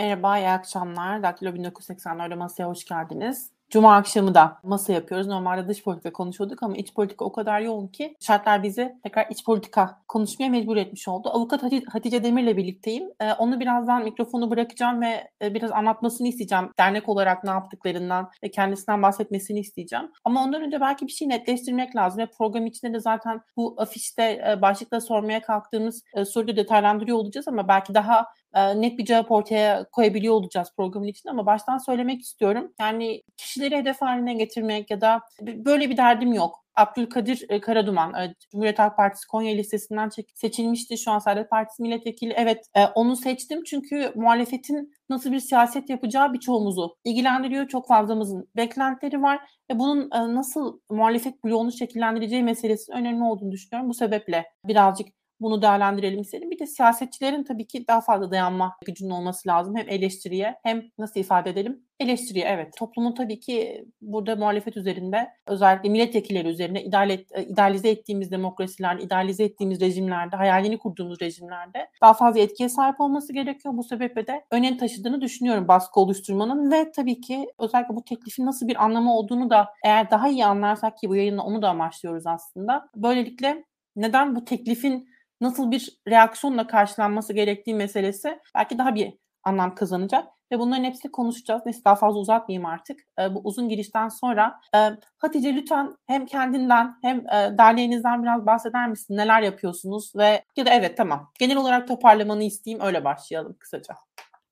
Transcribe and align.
Merhaba, 0.00 0.38
iyi 0.38 0.48
akşamlar. 0.48 1.22
Daktilo 1.22 1.50
1984'de 1.50 2.34
masaya 2.34 2.68
hoş 2.68 2.84
geldiniz. 2.84 3.50
Cuma 3.70 3.96
akşamı 3.96 4.34
da 4.34 4.58
masa 4.62 4.92
yapıyoruz. 4.92 5.26
Normalde 5.26 5.68
dış 5.68 5.84
politika 5.84 6.12
konuşuyorduk 6.12 6.62
ama 6.62 6.76
iç 6.76 6.94
politika 6.94 7.24
o 7.24 7.32
kadar 7.32 7.60
yoğun 7.60 7.88
ki 7.88 8.16
şartlar 8.20 8.62
bizi 8.62 8.94
tekrar 9.02 9.26
iç 9.30 9.44
politika 9.44 10.02
konuşmaya 10.08 10.48
mecbur 10.48 10.76
etmiş 10.76 11.08
oldu. 11.08 11.28
Avukat 11.28 11.62
Hatice 11.88 12.24
Demir'le 12.24 12.56
birlikteyim. 12.56 13.04
Ee, 13.20 13.32
onu 13.32 13.60
birazdan 13.60 14.04
mikrofonu 14.04 14.50
bırakacağım 14.50 15.00
ve 15.00 15.30
e, 15.42 15.54
biraz 15.54 15.72
anlatmasını 15.72 16.28
isteyeceğim. 16.28 16.70
Dernek 16.78 17.08
olarak 17.08 17.44
ne 17.44 17.50
yaptıklarından 17.50 18.30
ve 18.44 18.50
kendisinden 18.50 19.02
bahsetmesini 19.02 19.60
isteyeceğim. 19.60 20.10
Ama 20.24 20.44
ondan 20.44 20.62
önce 20.62 20.80
belki 20.80 21.06
bir 21.06 21.12
şey 21.12 21.28
netleştirmek 21.28 21.96
lazım 21.96 22.18
ve 22.18 22.26
program 22.26 22.66
içinde 22.66 22.94
de 22.94 23.00
zaten 23.00 23.40
bu 23.56 23.74
afişte 23.78 24.44
e, 24.48 24.62
başlıkta 24.62 25.00
sormaya 25.00 25.42
kalktığımız 25.42 26.04
e, 26.14 26.24
soruyu 26.24 26.56
detaylandırıyor 26.56 27.18
olacağız 27.18 27.48
ama 27.48 27.68
belki 27.68 27.94
daha 27.94 28.26
net 28.54 28.98
bir 28.98 29.04
cevap 29.04 29.30
ortaya 29.30 29.84
koyabiliyor 29.92 30.34
olacağız 30.34 30.72
programın 30.76 31.06
içinde 31.06 31.30
ama 31.30 31.46
baştan 31.46 31.78
söylemek 31.78 32.20
istiyorum. 32.20 32.72
Yani 32.80 33.22
kişileri 33.36 33.76
hedef 33.76 34.02
haline 34.02 34.34
getirmek 34.34 34.90
ya 34.90 35.00
da 35.00 35.20
böyle 35.40 35.90
bir 35.90 35.96
derdim 35.96 36.32
yok. 36.32 36.64
Abdülkadir 36.76 37.60
Karaduman, 37.60 38.34
Cumhuriyet 38.50 38.78
Halk 38.78 38.96
Partisi 38.96 39.26
Konya 39.26 39.54
listesinden 39.54 40.10
seçilmişti. 40.34 40.98
Şu 40.98 41.10
an 41.10 41.18
Saadet 41.18 41.50
Partisi 41.50 41.82
milletvekili. 41.82 42.34
Evet 42.36 42.66
onu 42.94 43.16
seçtim 43.16 43.64
çünkü 43.64 44.12
muhalefetin 44.14 44.92
nasıl 45.08 45.32
bir 45.32 45.40
siyaset 45.40 45.90
yapacağı 45.90 46.32
birçoğumuzu 46.32 46.96
ilgilendiriyor. 47.04 47.68
Çok 47.68 47.88
fazlamızın 47.88 48.48
beklentileri 48.56 49.22
var 49.22 49.38
ve 49.70 49.78
bunun 49.78 50.10
nasıl 50.10 50.80
muhalefet 50.90 51.44
bloğunu 51.44 51.72
şekillendireceği 51.72 52.42
meselesi 52.42 52.92
önemli 52.92 53.24
olduğunu 53.24 53.52
düşünüyorum. 53.52 53.90
Bu 53.90 53.94
sebeple 53.94 54.46
birazcık 54.64 55.08
bunu 55.40 55.62
değerlendirelim 55.62 56.20
istedim. 56.20 56.50
Bir 56.50 56.58
de 56.58 56.66
siyasetçilerin 56.66 57.44
tabii 57.44 57.66
ki 57.66 57.84
daha 57.88 58.00
fazla 58.00 58.30
dayanma 58.30 58.76
gücünün 58.86 59.10
olması 59.10 59.48
lazım. 59.48 59.76
Hem 59.76 59.88
eleştiriye 59.88 60.56
hem 60.62 60.82
nasıl 60.98 61.20
ifade 61.20 61.50
edelim? 61.50 61.84
Eleştiriye 62.00 62.44
evet. 62.48 62.76
Toplumun 62.76 63.14
tabii 63.14 63.40
ki 63.40 63.84
burada 64.00 64.36
muhalefet 64.36 64.76
üzerinde 64.76 65.28
özellikle 65.46 65.88
milletvekilleri 65.88 66.48
üzerine 66.48 66.84
ideal 66.84 67.10
et, 67.10 67.26
e, 67.32 67.44
idealize 67.44 67.90
ettiğimiz 67.90 68.30
demokrasilerde, 68.30 69.02
idealize 69.02 69.44
ettiğimiz 69.44 69.80
rejimlerde, 69.80 70.36
hayalini 70.36 70.78
kurduğumuz 70.78 71.20
rejimlerde 71.20 71.88
daha 72.02 72.14
fazla 72.14 72.40
etkiye 72.40 72.68
sahip 72.68 73.00
olması 73.00 73.32
gerekiyor. 73.32 73.76
Bu 73.76 73.84
sebeple 73.84 74.26
de 74.26 74.44
önem 74.50 74.76
taşıdığını 74.76 75.20
düşünüyorum 75.20 75.68
baskı 75.68 76.00
oluşturmanın 76.00 76.72
ve 76.72 76.92
tabii 76.92 77.20
ki 77.20 77.46
özellikle 77.58 77.96
bu 77.96 78.04
teklifin 78.04 78.46
nasıl 78.46 78.68
bir 78.68 78.84
anlamı 78.84 79.16
olduğunu 79.16 79.50
da 79.50 79.68
eğer 79.84 80.10
daha 80.10 80.28
iyi 80.28 80.44
anlarsak 80.44 80.98
ki 80.98 81.08
bu 81.08 81.16
yayınla 81.16 81.42
onu 81.42 81.62
da 81.62 81.68
amaçlıyoruz 81.68 82.26
aslında. 82.26 82.88
Böylelikle 82.96 83.64
neden 83.96 84.36
bu 84.36 84.44
teklifin 84.44 85.08
nasıl 85.40 85.70
bir 85.70 85.98
reaksiyonla 86.08 86.66
karşılanması 86.66 87.32
gerektiği 87.32 87.74
meselesi 87.74 88.38
belki 88.54 88.78
daha 88.78 88.94
bir 88.94 89.14
anlam 89.44 89.74
kazanacak. 89.74 90.28
Ve 90.52 90.58
bunların 90.58 90.84
hepsini 90.84 91.12
konuşacağız. 91.12 91.62
Neyse 91.66 91.80
daha 91.84 91.96
fazla 91.96 92.20
uzatmayayım 92.20 92.66
artık. 92.66 93.00
E, 93.20 93.34
bu 93.34 93.40
uzun 93.44 93.68
girişten 93.68 94.08
sonra 94.08 94.60
e, 94.74 94.78
Hatice 95.18 95.54
lütfen 95.54 95.94
hem 96.06 96.26
kendinden 96.26 96.94
hem 97.02 97.18
e, 97.18 97.58
derneğinizden 97.58 98.22
biraz 98.22 98.46
bahseder 98.46 98.88
misin? 98.88 99.16
Neler 99.16 99.42
yapıyorsunuz? 99.42 100.12
Ve 100.16 100.44
ya 100.56 100.66
da 100.66 100.70
evet 100.70 100.96
tamam. 100.96 101.30
Genel 101.38 101.56
olarak 101.56 101.88
toparlamanı 101.88 102.44
isteyeyim. 102.44 102.84
Öyle 102.84 103.04
başlayalım 103.04 103.56
kısaca. 103.58 103.94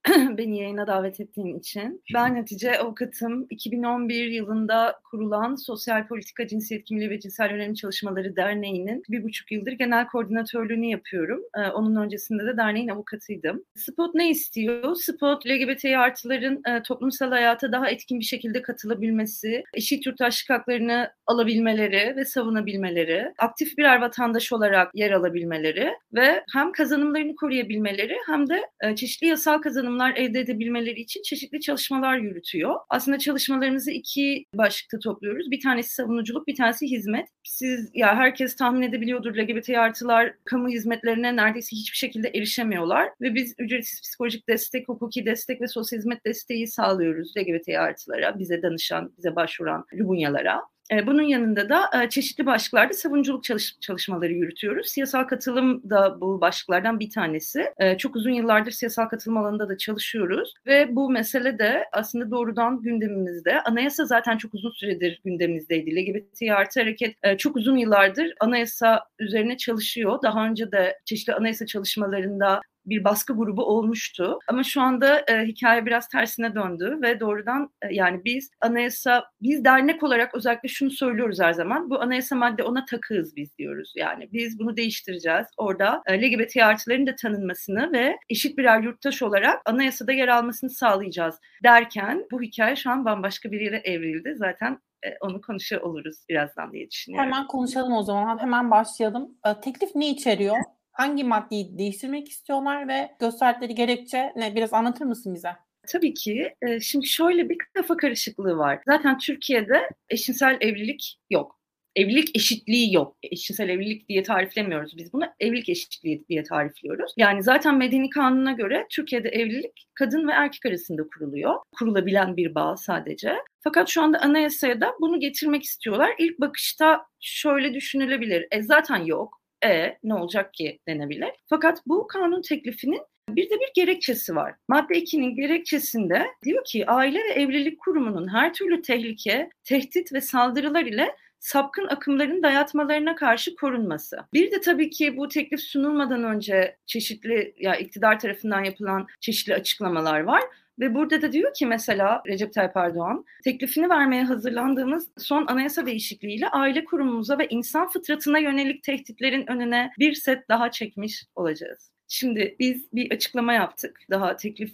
beni 0.39 0.59
yayına 0.59 0.87
davet 0.87 1.21
ettiğin 1.21 1.59
için. 1.59 2.03
Ben 2.15 2.37
Hatice 2.37 2.79
Avukatım. 2.79 3.47
2011 3.51 4.27
yılında 4.27 5.01
kurulan 5.11 5.55
Sosyal 5.55 6.07
Politika 6.07 6.47
Cinsiyet 6.47 6.85
Kimliği 6.85 7.11
ve 7.11 7.21
Cinsel 7.21 7.51
Yönelim 7.51 7.75
Çalışmaları 7.75 8.37
Derneği'nin 8.37 9.03
bir 9.09 9.25
buçuk 9.25 9.53
yıldır 9.53 9.73
genel 9.73 10.07
koordinatörlüğünü 10.07 10.87
yapıyorum. 10.87 11.41
Ee, 11.57 11.61
onun 11.61 11.97
öncesinde 11.97 12.47
de 12.47 12.57
derneğin 12.57 12.89
avukatıydım. 12.89 13.65
Spot 13.75 14.15
ne 14.15 14.31
istiyor? 14.31 14.95
Spot 14.95 15.47
LGBT 15.47 15.85
artıların 15.85 16.63
e, 16.69 16.83
toplumsal 16.83 17.31
hayata 17.31 17.73
daha 17.73 17.91
etkin 17.91 18.21
bir 18.21 18.25
şekilde 18.25 18.63
katılabilmesi, 18.63 19.65
eşit 19.75 20.07
yurttaşlık 20.07 20.51
haklarını 20.51 21.11
alabilmeleri 21.27 22.17
ve 22.17 22.25
savunabilmeleri, 22.25 23.33
aktif 23.39 23.79
birer 23.79 24.01
vatandaş 24.01 24.53
olarak 24.53 24.95
yer 24.95 25.11
alabilmeleri 25.11 25.93
ve 26.15 26.45
hem 26.53 26.73
kazanımlarını 26.73 27.37
koruyabilmeleri 27.37 28.17
hem 28.27 28.49
de 28.49 28.63
e, 28.81 28.97
çeşitli 28.97 29.27
yasal 29.27 29.59
kazanımlar 29.59 29.98
kazanımlar 29.99 30.17
elde 30.17 30.41
edebilmeleri 30.41 31.01
için 31.01 31.23
çeşitli 31.23 31.61
çalışmalar 31.61 32.19
yürütüyor. 32.19 32.75
Aslında 32.91 33.19
çalışmalarımızı 33.19 33.91
iki 33.91 34.45
başlıkta 34.55 34.99
topluyoruz. 34.99 35.51
Bir 35.51 35.61
tanesi 35.61 35.95
savunuculuk, 35.95 36.47
bir 36.47 36.57
tanesi 36.57 36.87
hizmet. 36.87 37.29
Siz 37.45 37.91
ya 37.95 38.17
herkes 38.17 38.57
tahmin 38.57 38.83
edebiliyordur 38.83 39.37
LGBT 39.37 39.71
artılar 39.71 40.35
kamu 40.45 40.69
hizmetlerine 40.69 41.37
neredeyse 41.37 41.77
hiçbir 41.77 41.97
şekilde 41.97 42.29
erişemiyorlar 42.29 43.09
ve 43.21 43.35
biz 43.35 43.55
ücretsiz 43.59 44.03
psikolojik 44.03 44.49
destek, 44.49 44.89
hukuki 44.89 45.27
destek 45.27 45.61
ve 45.61 45.69
sosyal 45.69 45.99
hizmet 45.99 46.25
desteği 46.27 46.67
sağlıyoruz 46.67 47.33
LGBT 47.37 47.69
artılara, 47.69 48.39
bize 48.39 48.63
danışan, 48.63 49.13
bize 49.19 49.37
başvuran 49.37 49.85
Lubunyalara. 49.95 50.61
E, 50.93 51.07
bunun 51.07 51.23
yanında 51.23 51.69
da 51.69 52.03
e, 52.03 52.09
çeşitli 52.09 52.47
başlıklarda 52.47 52.93
savunuculuk 52.93 53.45
çalış 53.45 53.77
çalışmaları 53.81 54.33
yürütüyoruz. 54.33 54.89
Siyasal 54.89 55.25
katılım 55.25 55.91
da 55.91 56.21
bu 56.21 56.41
başlıklardan 56.41 57.01
bir 57.01 57.11
tanesi. 57.11 57.73
E, 57.79 57.99
çok 57.99 58.17
uzun 58.17 58.31
yıllardır 58.31 58.71
siyasal 58.71 59.09
katılım 59.09 59.37
alanında 59.37 59.69
da 59.69 59.77
çalışıyoruz 59.77 60.55
ve 60.67 60.97
bu 60.97 61.11
mesele 61.11 61.59
de 61.59 61.85
aslında 61.93 62.31
doğrudan 62.31 62.83
gündemimizde. 62.83 63.63
Anayasa 63.63 64.05
zaten 64.05 64.39
çok 64.39 64.55
uzun 64.55 64.71
süredir 64.71 65.21
gündemimizdeydi. 65.25 65.97
LGBT 65.97 66.43
artı 66.57 66.81
hareket 66.81 67.39
çok 67.39 67.57
uzun 67.57 67.77
yıllardır 67.77 68.35
anayasa 68.41 69.05
üzerine 69.19 69.57
çalışıyor. 69.57 70.19
Daha 70.23 70.47
önce 70.47 70.73
de 70.73 70.99
çeşitli 71.05 71.35
anayasa 71.35 71.67
çalışmalarında 71.67 72.61
bir 72.91 73.05
baskı 73.05 73.33
grubu 73.33 73.65
olmuştu. 73.65 74.39
Ama 74.49 74.63
şu 74.63 74.81
anda 74.81 75.25
e, 75.29 75.45
hikaye 75.47 75.87
biraz 75.87 76.09
tersine 76.09 76.55
döndü 76.55 76.99
ve 77.03 77.21
doğrudan 77.21 77.71
e, 77.83 77.95
yani 77.95 78.25
biz 78.25 78.51
anayasa, 78.61 79.25
biz 79.43 79.65
dernek 79.65 80.03
olarak 80.03 80.35
özellikle 80.35 80.69
şunu 80.69 80.91
söylüyoruz 80.91 81.41
her 81.41 81.53
zaman. 81.53 81.91
Bu 81.91 82.01
anayasa 82.01 82.37
madde 82.37 82.63
ona 82.63 82.85
takığız 82.85 83.37
biz 83.37 83.59
diyoruz. 83.59 83.93
Yani 83.97 84.29
biz 84.33 84.59
bunu 84.59 84.77
değiştireceğiz. 84.77 85.47
Orada 85.57 86.03
e, 86.07 86.23
LGBT 86.23 86.57
artıların 86.57 87.07
da 87.07 87.17
tanınmasını 87.17 87.93
ve 87.93 88.17
eşit 88.31 88.59
birer 88.59 88.81
yurttaş 88.81 89.23
olarak 89.23 89.63
anayasada 89.67 90.13
yer 90.13 90.29
almasını 90.29 90.71
sağlayacağız 90.71 91.35
derken 91.65 92.25
bu 92.33 92.43
hikaye 92.43 92.77
şu 92.77 92.91
an 92.91 93.05
bambaşka 93.05 93.53
bir 93.53 93.61
yere 93.61 93.77
evrildi. 93.85 94.35
Zaten 94.37 94.79
e, 95.03 95.09
onu 95.21 95.41
konuşuyor 95.41 95.83
oluruz 95.83 96.17
birazdan 96.29 96.73
diye 96.73 96.91
düşünüyorum. 96.91 97.27
Hemen 97.27 97.47
konuşalım 97.47 97.93
o 97.93 98.03
zaman. 98.03 98.39
Hemen 98.39 98.71
başlayalım. 98.71 99.39
E, 99.47 99.61
teklif 99.61 99.91
ne 99.95 100.11
içeriyor? 100.11 100.57
Hangi 100.99 101.25
maddeyi 101.25 101.79
değiştirmek 101.79 102.29
istiyorlar 102.29 102.89
ve 102.89 103.11
gösterdikleri 103.21 103.75
gerekçe 103.75 104.33
ne? 104.37 104.55
Biraz 104.55 104.75
anlatır 104.75 105.05
mısın 105.05 105.35
bize? 105.35 105.51
Tabii 105.89 106.15
ki. 106.15 106.55
Şimdi 106.81 107.07
şöyle 107.07 107.49
bir 107.49 107.59
kafa 107.75 107.97
karışıklığı 107.97 108.57
var. 108.57 108.81
Zaten 108.87 109.19
Türkiye'de 109.19 109.91
eşcinsel 110.09 110.57
evlilik 110.61 111.19
yok. 111.31 111.59
Evlilik 111.97 112.37
eşitliği 112.37 112.95
yok. 112.95 113.17
Eşcinsel 113.23 113.69
evlilik 113.69 114.09
diye 114.09 114.23
tariflemiyoruz 114.23 114.97
biz 114.97 115.13
bunu. 115.13 115.25
Evlilik 115.41 115.69
eşitliği 115.69 116.25
diye 116.29 116.43
tarifliyoruz. 116.43 117.13
Yani 117.17 117.43
zaten 117.43 117.77
medeni 117.77 118.11
kanuna 118.11 118.53
göre 118.53 118.87
Türkiye'de 118.91 119.29
evlilik 119.29 119.89
kadın 119.95 120.29
ve 120.29 120.33
erkek 120.33 120.67
arasında 120.67 121.03
kuruluyor. 121.15 121.55
Kurulabilen 121.79 122.37
bir 122.37 122.55
bağ 122.55 122.77
sadece. 122.77 123.35
Fakat 123.61 123.89
şu 123.89 124.03
anda 124.03 124.19
anayasaya 124.19 124.81
da 124.81 124.95
bunu 125.01 125.21
getirmek 125.21 125.63
istiyorlar. 125.63 126.11
İlk 126.19 126.41
bakışta 126.41 127.07
şöyle 127.21 127.75
düşünülebilir. 127.75 128.47
E 128.51 128.63
zaten 128.63 129.05
yok 129.05 129.38
e 129.65 129.99
ne 130.05 130.15
olacak 130.15 130.55
ki 130.55 130.79
denebilir. 130.89 131.31
Fakat 131.47 131.83
bu 131.87 132.07
kanun 132.07 132.43
teklifinin 132.43 133.01
bir 133.29 133.51
de 133.51 133.55
bir 133.55 133.71
gerekçesi 133.75 134.37
var. 134.37 134.55
Madde 134.69 134.95
2'nin 134.95 135.35
gerekçesinde 135.35 136.27
diyor 136.45 136.65
ki 136.65 136.87
aile 136.87 137.19
ve 137.19 137.33
evlilik 137.33 137.81
kurumunun 137.81 138.29
her 138.29 138.55
türlü 138.55 138.83
tehlike, 138.83 139.51
tehdit 139.65 140.13
ve 140.13 140.21
saldırılar 140.21 140.85
ile 140.85 141.17
sapkın 141.41 141.87
akımların 141.87 142.43
dayatmalarına 142.43 143.15
karşı 143.15 143.57
korunması. 143.57 144.19
Bir 144.35 144.51
de 144.51 144.61
tabii 144.61 144.91
ki 144.91 145.17
bu 145.17 145.29
teklif 145.29 145.61
sunulmadan 145.61 146.25
önce 146.25 146.77
çeşitli 146.87 147.55
ya 147.59 147.77
iktidar 147.77 148.19
tarafından 148.19 148.65
yapılan 148.65 149.07
çeşitli 149.21 149.55
açıklamalar 149.55 150.21
var. 150.21 150.43
Ve 150.81 150.95
burada 150.95 151.23
da 151.23 151.33
diyor 151.33 151.55
ki 151.55 151.67
mesela 151.67 152.23
Recep 152.27 152.53
Tayyip 152.53 152.77
Erdoğan, 152.77 153.25
teklifini 153.45 153.89
vermeye 153.89 154.25
hazırlandığımız 154.25 155.09
son 155.19 155.47
anayasa 155.47 155.87
değişikliğiyle 155.87 156.49
aile 156.49 156.85
kurumumuza 156.85 157.39
ve 157.39 157.47
insan 157.51 157.89
fıtratına 157.89 158.39
yönelik 158.39 158.83
tehditlerin 158.83 159.51
önüne 159.51 159.91
bir 159.99 160.15
set 160.15 160.49
daha 160.49 160.71
çekmiş 160.71 161.25
olacağız. 161.37 161.91
Şimdi 162.09 162.57
biz 162.59 162.93
bir 162.93 163.11
açıklama 163.11 163.53
yaptık. 163.53 164.01
Daha 164.11 164.37
teklif 164.37 164.73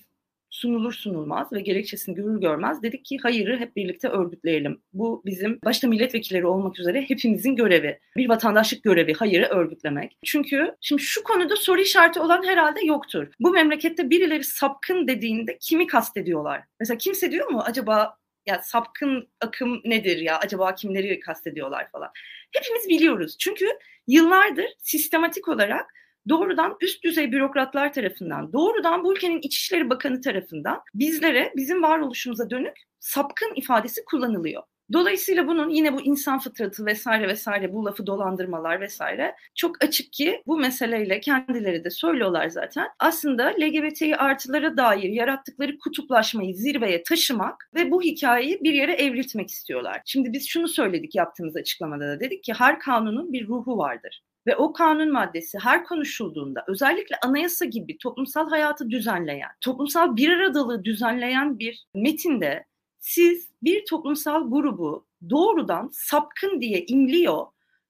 sunulur 0.54 0.92
sunulmaz 0.92 1.52
ve 1.52 1.60
gerekçesini 1.60 2.14
görür 2.14 2.40
görmez 2.40 2.82
dedik 2.82 3.04
ki 3.04 3.18
hayırı 3.22 3.58
hep 3.58 3.76
birlikte 3.76 4.08
örgütleyelim. 4.08 4.82
Bu 4.92 5.22
bizim 5.24 5.58
başta 5.64 5.88
milletvekilleri 5.88 6.46
olmak 6.46 6.80
üzere 6.80 7.02
hepimizin 7.02 7.56
görevi. 7.56 8.00
Bir 8.16 8.28
vatandaşlık 8.28 8.82
görevi 8.82 9.14
hayırı 9.14 9.46
örgütlemek. 9.46 10.16
Çünkü 10.24 10.76
şimdi 10.80 11.02
şu 11.02 11.22
konuda 11.22 11.56
soru 11.56 11.80
işareti 11.80 12.20
olan 12.20 12.42
herhalde 12.46 12.86
yoktur. 12.86 13.26
Bu 13.40 13.50
memlekette 13.50 14.10
birileri 14.10 14.44
sapkın 14.44 15.08
dediğinde 15.08 15.58
kimi 15.60 15.86
kastediyorlar? 15.86 16.62
Mesela 16.80 16.98
kimse 16.98 17.30
diyor 17.30 17.48
mu 17.48 17.62
acaba 17.64 18.16
ya 18.46 18.62
sapkın 18.62 19.28
akım 19.40 19.80
nedir 19.84 20.16
ya 20.16 20.38
acaba 20.38 20.74
kimleri 20.74 21.20
kastediyorlar 21.20 21.90
falan. 21.90 22.10
Hepimiz 22.52 22.88
biliyoruz. 22.88 23.36
Çünkü 23.38 23.66
yıllardır 24.06 24.66
sistematik 24.78 25.48
olarak 25.48 25.86
doğrudan 26.28 26.76
üst 26.80 27.04
düzey 27.04 27.32
bürokratlar 27.32 27.92
tarafından, 27.92 28.52
doğrudan 28.52 29.04
bu 29.04 29.12
ülkenin 29.12 29.40
İçişleri 29.42 29.90
Bakanı 29.90 30.20
tarafından 30.20 30.80
bizlere, 30.94 31.52
bizim 31.56 31.82
varoluşumuza 31.82 32.50
dönük 32.50 32.76
sapkın 33.00 33.52
ifadesi 33.56 34.04
kullanılıyor. 34.04 34.62
Dolayısıyla 34.92 35.46
bunun 35.46 35.70
yine 35.70 35.92
bu 35.92 36.00
insan 36.00 36.38
fıtratı 36.38 36.86
vesaire 36.86 37.28
vesaire 37.28 37.72
bu 37.72 37.84
lafı 37.84 38.06
dolandırmalar 38.06 38.80
vesaire 38.80 39.34
çok 39.54 39.84
açık 39.84 40.12
ki 40.12 40.42
bu 40.46 40.58
meseleyle 40.58 41.20
kendileri 41.20 41.84
de 41.84 41.90
söylüyorlar 41.90 42.48
zaten. 42.48 42.88
Aslında 42.98 43.44
LGBTİ 43.46 44.16
artılara 44.16 44.76
dair 44.76 45.10
yarattıkları 45.10 45.78
kutuplaşmayı 45.78 46.54
zirveye 46.54 47.02
taşımak 47.02 47.70
ve 47.74 47.90
bu 47.90 48.02
hikayeyi 48.02 48.60
bir 48.62 48.72
yere 48.72 48.92
evriltmek 48.92 49.50
istiyorlar. 49.50 50.02
Şimdi 50.06 50.32
biz 50.32 50.48
şunu 50.48 50.68
söyledik 50.68 51.14
yaptığımız 51.14 51.56
açıklamada 51.56 52.08
da 52.08 52.20
dedik 52.20 52.44
ki 52.44 52.52
her 52.52 52.78
kanunun 52.78 53.32
bir 53.32 53.46
ruhu 53.46 53.78
vardır. 53.78 54.22
Ve 54.46 54.56
o 54.56 54.72
kanun 54.72 55.12
maddesi 55.12 55.58
her 55.58 55.84
konuşulduğunda 55.84 56.64
özellikle 56.68 57.16
anayasa 57.22 57.64
gibi 57.64 57.98
toplumsal 57.98 58.50
hayatı 58.50 58.90
düzenleyen, 58.90 59.50
toplumsal 59.60 60.16
bir 60.16 60.30
aradalığı 60.30 60.84
düzenleyen 60.84 61.58
bir 61.58 61.86
metinde 61.94 62.64
siz 62.98 63.48
bir 63.62 63.84
toplumsal 63.86 64.50
grubu 64.50 65.06
doğrudan 65.30 65.90
sapkın 65.92 66.60
diye 66.60 66.84
imliyor 66.86 67.46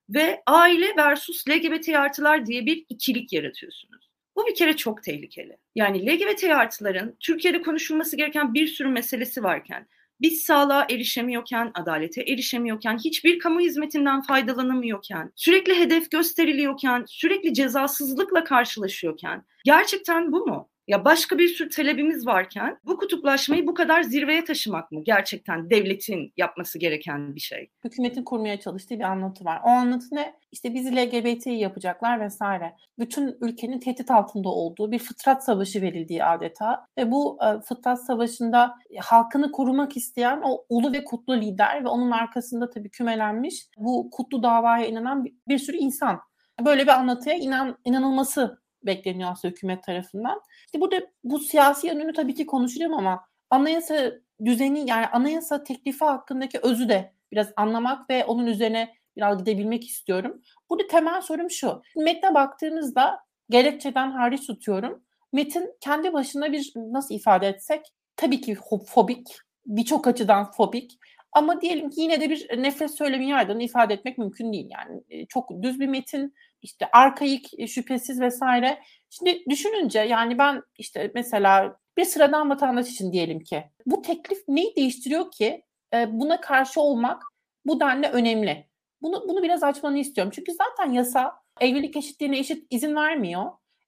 ve 0.09 0.43
aile 0.47 0.97
versus 0.97 1.49
LGBT 1.49 1.89
artılar 1.89 2.47
diye 2.47 2.67
bir 2.67 2.85
ikilik 2.89 3.33
yaratıyorsunuz. 3.33 4.11
Bu 4.37 4.47
bir 4.47 4.55
kere 4.55 4.77
çok 4.77 5.03
tehlikeli. 5.03 5.57
Yani 5.75 6.07
LGBT 6.07 6.45
artıların 6.45 7.17
Türkiye'de 7.21 7.63
konuşulması 7.63 8.17
gereken 8.17 8.55
bir 8.55 8.67
sürü 8.67 8.89
meselesi 8.89 9.43
varken 9.43 9.87
biz 10.21 10.43
sağlığa 10.43 10.87
erişemiyorken, 10.91 11.71
adalete 11.75 12.23
erişemiyorken, 12.23 12.99
hiçbir 12.99 13.39
kamu 13.39 13.61
hizmetinden 13.61 14.23
faydalanamıyorken, 14.23 15.33
sürekli 15.37 15.79
hedef 15.79 16.11
gösteriliyorken, 16.11 17.05
sürekli 17.07 17.55
cezasızlıkla 17.55 18.45
karşılaşıyorken 18.45 19.45
gerçekten 19.65 20.33
bu 20.33 20.47
mu? 20.47 20.74
Ya 20.89 21.05
başka 21.05 21.39
bir 21.39 21.49
sürü 21.49 21.69
talebimiz 21.69 22.27
varken 22.27 22.79
bu 22.85 22.99
kutuplaşmayı 22.99 23.67
bu 23.67 23.75
kadar 23.75 24.03
zirveye 24.03 24.45
taşımak 24.45 24.93
mı 24.93 25.03
gerçekten 25.05 25.71
devletin 25.71 26.33
yapması 26.37 26.79
gereken 26.79 27.35
bir 27.35 27.41
şey? 27.41 27.71
Hükümetin 27.85 28.25
kurmaya 28.25 28.61
çalıştığı 28.61 28.95
bir 28.95 29.05
anlatı 29.05 29.45
var. 29.45 29.61
O 29.65 29.69
anlatı 29.69 30.07
ne? 30.13 30.35
İşte 30.53 30.75
bizi 30.75 30.97
LGBT 30.97 31.47
yapacaklar 31.47 32.21
vesaire. 32.21 32.75
Bütün 32.99 33.37
ülkenin 33.41 33.81
tehdit 33.81 34.11
altında 34.11 34.49
olduğu 34.49 34.93
bir 34.93 34.99
fıtrat 34.99 35.45
savaşı 35.45 35.83
verildiği 35.83 36.25
adeta. 36.25 36.87
Ve 36.99 37.11
bu 37.11 37.39
e, 37.45 37.61
fıtrat 37.61 38.07
savaşında 38.07 38.75
halkını 39.01 39.53
korumak 39.53 39.97
isteyen 39.97 40.41
o 40.45 40.65
ulu 40.69 40.93
ve 40.93 41.05
kutlu 41.05 41.41
lider 41.41 41.85
ve 41.85 41.89
onun 41.89 42.11
arkasında 42.11 42.71
tabii 42.71 42.91
kümelenmiş 42.91 43.67
bu 43.79 44.11
kutlu 44.11 44.43
davaya 44.43 44.87
inanan 44.87 45.25
bir 45.49 45.59
sürü 45.59 45.77
insan. 45.77 46.21
Böyle 46.65 46.83
bir 46.83 46.89
anlatıya 46.89 47.37
inan, 47.37 47.79
inanılması 47.85 48.64
bekleniyor 48.87 49.33
aslında 49.33 49.53
hükümet 49.53 49.83
tarafından. 49.83 50.41
İşte 50.67 50.81
burada 50.81 51.01
bu 51.25 51.39
siyasi 51.39 51.87
yönünü 51.87 52.13
tabii 52.13 52.35
ki 52.35 52.47
konuşacağım 52.47 52.95
ama 52.95 53.25
anayasa 53.51 54.13
düzeni 54.45 54.91
yani 54.91 55.07
anayasa 55.07 55.65
teklifi 55.65 56.05
hakkındaki 56.05 56.59
özü 56.59 56.89
de 56.89 57.13
biraz 57.33 57.53
anlamak 57.57 58.11
ve 58.11 58.25
onun 58.25 58.47
üzerine 58.47 58.95
biraz 59.17 59.39
gidebilmek 59.39 59.89
istiyorum. 59.89 60.43
Burada 60.71 60.87
temel 60.87 61.21
sorum 61.21 61.51
şu. 61.51 61.83
Metne 61.97 62.35
baktığınızda 62.35 63.21
gerekçeden 63.51 64.11
hariç 64.11 64.47
tutuyorum. 64.47 65.05
Metin 65.33 65.77
kendi 65.81 66.13
başına 66.13 66.53
bir 66.53 66.73
nasıl 66.77 67.15
ifade 67.15 67.49
etsek 67.49 67.87
tabii 68.17 68.41
ki 68.41 68.57
fobik, 68.87 69.27
birçok 69.67 70.07
açıdan 70.07 70.51
fobik 70.51 70.99
ama 71.33 71.61
diyelim 71.61 71.91
ki 71.91 72.01
yine 72.01 72.21
de 72.21 72.31
bir 72.31 72.63
nefret 72.63 72.91
söylemi 72.91 73.29
yardımını 73.29 73.63
ifade 73.63 73.95
etmek 73.95 74.19
mümkün 74.19 74.53
değil. 74.53 74.71
Yani 74.71 75.27
çok 75.29 75.63
düz 75.63 75.81
bir 75.81 75.87
metin, 75.87 76.35
işte 76.65 76.89
arkaik, 76.93 77.69
şüphesiz 77.69 78.21
vesaire. 78.21 78.83
Şimdi 79.11 79.45
düşününce 79.51 80.01
yani 80.01 80.39
ben 80.39 80.63
işte 80.79 81.11
mesela 81.15 81.77
bir 81.97 82.05
sıradan 82.05 82.51
vatandaş 82.51 82.91
için 82.91 83.13
diyelim 83.13 83.41
ki 83.41 83.65
bu 83.87 84.03
teklif 84.03 84.39
neyi 84.49 84.77
değiştiriyor 84.77 85.31
ki 85.31 85.63
buna 86.09 86.41
karşı 86.41 86.81
olmak 86.81 87.23
bu 87.67 87.81
denli 87.81 88.07
önemli. 88.07 88.69
Bunu, 89.03 89.29
bunu 89.29 89.43
biraz 89.43 89.63
açmanı 89.63 89.99
istiyorum. 89.99 90.33
Çünkü 90.35 90.53
zaten 90.53 90.93
yasa 90.93 91.33
evlilik 91.61 91.97
eşitliğine 91.97 92.39
eşit 92.39 92.67
izin 92.71 92.97
vermiyor. 92.97 93.45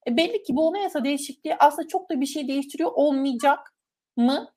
E 0.07 0.17
belli 0.17 0.43
ki 0.43 0.55
bu 0.55 0.69
anayasa 0.69 1.03
değişikliği 1.03 1.55
aslında 1.55 1.87
çok 1.87 2.11
da 2.11 2.21
bir 2.21 2.25
şey 2.25 2.47
değiştiriyor 2.47 2.91
olmayacak 2.93 3.73
mı? 4.17 4.53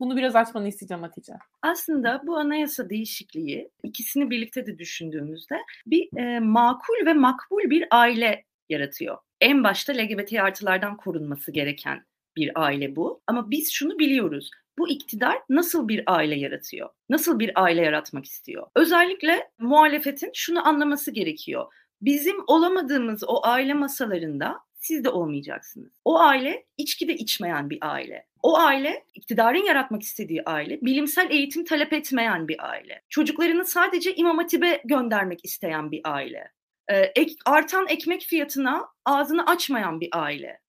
Bunu 0.00 0.16
biraz 0.16 0.36
açmanı 0.36 0.68
isteyeceğim 0.68 1.02
Hatice. 1.02 1.32
Aslında 1.62 2.22
bu 2.26 2.36
anayasa 2.36 2.90
değişikliği 2.90 3.70
ikisini 3.82 4.30
birlikte 4.30 4.66
de 4.66 4.78
düşündüğümüzde 4.78 5.56
bir 5.86 6.18
e, 6.18 6.40
makul 6.40 7.06
ve 7.06 7.12
makbul 7.14 7.70
bir 7.70 7.86
aile 7.90 8.44
yaratıyor. 8.68 9.18
En 9.40 9.64
başta 9.64 9.92
LGBT 9.92 10.32
artılardan 10.32 10.96
korunması 10.96 11.52
gereken 11.52 12.04
bir 12.36 12.50
aile 12.54 12.96
bu. 12.96 13.22
Ama 13.26 13.50
biz 13.50 13.72
şunu 13.72 13.98
biliyoruz. 13.98 14.50
Bu 14.78 14.88
iktidar 14.88 15.38
nasıl 15.48 15.88
bir 15.88 16.02
aile 16.06 16.34
yaratıyor? 16.34 16.90
Nasıl 17.08 17.38
bir 17.38 17.62
aile 17.62 17.80
yaratmak 17.82 18.24
istiyor? 18.24 18.66
Özellikle 18.74 19.50
muhalefetin 19.58 20.30
şunu 20.34 20.68
anlaması 20.68 21.10
gerekiyor. 21.10 21.72
Bizim 22.00 22.36
olamadığımız 22.46 23.24
o 23.26 23.46
aile 23.46 23.74
masalarında 23.74 24.60
siz 24.86 25.04
de 25.04 25.10
olmayacaksınız. 25.10 25.92
O 26.04 26.20
aile 26.20 26.66
içki 26.76 27.08
de 27.08 27.14
içmeyen 27.14 27.70
bir 27.70 27.78
aile. 27.80 28.26
O 28.42 28.58
aile 28.58 29.04
iktidarın 29.14 29.64
yaratmak 29.64 30.02
istediği 30.02 30.42
aile, 30.44 30.80
bilimsel 30.80 31.30
eğitim 31.30 31.64
talep 31.64 31.92
etmeyen 31.92 32.48
bir 32.48 32.70
aile. 32.70 33.02
Çocuklarını 33.08 33.64
sadece 33.64 34.14
İmam 34.14 34.38
Hatip'e 34.38 34.82
göndermek 34.84 35.44
isteyen 35.44 35.90
bir 35.90 36.00
aile. 36.04 36.52
Ee, 36.88 36.96
ek, 36.98 37.34
artan 37.44 37.86
ekmek 37.88 38.22
fiyatına 38.22 38.88
ağzını 39.04 39.46
açmayan 39.46 40.00
bir 40.00 40.08
aile. 40.12 40.60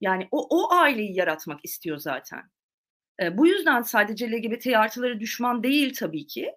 Yani 0.00 0.28
o, 0.30 0.46
o 0.50 0.72
aileyi 0.74 1.16
yaratmak 1.16 1.60
istiyor 1.64 1.98
zaten. 1.98 2.42
Ee, 3.22 3.38
bu 3.38 3.46
yüzden 3.46 3.82
sadece 3.82 4.32
LGBT 4.32 4.66
artıları 4.66 5.20
düşman 5.20 5.62
değil 5.62 5.94
tabii 5.94 6.26
ki. 6.26 6.52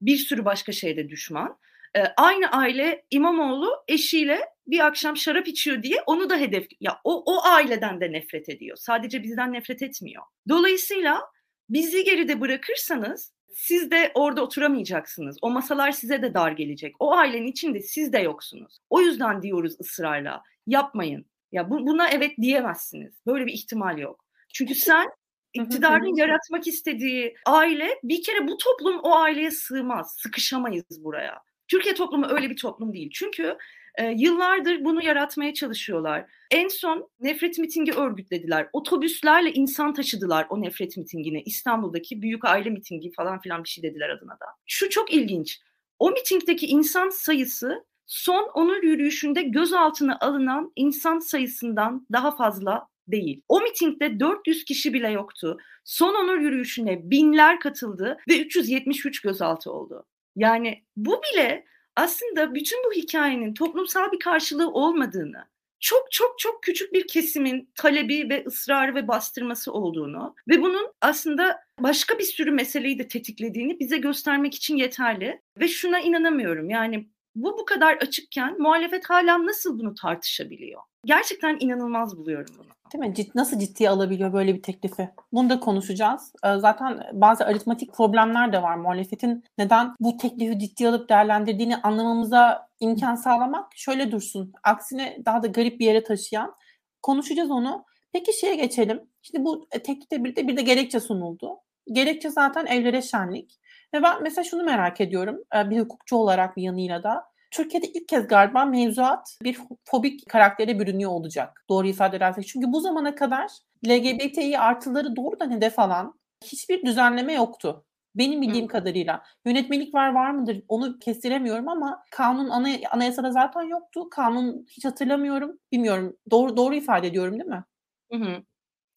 Bir 0.00 0.16
sürü 0.16 0.44
başka 0.44 0.72
şeyde 0.72 1.08
düşman. 1.08 1.58
Ee, 1.96 2.02
aynı 2.16 2.50
aile 2.50 3.04
İmamoğlu 3.10 3.84
eşiyle 3.88 4.53
bir 4.66 4.86
akşam 4.86 5.16
şarap 5.16 5.48
içiyor 5.48 5.82
diye 5.82 6.02
onu 6.06 6.30
da 6.30 6.36
hedef 6.36 6.66
ya 6.80 7.00
o 7.04 7.22
o 7.26 7.44
aileden 7.44 8.00
de 8.00 8.12
nefret 8.12 8.48
ediyor. 8.48 8.76
Sadece 8.76 9.22
bizden 9.22 9.52
nefret 9.52 9.82
etmiyor. 9.82 10.22
Dolayısıyla 10.48 11.20
bizi 11.68 12.04
geride 12.04 12.40
bırakırsanız 12.40 13.32
siz 13.54 13.90
de 13.90 14.12
orada 14.14 14.42
oturamayacaksınız. 14.42 15.36
O 15.42 15.50
masalar 15.50 15.92
size 15.92 16.22
de 16.22 16.34
dar 16.34 16.52
gelecek. 16.52 16.94
O 16.98 17.12
ailenin 17.14 17.46
içinde 17.46 17.80
siz 17.80 18.12
de 18.12 18.18
yoksunuz. 18.18 18.78
O 18.90 19.00
yüzden 19.00 19.42
diyoruz 19.42 19.80
ısrarla 19.80 20.42
yapmayın. 20.66 21.26
Ya 21.52 21.70
bu, 21.70 21.86
buna 21.86 22.08
evet 22.08 22.32
diyemezsiniz. 22.40 23.14
Böyle 23.26 23.46
bir 23.46 23.52
ihtimal 23.52 23.98
yok. 23.98 24.24
Çünkü 24.54 24.74
sen 24.74 25.08
iktidarın 25.52 26.16
yaratmak 26.16 26.66
istediği 26.66 27.34
aile 27.46 27.98
bir 28.02 28.22
kere 28.22 28.48
bu 28.48 28.56
toplum 28.56 29.00
o 29.02 29.14
aileye 29.14 29.50
sığmaz. 29.50 30.16
Sıkışamayız 30.18 31.04
buraya. 31.04 31.38
Türkiye 31.68 31.94
toplumu 31.94 32.26
öyle 32.28 32.50
bir 32.50 32.56
toplum 32.56 32.92
değil. 32.92 33.10
Çünkü 33.14 33.56
e, 33.98 34.10
yıllardır 34.16 34.84
bunu 34.84 35.04
yaratmaya 35.04 35.54
çalışıyorlar. 35.54 36.26
En 36.50 36.68
son 36.68 37.08
nefret 37.20 37.58
mitingi 37.58 37.92
örgütlediler. 37.92 38.68
Otobüslerle 38.72 39.52
insan 39.52 39.94
taşıdılar 39.94 40.46
o 40.50 40.60
nefret 40.60 40.96
mitingine. 40.96 41.42
İstanbul'daki 41.42 42.22
büyük 42.22 42.44
aile 42.44 42.70
mitingi 42.70 43.12
falan 43.12 43.40
filan 43.40 43.64
bir 43.64 43.68
şey 43.68 43.84
dediler 43.84 44.08
adına 44.08 44.32
da. 44.32 44.46
Şu 44.66 44.90
çok 44.90 45.12
ilginç. 45.12 45.60
O 45.98 46.10
mitingdeki 46.10 46.66
insan 46.66 47.08
sayısı 47.08 47.84
son 48.06 48.50
onur 48.54 48.82
yürüyüşünde 48.82 49.42
gözaltına 49.42 50.18
alınan 50.20 50.72
insan 50.76 51.18
sayısından 51.18 52.06
daha 52.12 52.36
fazla 52.36 52.88
değil. 53.08 53.42
O 53.48 53.60
mitingde 53.60 54.20
400 54.20 54.64
kişi 54.64 54.94
bile 54.94 55.10
yoktu. 55.10 55.58
Son 55.84 56.14
onur 56.14 56.40
yürüyüşüne 56.40 57.10
binler 57.10 57.60
katıldı 57.60 58.18
ve 58.28 58.40
373 58.40 59.20
gözaltı 59.20 59.72
oldu. 59.72 60.06
Yani 60.36 60.84
bu 60.96 61.20
bile 61.22 61.64
aslında 61.96 62.54
bütün 62.54 62.84
bu 62.84 62.92
hikayenin 62.92 63.54
toplumsal 63.54 64.12
bir 64.12 64.18
karşılığı 64.18 64.70
olmadığını, 64.70 65.44
çok 65.80 66.12
çok 66.12 66.38
çok 66.38 66.62
küçük 66.62 66.92
bir 66.92 67.06
kesimin 67.06 67.70
talebi 67.74 68.28
ve 68.30 68.44
ısrarı 68.46 68.94
ve 68.94 69.08
bastırması 69.08 69.72
olduğunu 69.72 70.34
ve 70.48 70.62
bunun 70.62 70.92
aslında 71.00 71.60
başka 71.80 72.18
bir 72.18 72.24
sürü 72.24 72.50
meseleyi 72.50 72.98
de 72.98 73.08
tetiklediğini 73.08 73.80
bize 73.80 73.98
göstermek 73.98 74.54
için 74.54 74.76
yeterli. 74.76 75.40
Ve 75.60 75.68
şuna 75.68 76.00
inanamıyorum 76.00 76.70
yani 76.70 77.08
bu 77.34 77.58
bu 77.58 77.64
kadar 77.64 77.96
açıkken 77.96 78.58
muhalefet 78.58 79.10
hala 79.10 79.46
nasıl 79.46 79.78
bunu 79.78 79.94
tartışabiliyor? 79.94 80.80
Gerçekten 81.04 81.56
inanılmaz 81.60 82.16
buluyorum 82.16 82.54
bunu. 82.58 82.68
Değil 82.94 83.08
mi? 83.08 83.14
Cid, 83.14 83.30
nasıl 83.34 83.58
ciddiye 83.58 83.90
alabiliyor 83.90 84.32
böyle 84.32 84.54
bir 84.54 84.62
teklifi? 84.62 85.10
Bunu 85.32 85.50
da 85.50 85.60
konuşacağız. 85.60 86.32
Ee, 86.44 86.58
zaten 86.58 87.00
bazı 87.12 87.44
aritmatik 87.44 87.94
problemler 87.94 88.52
de 88.52 88.62
var. 88.62 88.76
Muhalefetin 88.76 89.44
neden 89.58 89.94
bu 90.00 90.16
teklifi 90.16 90.58
ciddiye 90.58 90.88
alıp 90.88 91.08
değerlendirdiğini 91.08 91.76
anlamamıza 91.76 92.68
imkan 92.80 93.14
sağlamak 93.14 93.72
şöyle 93.76 94.12
dursun. 94.12 94.52
Aksine 94.62 95.18
daha 95.26 95.42
da 95.42 95.46
garip 95.46 95.80
bir 95.80 95.86
yere 95.86 96.02
taşıyan. 96.04 96.54
Konuşacağız 97.02 97.50
onu. 97.50 97.84
Peki 98.12 98.38
şeye 98.40 98.54
geçelim. 98.54 99.00
Şimdi 99.22 99.44
bu 99.44 99.66
e, 99.72 99.82
teklifle 99.82 100.24
birlikte 100.24 100.48
bir 100.48 100.56
de 100.56 100.62
gerekçe 100.62 101.00
sunuldu. 101.00 101.58
Gerekçe 101.92 102.30
zaten 102.30 102.66
evlere 102.66 103.02
şenlik. 103.02 103.60
Ve 103.94 104.02
ben 104.02 104.22
mesela 104.22 104.44
şunu 104.44 104.64
merak 104.64 105.00
ediyorum. 105.00 105.38
E, 105.56 105.70
bir 105.70 105.80
hukukçu 105.80 106.16
olarak 106.16 106.56
bir 106.56 106.62
yanıyla 106.62 107.02
da. 107.02 107.33
Türkiye'de 107.54 107.86
ilk 107.86 108.08
kez 108.08 108.26
galiba 108.26 108.64
mevzuat 108.64 109.38
bir 109.42 109.58
fobik 109.84 110.28
karaktere 110.28 110.78
bürünüyor 110.78 111.10
olacak. 111.10 111.64
Doğru 111.68 111.86
ifade 111.86 112.16
edersek. 112.16 112.46
Çünkü 112.46 112.72
bu 112.72 112.80
zamana 112.80 113.14
kadar 113.14 113.50
LGBTİ 113.88 114.58
artıları 114.58 115.16
doğrudan 115.16 115.50
hedef 115.50 115.78
alan 115.78 116.14
hiçbir 116.44 116.86
düzenleme 116.86 117.32
yoktu. 117.32 117.84
Benim 118.14 118.42
bildiğim 118.42 118.64
Hı. 118.64 118.68
kadarıyla. 118.68 119.22
Yönetmelik 119.46 119.94
var 119.94 120.12
var 120.14 120.30
mıdır 120.30 120.62
onu 120.68 120.98
kestiremiyorum 120.98 121.68
ama 121.68 122.04
kanun 122.10 122.48
ana, 122.48 122.68
anayasada 122.90 123.30
zaten 123.30 123.62
yoktu. 123.62 124.10
Kanun 124.10 124.66
hiç 124.70 124.84
hatırlamıyorum. 124.84 125.58
Bilmiyorum. 125.72 126.16
Doğru 126.30 126.56
doğru 126.56 126.74
ifade 126.74 127.06
ediyorum 127.06 127.32
değil 127.32 127.50
mi? 127.50 127.64
Hı 128.12 128.18
hı. 128.18 128.42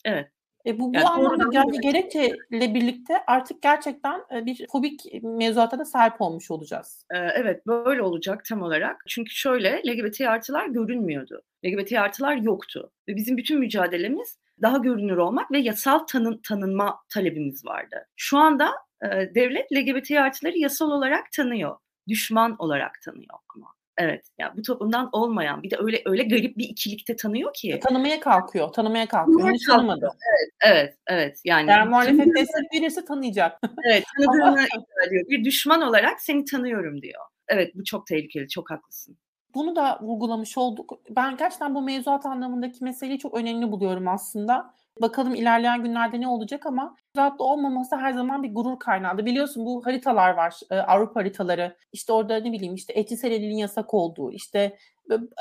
Evet. 0.05 0.31
E 0.67 0.79
bu, 0.79 0.93
bu 0.93 0.97
yani 0.97 1.07
anlamda 1.07 1.43
geldiği 1.51 1.79
gerekçeyle 1.81 2.73
birlikte 2.73 3.13
artık 3.27 3.61
gerçekten 3.61 4.21
e, 4.35 4.45
bir 4.45 4.65
fobik 4.71 5.01
mevzuata 5.23 5.79
da 5.79 5.85
sahip 5.85 6.21
olmuş 6.21 6.51
olacağız. 6.51 7.05
Evet 7.11 7.67
böyle 7.67 8.01
olacak 8.01 8.45
tam 8.45 8.61
olarak. 8.61 9.03
Çünkü 9.07 9.31
şöyle 9.31 9.81
LGBT 9.87 10.21
artılar 10.21 10.67
görünmüyordu. 10.67 11.41
LGBT 11.65 11.93
artılar 11.93 12.35
yoktu. 12.35 12.91
Ve 13.07 13.15
bizim 13.15 13.37
bütün 13.37 13.59
mücadelemiz 13.59 14.39
daha 14.61 14.77
görünür 14.77 15.17
olmak 15.17 15.51
ve 15.51 15.59
yasal 15.59 15.99
tanın, 15.99 16.41
tanınma 16.43 16.99
talebimiz 17.13 17.65
vardı. 17.65 18.07
Şu 18.15 18.37
anda 18.37 18.71
e, 19.01 19.07
devlet 19.35 19.71
LGBT 19.71 20.11
artıları 20.11 20.57
yasal 20.57 20.91
olarak 20.91 21.31
tanıyor. 21.31 21.77
Düşman 22.07 22.55
olarak 22.59 23.01
tanıyor 23.05 23.37
ama. 23.55 23.76
Evet. 23.97 24.25
Ya 24.39 24.53
bu 24.57 24.61
toplumdan 24.61 25.09
olmayan 25.11 25.63
bir 25.63 25.71
de 25.71 25.75
öyle 25.79 26.01
öyle 26.05 26.23
garip 26.23 26.57
bir 26.57 26.69
ikilikte 26.69 27.15
tanıyor 27.15 27.53
ki. 27.53 27.71
E, 27.71 27.79
tanımaya 27.79 28.19
kalkıyor. 28.19 28.73
Tanımaya 28.73 29.07
kalkıyor. 29.07 29.37
Tanımaya 29.37 29.53
Hiç 29.53 29.67
tanımadı. 29.67 30.09
Evet, 30.31 30.49
evet, 30.65 30.97
evet. 31.07 31.41
Yani 31.45 31.69
Eğer 31.71 31.87
muhalefet 31.87 32.35
destek 32.35 32.73
verirse 32.73 33.05
tanıyacak. 33.05 33.59
Evet, 33.83 34.03
tanıdığını 34.17 34.57
diyor. 35.09 35.25
Bir 35.29 35.45
düşman 35.45 35.81
olarak 35.81 36.21
seni 36.21 36.45
tanıyorum 36.45 37.01
diyor. 37.01 37.21
Evet, 37.47 37.75
bu 37.75 37.83
çok 37.83 38.07
tehlikeli. 38.07 38.49
Çok 38.49 38.71
haklısın. 38.71 39.17
Bunu 39.57 39.75
da 39.75 39.99
vurgulamış 40.01 40.57
olduk. 40.57 40.99
Ben 41.09 41.37
gerçekten 41.37 41.75
bu 41.75 41.81
mevzuat 41.81 42.25
anlamındaki 42.25 42.83
meseleyi 42.83 43.19
çok 43.19 43.33
önemli 43.33 43.71
buluyorum 43.71 44.07
aslında. 44.07 44.73
Bakalım 45.01 45.35
ilerleyen 45.35 45.83
günlerde 45.83 46.21
ne 46.21 46.27
olacak 46.27 46.65
ama 46.65 46.95
rahatlı 47.17 47.45
olmaması 47.45 47.95
her 47.95 48.13
zaman 48.13 48.43
bir 48.43 48.53
gurur 48.53 48.79
kaynağıdır. 48.79 49.25
Biliyorsun 49.25 49.65
bu 49.65 49.85
haritalar 49.85 50.33
var, 50.33 50.59
e, 50.71 50.75
Avrupa 50.75 51.19
haritaları. 51.19 51.77
İşte 51.93 52.13
orada 52.13 52.39
ne 52.39 52.51
bileyim 52.51 52.75
işte 52.75 52.93
etkisel 52.93 53.31
elinin 53.31 53.57
yasak 53.57 53.93
olduğu, 53.93 54.31
işte 54.31 54.77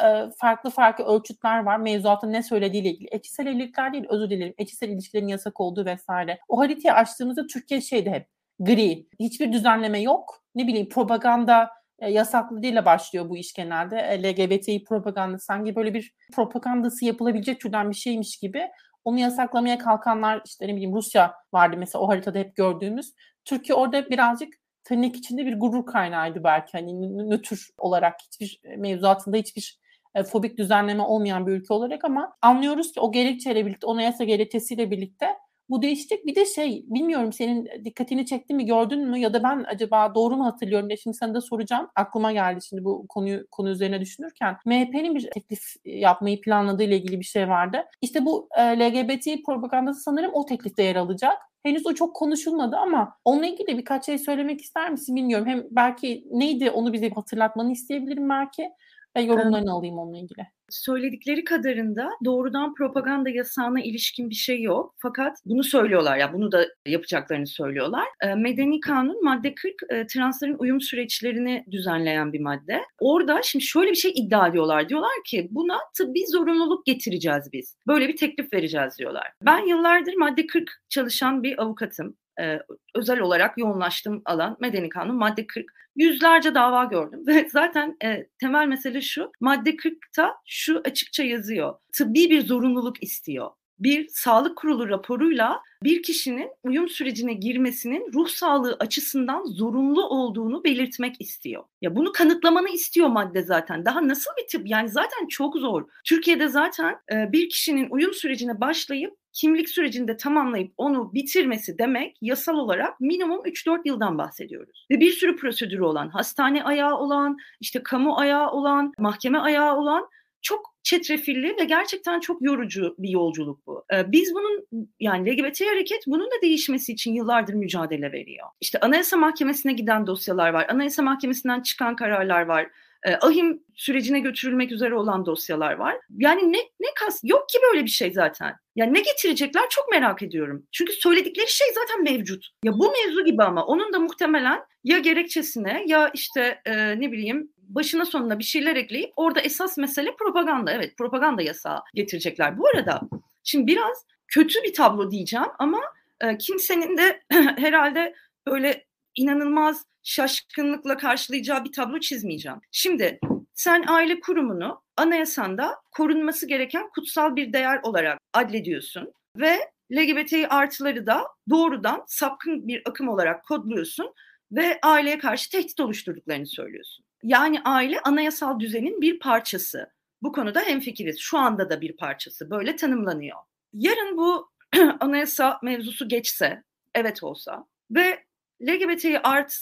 e, 0.04 0.30
farklı 0.36 0.70
farklı 0.70 1.04
ölçütler 1.04 1.62
var 1.62 1.76
mevzuatın 1.76 2.32
ne 2.32 2.42
söylediğiyle 2.42 2.90
ilgili. 2.90 3.08
Etkisel 3.12 3.46
evlilikler 3.46 3.92
değil 3.92 4.04
özür 4.08 4.30
dilerim. 4.30 4.54
Etkisel 4.58 4.88
ilişkilerin 4.88 5.28
yasak 5.28 5.60
olduğu 5.60 5.84
vesaire. 5.84 6.38
O 6.48 6.58
haritayı 6.58 6.94
açtığımızda 6.94 7.46
Türkiye 7.46 7.80
şeydi 7.80 8.10
hep 8.10 8.28
gri. 8.60 9.06
Hiçbir 9.20 9.52
düzenleme 9.52 10.00
yok. 10.00 10.42
Ne 10.54 10.66
bileyim 10.66 10.88
propaganda 10.88 11.70
e, 11.98 12.10
yasaklı 12.10 12.62
değil 12.62 12.84
başlıyor 12.84 13.28
bu 13.28 13.36
iş 13.36 13.52
genelde. 13.52 13.98
E, 13.98 14.22
LGBTİ 14.22 14.84
propaganda 14.84 15.38
sanki 15.38 15.76
böyle 15.76 15.94
bir 15.94 16.14
propagandası 16.34 17.04
yapılabilecek 17.04 17.60
türden 17.60 17.90
bir 17.90 17.96
şeymiş 17.96 18.38
gibi 18.38 18.68
onu 19.04 19.18
yasaklamaya 19.18 19.78
kalkanlar 19.78 20.42
işte 20.44 20.68
ne 20.68 20.72
bileyim 20.72 20.94
Rusya 20.94 21.34
vardı 21.52 21.76
mesela 21.78 22.02
o 22.02 22.08
haritada 22.08 22.38
hep 22.38 22.56
gördüğümüz. 22.56 23.14
Türkiye 23.44 23.76
orada 23.76 24.10
birazcık 24.10 24.54
tırnak 24.84 25.16
içinde 25.16 25.46
bir 25.46 25.60
gurur 25.60 25.86
kaynağıydı 25.86 26.44
belki 26.44 26.72
hani 26.72 27.16
nötr 27.30 27.68
olarak 27.78 28.14
hiçbir 28.20 28.60
e, 28.64 28.76
mevzuatında 28.76 29.36
hiçbir 29.36 29.80
fobik 30.24 30.58
düzenleme 30.58 31.02
olmayan 31.02 31.46
bir 31.46 31.52
ülke 31.52 31.74
olarak 31.74 32.04
ama 32.04 32.36
anlıyoruz 32.42 32.92
ki 32.92 33.00
o 33.00 33.12
gerekçeyle 33.12 33.66
birlikte, 33.66 33.86
o 33.86 33.94
anayasa 33.94 34.24
gerekçesiyle 34.24 34.90
birlikte 34.90 35.26
bu 35.70 35.82
değişecek. 35.82 36.26
Bir 36.26 36.34
de 36.34 36.44
şey 36.44 36.84
bilmiyorum 36.86 37.32
senin 37.32 37.68
dikkatini 37.84 38.26
çekti 38.26 38.54
mi 38.54 38.66
gördün 38.66 39.08
mü 39.08 39.18
ya 39.18 39.34
da 39.34 39.42
ben 39.42 39.64
acaba 39.68 40.14
doğru 40.14 40.36
mu 40.36 40.44
hatırlıyorum 40.44 40.88
diye 40.88 40.96
şimdi 40.96 41.16
sana 41.16 41.34
da 41.34 41.40
soracağım. 41.40 41.88
Aklıma 41.94 42.32
geldi 42.32 42.64
şimdi 42.68 42.84
bu 42.84 43.06
konuyu 43.08 43.46
konu 43.50 43.68
üzerine 43.70 44.00
düşünürken. 44.00 44.56
MHP'nin 44.66 45.14
bir 45.14 45.30
teklif 45.30 45.62
yapmayı 45.84 46.40
planladığı 46.40 46.82
ile 46.82 46.96
ilgili 46.96 47.20
bir 47.20 47.24
şey 47.24 47.48
vardı. 47.48 47.84
İşte 48.02 48.24
bu 48.24 48.48
e, 48.58 48.62
LGBT 48.62 49.46
propagandası 49.46 50.00
sanırım 50.00 50.30
o 50.34 50.46
teklifte 50.46 50.82
yer 50.82 50.96
alacak. 50.96 51.38
Henüz 51.62 51.86
o 51.86 51.94
çok 51.94 52.16
konuşulmadı 52.16 52.76
ama 52.76 53.16
onunla 53.24 53.46
ilgili 53.46 53.78
birkaç 53.78 54.06
şey 54.06 54.18
söylemek 54.18 54.60
ister 54.60 54.90
misin 54.90 55.16
bilmiyorum. 55.16 55.46
Hem 55.46 55.64
belki 55.70 56.26
neydi 56.30 56.70
onu 56.70 56.92
bize 56.92 57.10
hatırlatmanı 57.10 57.72
isteyebilirim 57.72 58.28
belki. 58.28 58.70
Ve 59.16 59.20
yorumlarını 59.22 59.72
alayım 59.72 59.98
onunla 59.98 60.18
ilgili. 60.18 60.46
Söyledikleri 60.70 61.44
kadarında 61.44 62.10
doğrudan 62.24 62.74
propaganda 62.74 63.30
yasağına 63.30 63.80
ilişkin 63.80 64.30
bir 64.30 64.34
şey 64.34 64.62
yok. 64.62 64.94
Fakat 64.98 65.36
bunu 65.44 65.64
söylüyorlar 65.64 66.16
ya 66.16 66.32
bunu 66.32 66.52
da 66.52 66.66
yapacaklarını 66.86 67.46
söylüyorlar. 67.46 68.04
Medeni 68.36 68.80
Kanun 68.80 69.24
madde 69.24 69.54
40 69.54 69.74
transların 70.08 70.56
uyum 70.58 70.80
süreçlerini 70.80 71.64
düzenleyen 71.70 72.32
bir 72.32 72.40
madde. 72.40 72.82
Orada 73.00 73.42
şimdi 73.42 73.64
şöyle 73.64 73.90
bir 73.90 73.96
şey 73.96 74.12
iddia 74.14 74.48
ediyorlar. 74.48 74.88
Diyorlar 74.88 75.10
ki 75.26 75.48
buna 75.50 75.78
tıbbi 75.98 76.26
zorunluluk 76.26 76.86
getireceğiz 76.86 77.48
biz. 77.52 77.76
Böyle 77.86 78.08
bir 78.08 78.16
teklif 78.16 78.52
vereceğiz 78.52 78.98
diyorlar. 78.98 79.32
Ben 79.42 79.66
yıllardır 79.66 80.14
madde 80.14 80.46
40 80.46 80.70
çalışan 80.88 81.42
bir 81.42 81.62
avukatım 81.62 82.16
e, 82.40 82.58
özel 82.94 83.20
olarak 83.20 83.58
yoğunlaştığım 83.58 84.22
alan 84.24 84.56
medeni 84.60 84.88
kanun 84.88 85.16
madde 85.16 85.46
40. 85.46 85.66
Yüzlerce 85.96 86.54
dava 86.54 86.84
gördüm 86.84 87.22
ve 87.26 87.48
zaten 87.52 87.96
e, 88.04 88.26
temel 88.40 88.66
mesele 88.66 89.00
şu 89.00 89.32
madde 89.40 89.70
40'ta 89.70 90.34
şu 90.46 90.82
açıkça 90.84 91.24
yazıyor. 91.24 91.74
Tıbbi 91.92 92.30
bir 92.30 92.46
zorunluluk 92.46 93.02
istiyor 93.02 93.50
bir 93.78 94.08
sağlık 94.08 94.56
kurulu 94.56 94.88
raporuyla 94.88 95.62
bir 95.82 96.02
kişinin 96.02 96.50
uyum 96.62 96.88
sürecine 96.88 97.32
girmesinin 97.32 98.12
ruh 98.12 98.28
sağlığı 98.28 98.76
açısından 98.80 99.44
zorunlu 99.44 100.06
olduğunu 100.08 100.64
belirtmek 100.64 101.20
istiyor. 101.20 101.64
Ya 101.82 101.96
bunu 101.96 102.12
kanıtlamanı 102.12 102.68
istiyor 102.68 103.08
madde 103.08 103.42
zaten. 103.42 103.84
Daha 103.84 104.08
nasıl 104.08 104.30
bir 104.38 104.48
tıp? 104.48 104.62
Yani 104.66 104.88
zaten 104.88 105.26
çok 105.28 105.56
zor. 105.56 105.88
Türkiye'de 106.04 106.48
zaten 106.48 106.96
bir 107.10 107.48
kişinin 107.48 107.90
uyum 107.90 108.14
sürecine 108.14 108.60
başlayıp 108.60 109.16
kimlik 109.36 109.68
sürecinde 109.68 110.16
tamamlayıp 110.16 110.72
onu 110.76 111.14
bitirmesi 111.14 111.78
demek 111.78 112.16
yasal 112.20 112.54
olarak 112.54 113.00
minimum 113.00 113.40
3-4 113.40 113.80
yıldan 113.84 114.18
bahsediyoruz. 114.18 114.86
Ve 114.90 115.00
bir 115.00 115.12
sürü 115.12 115.36
prosedürü 115.36 115.82
olan, 115.82 116.08
hastane 116.08 116.64
ayağı 116.64 116.96
olan, 116.98 117.36
işte 117.60 117.82
kamu 117.82 118.16
ayağı 118.18 118.50
olan, 118.50 118.92
mahkeme 118.98 119.38
ayağı 119.38 119.76
olan 119.76 120.08
çok 120.42 120.76
çetrefilli 120.82 121.56
ve 121.60 121.64
gerçekten 121.64 122.20
çok 122.20 122.42
yorucu 122.42 122.94
bir 122.98 123.08
yolculuk 123.08 123.66
bu. 123.66 123.84
Ee, 123.94 124.12
biz 124.12 124.34
bunun 124.34 124.66
yani 125.00 125.30
LGBT 125.30 125.60
hareket 125.60 126.06
bunun 126.06 126.26
da 126.26 126.42
değişmesi 126.42 126.92
için 126.92 127.12
yıllardır 127.12 127.54
mücadele 127.54 128.12
veriyor. 128.12 128.46
İşte 128.60 128.80
Anayasa 128.80 129.16
Mahkemesi'ne 129.16 129.72
giden 129.72 130.06
dosyalar 130.06 130.50
var. 130.50 130.66
Anayasa 130.68 131.02
Mahkemesi'nden 131.02 131.60
çıkan 131.60 131.96
kararlar 131.96 132.42
var. 132.42 132.70
Ee, 133.06 133.18
ahim 133.20 133.62
sürecine 133.74 134.20
götürülmek 134.20 134.72
üzere 134.72 134.94
olan 134.94 135.26
dosyalar 135.26 135.72
var. 135.72 135.96
Yani 136.16 136.52
ne 136.52 136.58
ne 136.58 136.86
kas 136.96 137.20
yok 137.24 137.48
ki 137.48 137.58
böyle 137.72 137.84
bir 137.84 137.90
şey 137.90 138.12
zaten. 138.12 138.54
Yani 138.76 138.94
ne 138.94 139.00
getirecekler 139.00 139.68
çok 139.70 139.90
merak 139.90 140.22
ediyorum. 140.22 140.66
Çünkü 140.72 140.92
söyledikleri 140.92 141.50
şey 141.50 141.66
zaten 141.74 142.02
mevcut. 142.02 142.48
Ya 142.64 142.72
bu 142.72 142.92
mevzu 142.92 143.24
gibi 143.24 143.42
ama 143.42 143.66
onun 143.66 143.92
da 143.92 144.00
muhtemelen 144.00 144.60
ya 144.84 144.98
gerekçesine 144.98 145.84
ya 145.86 146.10
işte 146.14 146.60
e, 146.64 147.00
ne 147.00 147.12
bileyim 147.12 147.52
başına 147.58 148.04
sonuna 148.04 148.38
bir 148.38 148.44
şeyler 148.44 148.76
ekleyip 148.76 149.12
orada 149.16 149.40
esas 149.40 149.78
mesele 149.78 150.16
propaganda. 150.16 150.72
Evet 150.72 150.96
propaganda 150.98 151.42
yasağı 151.42 151.80
getirecekler. 151.94 152.58
Bu 152.58 152.68
arada 152.68 153.00
şimdi 153.44 153.66
biraz 153.66 154.06
kötü 154.28 154.62
bir 154.62 154.74
tablo 154.74 155.10
diyeceğim 155.10 155.48
ama 155.58 155.80
e, 156.20 156.38
kimsenin 156.38 156.96
de 156.96 157.22
herhalde 157.32 158.14
böyle 158.46 158.84
inanılmaz 159.14 159.84
şaşkınlıkla 160.06 160.96
karşılayacağı 160.96 161.64
bir 161.64 161.72
tablo 161.72 162.00
çizmeyeceğim. 162.00 162.58
Şimdi 162.72 163.18
sen 163.54 163.84
aile 163.88 164.20
kurumunu 164.20 164.82
anayasanda 164.96 165.76
korunması 165.92 166.48
gereken 166.48 166.88
kutsal 166.94 167.36
bir 167.36 167.52
değer 167.52 167.80
olarak 167.82 168.20
adlediyorsun 168.32 169.12
ve 169.36 169.58
LGBT 169.92 170.34
artıları 170.48 171.06
da 171.06 171.24
doğrudan 171.50 172.04
sapkın 172.06 172.68
bir 172.68 172.82
akım 172.88 173.08
olarak 173.08 173.44
kodluyorsun 173.44 174.14
ve 174.52 174.78
aileye 174.82 175.18
karşı 175.18 175.50
tehdit 175.50 175.80
oluşturduklarını 175.80 176.46
söylüyorsun. 176.46 177.04
Yani 177.22 177.60
aile 177.64 178.00
anayasal 178.00 178.60
düzenin 178.60 179.00
bir 179.00 179.18
parçası. 179.18 179.90
Bu 180.22 180.32
konuda 180.32 180.60
hemfikiriz. 180.60 181.18
Şu 181.18 181.38
anda 181.38 181.70
da 181.70 181.80
bir 181.80 181.96
parçası. 181.96 182.50
Böyle 182.50 182.76
tanımlanıyor. 182.76 183.36
Yarın 183.72 184.16
bu 184.16 184.50
anayasa 185.00 185.58
mevzusu 185.62 186.08
geçse, 186.08 186.62
evet 186.94 187.22
olsa 187.22 187.66
ve 187.90 188.24
LGBT'yi 188.62 189.18
artı 189.18 189.56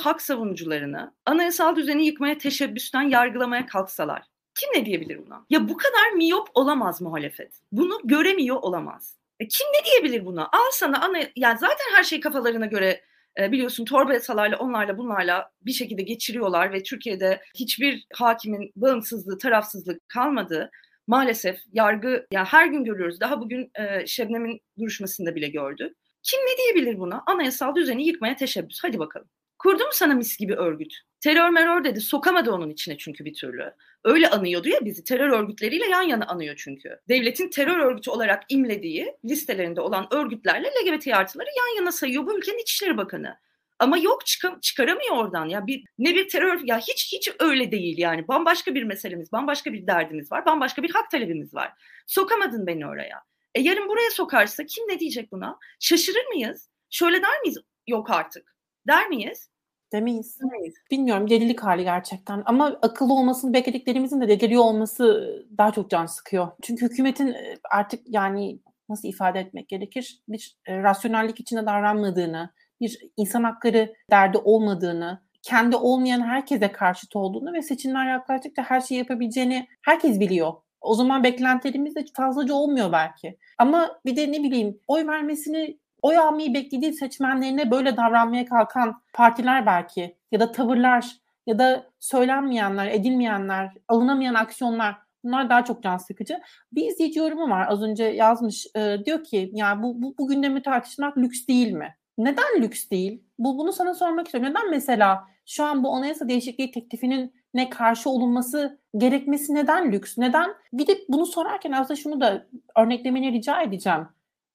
hak 0.00 0.22
savunucularını 0.22 1.14
anayasal 1.26 1.76
düzeni 1.76 2.06
yıkmaya 2.06 2.38
teşebbüsten 2.38 3.02
yargılamaya 3.02 3.66
kalksalar 3.66 4.22
kim 4.54 4.80
ne 4.80 4.86
diyebilir 4.86 5.26
buna? 5.26 5.46
Ya 5.50 5.68
bu 5.68 5.76
kadar 5.76 6.10
miyop 6.16 6.48
olamaz 6.54 7.00
muhalefet. 7.00 7.52
Bunu 7.72 8.00
göremiyor 8.04 8.56
olamaz. 8.56 9.18
E 9.40 9.48
kim 9.48 9.66
ne 9.66 9.84
diyebilir 9.84 10.26
buna? 10.26 10.44
Al 10.44 10.70
sana 10.72 11.00
ana 11.00 11.18
yani 11.36 11.58
zaten 11.58 11.94
her 11.94 12.04
şey 12.04 12.20
kafalarına 12.20 12.66
göre 12.66 13.00
e, 13.40 13.52
biliyorsun 13.52 13.84
torba 13.84 14.14
yasalarla 14.14 14.56
onlarla 14.58 14.98
bunlarla 14.98 15.50
bir 15.62 15.72
şekilde 15.72 16.02
geçiriyorlar 16.02 16.72
ve 16.72 16.82
Türkiye'de 16.82 17.42
hiçbir 17.54 18.06
hakimin 18.12 18.72
bağımsızlığı, 18.76 19.38
tarafsızlık 19.38 20.08
kalmadı. 20.08 20.70
Maalesef 21.06 21.60
yargı 21.72 22.08
ya 22.08 22.24
yani 22.32 22.46
her 22.46 22.66
gün 22.66 22.84
görüyoruz. 22.84 23.20
Daha 23.20 23.40
bugün 23.40 23.70
e, 23.74 24.06
Şebnem'in 24.06 24.60
duruşmasında 24.78 25.34
bile 25.34 25.48
gördük. 25.48 25.96
Kim 26.22 26.40
ne 26.40 26.56
diyebilir 26.56 26.98
buna? 26.98 27.22
Anayasal 27.26 27.74
düzeni 27.74 28.06
yıkmaya 28.06 28.36
teşebbüs. 28.36 28.78
Hadi 28.82 28.98
bakalım. 28.98 29.28
Kurdu 29.62 29.84
mu 29.84 29.90
sana 29.92 30.14
mis 30.14 30.36
gibi 30.36 30.54
örgüt? 30.54 30.94
Terör 31.20 31.48
merör 31.48 31.84
dedi. 31.84 32.00
Sokamadı 32.00 32.52
onun 32.52 32.70
içine 32.70 32.98
çünkü 32.98 33.24
bir 33.24 33.34
türlü. 33.34 33.74
Öyle 34.04 34.30
anıyordu 34.30 34.68
ya 34.68 34.84
bizi. 34.84 35.04
Terör 35.04 35.28
örgütleriyle 35.28 35.86
yan 35.86 36.02
yana 36.02 36.26
anıyor 36.26 36.54
çünkü. 36.58 37.00
Devletin 37.08 37.50
terör 37.50 37.78
örgütü 37.78 38.10
olarak 38.10 38.42
imlediği 38.48 39.16
listelerinde 39.24 39.80
olan 39.80 40.14
örgütlerle 40.14 40.68
LGBT 40.68 41.08
artıları 41.08 41.48
yan 41.58 41.76
yana 41.76 41.92
sayıyor 41.92 42.26
bu 42.26 42.38
ülkenin 42.38 42.62
İçişleri 42.62 42.96
Bakanı. 42.96 43.36
Ama 43.78 43.98
yok 43.98 44.26
çıkam 44.26 44.60
çıkaramıyor 44.60 45.16
oradan 45.16 45.48
ya 45.48 45.66
bir 45.66 45.84
ne 45.98 46.14
bir 46.14 46.28
terör 46.28 46.60
ya 46.64 46.78
hiç 46.78 47.12
hiç 47.12 47.30
öyle 47.40 47.72
değil 47.72 47.98
yani 47.98 48.28
bambaşka 48.28 48.74
bir 48.74 48.82
meselemiz 48.82 49.32
bambaşka 49.32 49.72
bir 49.72 49.86
derdimiz 49.86 50.32
var 50.32 50.46
bambaşka 50.46 50.82
bir 50.82 50.90
hak 50.90 51.10
talebimiz 51.10 51.54
var 51.54 51.72
sokamadın 52.06 52.66
beni 52.66 52.86
oraya 52.86 53.22
e 53.54 53.60
yarın 53.60 53.88
buraya 53.88 54.10
sokarsa 54.10 54.66
kim 54.66 54.88
ne 54.88 54.98
diyecek 55.00 55.32
buna 55.32 55.58
şaşırır 55.80 56.26
mıyız 56.26 56.70
şöyle 56.90 57.22
der 57.22 57.40
miyiz 57.40 57.58
yok 57.86 58.10
artık 58.10 58.56
der 58.88 59.08
miyiz 59.08 59.51
Demeyiz. 59.92 60.38
Demeyiz. 60.40 60.74
Bilmiyorum 60.90 61.30
delilik 61.30 61.60
hali 61.60 61.84
gerçekten. 61.84 62.42
Ama 62.46 62.78
akıllı 62.82 63.14
olmasını 63.14 63.52
beklediklerimizin 63.52 64.20
de 64.20 64.28
deliriyor 64.28 64.62
olması 64.62 65.36
daha 65.58 65.72
çok 65.72 65.90
can 65.90 66.06
sıkıyor. 66.06 66.48
Çünkü 66.62 66.86
hükümetin 66.86 67.36
artık 67.70 68.00
yani 68.06 68.60
nasıl 68.88 69.08
ifade 69.08 69.40
etmek 69.40 69.68
gerekir? 69.68 70.22
Bir 70.28 70.56
e, 70.66 70.82
rasyonellik 70.82 71.40
içinde 71.40 71.66
davranmadığını, 71.66 72.50
bir 72.80 72.98
insan 73.16 73.44
hakları 73.44 73.94
derdi 74.10 74.38
olmadığını, 74.38 75.22
kendi 75.42 75.76
olmayan 75.76 76.20
herkese 76.20 76.72
karşıt 76.72 77.16
olduğunu 77.16 77.52
ve 77.52 77.62
seçimler 77.62 78.10
yaklaştıkça 78.10 78.62
her 78.62 78.80
şeyi 78.80 78.98
yapabileceğini 78.98 79.68
herkes 79.82 80.20
biliyor. 80.20 80.52
O 80.80 80.94
zaman 80.94 81.24
beklentilerimiz 81.24 81.96
de 81.96 82.04
fazlaca 82.16 82.54
olmuyor 82.54 82.92
belki. 82.92 83.38
Ama 83.58 84.00
bir 84.06 84.16
de 84.16 84.32
ne 84.32 84.42
bileyim 84.42 84.80
oy 84.88 85.06
vermesini, 85.06 85.78
oy 86.02 86.18
almayı 86.18 86.54
beklediği 86.54 86.92
seçmenlerine 86.92 87.70
böyle 87.70 87.96
davranmaya 87.96 88.44
kalkan 88.44 89.02
partiler 89.12 89.66
belki 89.66 90.16
ya 90.32 90.40
da 90.40 90.52
tavırlar 90.52 91.16
ya 91.46 91.58
da 91.58 91.86
söylenmeyenler, 92.00 92.86
edilmeyenler, 92.86 93.72
alınamayan 93.88 94.34
aksiyonlar 94.34 94.96
bunlar 95.24 95.50
daha 95.50 95.64
çok 95.64 95.82
can 95.82 95.96
sıkıcı. 95.96 96.40
Bir 96.72 96.90
izleyici 96.90 97.18
yorumu 97.18 97.50
var 97.50 97.66
az 97.68 97.82
önce 97.82 98.04
yazmış. 98.04 98.66
E, 98.76 98.96
diyor 99.04 99.24
ki 99.24 99.50
ya 99.54 99.82
bu, 99.82 100.02
bu, 100.02 100.14
bu 100.18 100.28
gündemi 100.28 100.62
tartışmak 100.62 101.18
lüks 101.18 101.46
değil 101.46 101.72
mi? 101.72 101.94
Neden 102.18 102.62
lüks 102.62 102.90
değil? 102.90 103.22
Bu 103.38 103.58
bunu 103.58 103.72
sana 103.72 103.94
sormak 103.94 104.26
istiyorum. 104.26 104.50
Neden 104.50 104.70
mesela 104.70 105.24
şu 105.46 105.64
an 105.64 105.84
bu 105.84 105.94
anayasa 105.94 106.28
değişikliği 106.28 106.70
teklifinin 106.70 107.34
ne 107.54 107.70
karşı 107.70 108.10
olunması 108.10 108.78
gerekmesi 108.96 109.54
neden 109.54 109.92
lüks? 109.92 110.18
Neden? 110.18 110.50
Bir 110.72 110.86
de 110.86 110.98
bunu 111.08 111.26
sorarken 111.26 111.72
aslında 111.72 112.00
şunu 112.00 112.20
da 112.20 112.46
örneklemeni 112.76 113.32
rica 113.32 113.62
edeceğim. 113.62 114.08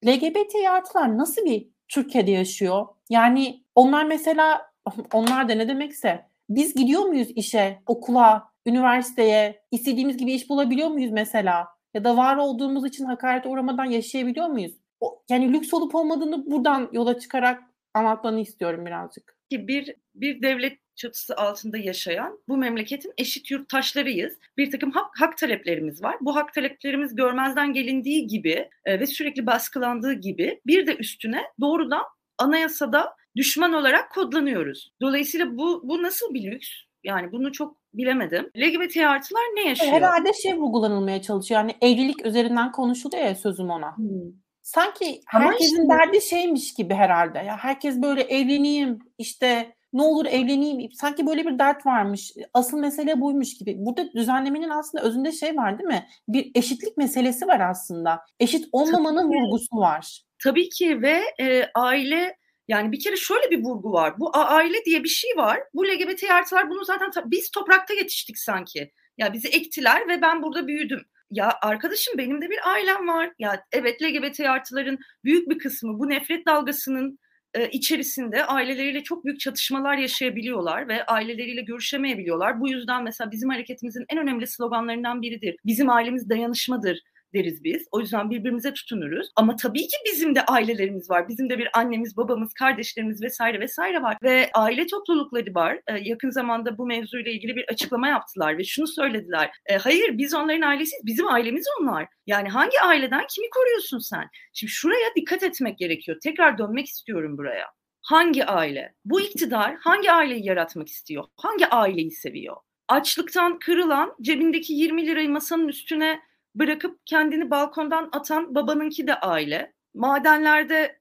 LGBT 0.05 0.55
artılar 0.69 1.17
nasıl 1.17 1.45
bir 1.45 1.69
Türkiye'de 1.87 2.31
yaşıyor? 2.31 2.87
Yani 3.09 3.63
onlar 3.75 4.05
mesela 4.05 4.71
onlar 5.13 5.49
da 5.49 5.53
ne 5.53 5.67
demekse 5.67 6.25
biz 6.49 6.75
gidiyor 6.75 7.01
muyuz 7.01 7.29
işe, 7.35 7.79
okula, 7.85 8.49
üniversiteye, 8.65 9.61
istediğimiz 9.71 10.17
gibi 10.17 10.33
iş 10.33 10.49
bulabiliyor 10.49 10.89
muyuz 10.89 11.11
mesela? 11.11 11.67
Ya 11.93 12.03
da 12.03 12.17
var 12.17 12.37
olduğumuz 12.37 12.85
için 12.85 13.05
hakarete 13.05 13.49
uğramadan 13.49 13.85
yaşayabiliyor 13.85 14.47
muyuz? 14.47 14.77
o, 14.99 15.23
yani 15.29 15.53
lüks 15.53 15.73
olup 15.73 15.95
olmadığını 15.95 16.51
buradan 16.51 16.89
yola 16.91 17.19
çıkarak 17.19 17.63
anlatmanı 17.93 18.39
istiyorum 18.39 18.85
birazcık. 18.85 19.37
Ki 19.49 19.67
bir 19.67 19.95
bir 20.15 20.41
devlet 20.41 20.79
çatısı 20.97 21.35
altında 21.35 21.77
yaşayan 21.77 22.39
bu 22.47 22.57
memleketin 22.57 23.13
eşit 23.17 23.51
yurttaşlarıyız. 23.51 24.37
Bir 24.57 24.71
takım 24.71 24.91
hak, 24.91 25.05
hak 25.19 25.37
taleplerimiz 25.37 26.03
var. 26.03 26.15
Bu 26.21 26.35
hak 26.35 26.53
taleplerimiz 26.53 27.15
görmezden 27.15 27.73
gelindiği 27.73 28.27
gibi 28.27 28.69
e, 28.85 28.99
ve 28.99 29.05
sürekli 29.07 29.45
baskılandığı 29.45 30.13
gibi 30.13 30.61
bir 30.65 30.87
de 30.87 30.95
üstüne 30.95 31.41
doğrudan 31.61 32.03
anayasada 32.37 33.15
düşman 33.35 33.73
olarak 33.73 34.11
kodlanıyoruz. 34.11 34.91
Dolayısıyla 35.01 35.57
bu, 35.57 35.81
bu 35.83 36.03
nasıl 36.03 36.33
bir 36.33 36.51
lüks? 36.51 36.69
Yani 37.03 37.31
bunu 37.31 37.51
çok 37.51 37.77
bilemedim. 37.93 38.51
LGBT 38.57 38.97
artılar 38.97 39.41
ne 39.41 39.69
yaşıyor? 39.69 39.91
Herhalde 39.91 40.33
şey 40.33 40.55
vurgulanılmaya 40.55 41.21
çalışıyor. 41.21 41.61
Yani 41.61 41.75
evlilik 41.81 42.25
üzerinden 42.25 42.71
konuşuluyor 42.71 43.23
ya 43.23 43.35
sözüm 43.35 43.69
ona. 43.69 43.97
Hmm 43.97 44.31
sanki 44.67 45.21
herkesin 45.25 45.81
işte, 45.81 45.89
derdi 45.89 46.21
şeymiş 46.21 46.73
gibi 46.73 46.93
herhalde. 46.93 47.37
Ya 47.37 47.57
herkes 47.57 48.01
böyle 48.01 48.21
evleneyim 48.21 48.99
işte 49.17 49.75
ne 49.93 50.01
olur 50.01 50.25
evleneyim. 50.25 50.91
Sanki 50.91 51.27
böyle 51.27 51.45
bir 51.45 51.59
dert 51.59 51.85
varmış. 51.85 52.31
Asıl 52.53 52.79
mesele 52.79 53.21
buymuş 53.21 53.57
gibi. 53.57 53.75
Burada 53.77 54.13
düzenlemenin 54.13 54.69
aslında 54.69 55.03
özünde 55.03 55.31
şey 55.31 55.57
var 55.57 55.79
değil 55.79 55.87
mi? 55.87 56.07
Bir 56.27 56.51
eşitlik 56.55 56.97
meselesi 56.97 57.47
var 57.47 57.59
aslında. 57.59 58.21
Eşit 58.39 58.65
olmamanın 58.71 59.27
Tabii 59.27 59.37
vurgusu 59.37 59.77
var. 59.77 60.21
Tabii 60.43 60.69
ki 60.69 61.01
ve 61.01 61.21
e, 61.39 61.69
aile 61.75 62.37
yani 62.67 62.91
bir 62.91 62.99
kere 62.99 63.15
şöyle 63.15 63.51
bir 63.51 63.63
vurgu 63.63 63.91
var. 63.91 64.19
Bu 64.19 64.31
aile 64.33 64.85
diye 64.85 65.03
bir 65.03 65.09
şey 65.09 65.37
var. 65.37 65.59
Bu 65.73 65.87
LGBT 65.87 66.23
artılar 66.31 66.69
bunu 66.69 66.85
zaten 66.85 67.11
biz 67.25 67.51
toprakta 67.51 67.93
yetiştik 67.93 68.37
sanki. 68.39 68.91
Ya 69.17 69.33
bizi 69.33 69.47
ektiler 69.47 70.07
ve 70.07 70.21
ben 70.21 70.43
burada 70.43 70.67
büyüdüm 70.67 71.01
ya 71.31 71.57
arkadaşım 71.61 72.17
benim 72.17 72.41
de 72.41 72.49
bir 72.49 72.71
ailem 72.71 73.07
var. 73.07 73.33
Ya 73.39 73.63
evet 73.71 74.01
LGBT 74.01 74.39
artıların 74.39 74.97
büyük 75.23 75.49
bir 75.49 75.57
kısmı 75.57 75.99
bu 75.99 76.09
nefret 76.09 76.45
dalgasının 76.45 77.19
e, 77.53 77.69
içerisinde 77.69 78.45
aileleriyle 78.45 79.03
çok 79.03 79.25
büyük 79.25 79.39
çatışmalar 79.39 79.97
yaşayabiliyorlar 79.97 80.87
ve 80.87 81.05
aileleriyle 81.05 81.61
görüşemeyebiliyorlar. 81.61 82.61
Bu 82.61 82.69
yüzden 82.69 83.03
mesela 83.03 83.31
bizim 83.31 83.49
hareketimizin 83.49 84.05
en 84.09 84.17
önemli 84.19 84.47
sloganlarından 84.47 85.21
biridir. 85.21 85.55
Bizim 85.65 85.89
ailemiz 85.89 86.29
dayanışmadır 86.29 87.01
deriz 87.33 87.63
biz. 87.63 87.87
O 87.91 87.99
yüzden 87.99 88.29
birbirimize 88.29 88.73
tutunuruz. 88.73 89.27
Ama 89.35 89.55
tabii 89.55 89.87
ki 89.87 89.95
bizim 90.05 90.35
de 90.35 90.45
ailelerimiz 90.45 91.09
var. 91.09 91.27
Bizim 91.27 91.49
de 91.49 91.57
bir 91.57 91.69
annemiz, 91.73 92.17
babamız, 92.17 92.53
kardeşlerimiz 92.53 93.21
vesaire 93.23 93.59
vesaire 93.59 94.01
var. 94.01 94.17
Ve 94.23 94.49
aile 94.53 94.87
toplulukları 94.87 95.55
var. 95.55 95.79
Ee, 95.87 95.97
yakın 96.01 96.29
zamanda 96.29 96.77
bu 96.77 96.85
mevzuyla 96.85 97.31
ilgili 97.31 97.55
bir 97.55 97.65
açıklama 97.69 98.07
yaptılar 98.07 98.57
ve 98.57 98.63
şunu 98.63 98.87
söylediler. 98.87 99.51
E, 99.65 99.77
hayır 99.77 100.17
biz 100.17 100.33
onların 100.33 100.61
ailesiyiz. 100.61 101.05
Bizim 101.05 101.27
ailemiz 101.27 101.65
onlar. 101.81 102.07
Yani 102.27 102.49
hangi 102.49 102.81
aileden 102.81 103.25
kimi 103.29 103.49
koruyorsun 103.49 103.99
sen? 103.99 104.29
Şimdi 104.53 104.71
şuraya 104.71 105.09
dikkat 105.15 105.43
etmek 105.43 105.77
gerekiyor. 105.77 106.17
Tekrar 106.23 106.57
dönmek 106.57 106.87
istiyorum 106.87 107.37
buraya. 107.37 107.65
Hangi 108.01 108.45
aile? 108.45 108.93
Bu 109.05 109.21
iktidar 109.21 109.75
hangi 109.79 110.11
aileyi 110.11 110.45
yaratmak 110.45 110.87
istiyor? 110.87 111.23
Hangi 111.37 111.67
aileyi 111.67 112.11
seviyor? 112.11 112.55
Açlıktan 112.87 113.59
kırılan, 113.59 114.15
cebindeki 114.21 114.73
20 114.73 115.07
lirayı 115.07 115.29
masanın 115.29 115.67
üstüne 115.67 116.19
bırakıp 116.59 116.99
kendini 117.05 117.51
balkondan 117.51 118.09
atan 118.11 118.55
babanınki 118.55 119.07
de 119.07 119.19
aile. 119.19 119.73
Madenlerde 119.93 120.99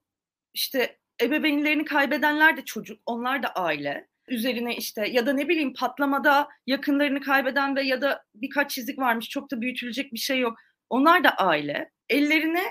işte 0.55 0.99
ebeveynlerini 1.23 1.85
kaybedenler 1.85 2.57
de 2.57 2.64
çocuk, 2.64 3.01
onlar 3.07 3.42
da 3.42 3.49
aile. 3.49 4.09
Üzerine 4.29 4.77
işte 4.77 5.09
ya 5.09 5.27
da 5.27 5.33
ne 5.33 5.49
bileyim 5.49 5.75
patlamada 5.75 6.49
yakınlarını 6.66 7.21
kaybeden 7.21 7.77
ve 7.77 7.83
ya 7.83 8.01
da 8.01 8.25
birkaç 8.35 8.71
çizik 8.71 8.99
varmış 8.99 9.29
çok 9.29 9.51
da 9.51 9.61
büyütülecek 9.61 10.12
bir 10.12 10.19
şey 10.19 10.38
yok. 10.40 10.59
Onlar 10.90 11.25
da 11.25 11.31
aile. 11.31 11.90
Ellerine 12.09 12.64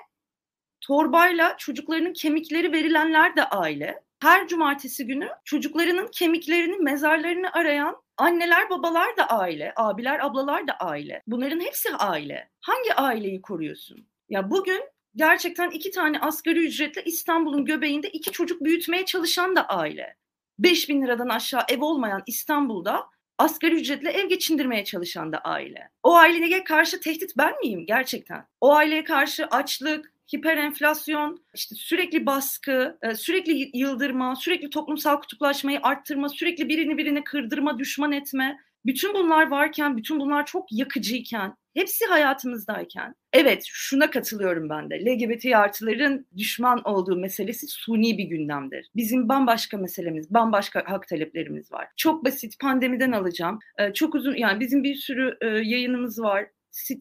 torbayla 0.81 1.57
çocuklarının 1.57 2.13
kemikleri 2.13 2.71
verilenler 2.71 3.35
de 3.35 3.43
aile. 3.43 4.03
Her 4.21 4.47
cumartesi 4.47 5.07
günü 5.07 5.29
çocuklarının 5.45 6.07
kemiklerini, 6.11 6.77
mezarlarını 6.77 7.51
arayan 7.51 8.04
Anneler, 8.17 8.69
babalar 8.69 9.17
da 9.17 9.29
aile, 9.29 9.73
abiler, 9.75 10.25
ablalar 10.25 10.67
da 10.67 10.73
aile. 10.73 11.21
Bunların 11.27 11.59
hepsi 11.59 11.95
aile. 11.95 12.49
Hangi 12.61 12.93
aileyi 12.93 13.41
koruyorsun? 13.41 14.07
Ya 14.29 14.49
bugün 14.49 14.81
gerçekten 15.15 15.69
iki 15.69 15.91
tane 15.91 16.19
asgari 16.19 16.65
ücretle 16.65 17.03
İstanbul'un 17.03 17.65
göbeğinde 17.65 18.09
iki 18.09 18.31
çocuk 18.31 18.63
büyütmeye 18.63 19.05
çalışan 19.05 19.55
da 19.55 19.67
aile. 19.67 20.15
5 20.59 20.89
bin 20.89 21.01
liradan 21.01 21.29
aşağı 21.29 21.61
ev 21.69 21.81
olmayan 21.81 22.23
İstanbul'da 22.27 23.09
asgari 23.37 23.75
ücretle 23.75 24.11
ev 24.11 24.29
geçindirmeye 24.29 24.83
çalışan 24.85 25.31
da 25.31 25.37
aile. 25.37 25.89
O 26.03 26.15
aileye 26.15 26.63
karşı 26.63 26.99
tehdit 26.99 27.37
ben 27.37 27.59
miyim 27.59 27.85
gerçekten? 27.85 28.47
O 28.61 28.73
aileye 28.73 29.03
karşı 29.03 29.45
açlık, 29.45 30.13
hiperenflasyon, 30.35 31.45
işte 31.53 31.75
sürekli 31.75 32.25
baskı, 32.25 32.97
e, 33.01 33.15
sürekli 33.15 33.77
yıldırma, 33.77 34.35
sürekli 34.35 34.69
toplumsal 34.69 35.21
kutuplaşmayı 35.21 35.79
arttırma, 35.83 36.29
sürekli 36.29 36.69
birini 36.69 36.97
birine 36.97 37.23
kırdırma, 37.23 37.79
düşman 37.79 38.11
etme. 38.11 38.57
Bütün 38.85 39.13
bunlar 39.13 39.47
varken, 39.47 39.97
bütün 39.97 40.19
bunlar 40.19 40.45
çok 40.45 40.71
yakıcıyken, 40.71 41.55
hepsi 41.73 42.05
hayatımızdayken, 42.05 43.15
evet 43.33 43.63
şuna 43.65 44.09
katılıyorum 44.09 44.69
ben 44.69 44.89
de. 44.89 45.05
LGBT 45.05 45.45
artıların 45.45 46.25
düşman 46.37 46.81
olduğu 46.83 47.15
meselesi 47.15 47.67
suni 47.67 48.17
bir 48.17 48.23
gündemdir. 48.23 48.89
Bizim 48.95 49.29
bambaşka 49.29 49.77
meselemiz, 49.77 50.33
bambaşka 50.33 50.83
hak 50.87 51.07
taleplerimiz 51.07 51.71
var. 51.71 51.87
Çok 51.97 52.25
basit 52.25 52.59
pandemiden 52.59 53.11
alacağım. 53.11 53.59
E, 53.77 53.93
çok 53.93 54.15
uzun 54.15 54.35
yani 54.35 54.59
bizim 54.59 54.83
bir 54.83 54.95
sürü 54.95 55.37
e, 55.41 55.47
yayınımız 55.47 56.19
var 56.19 56.45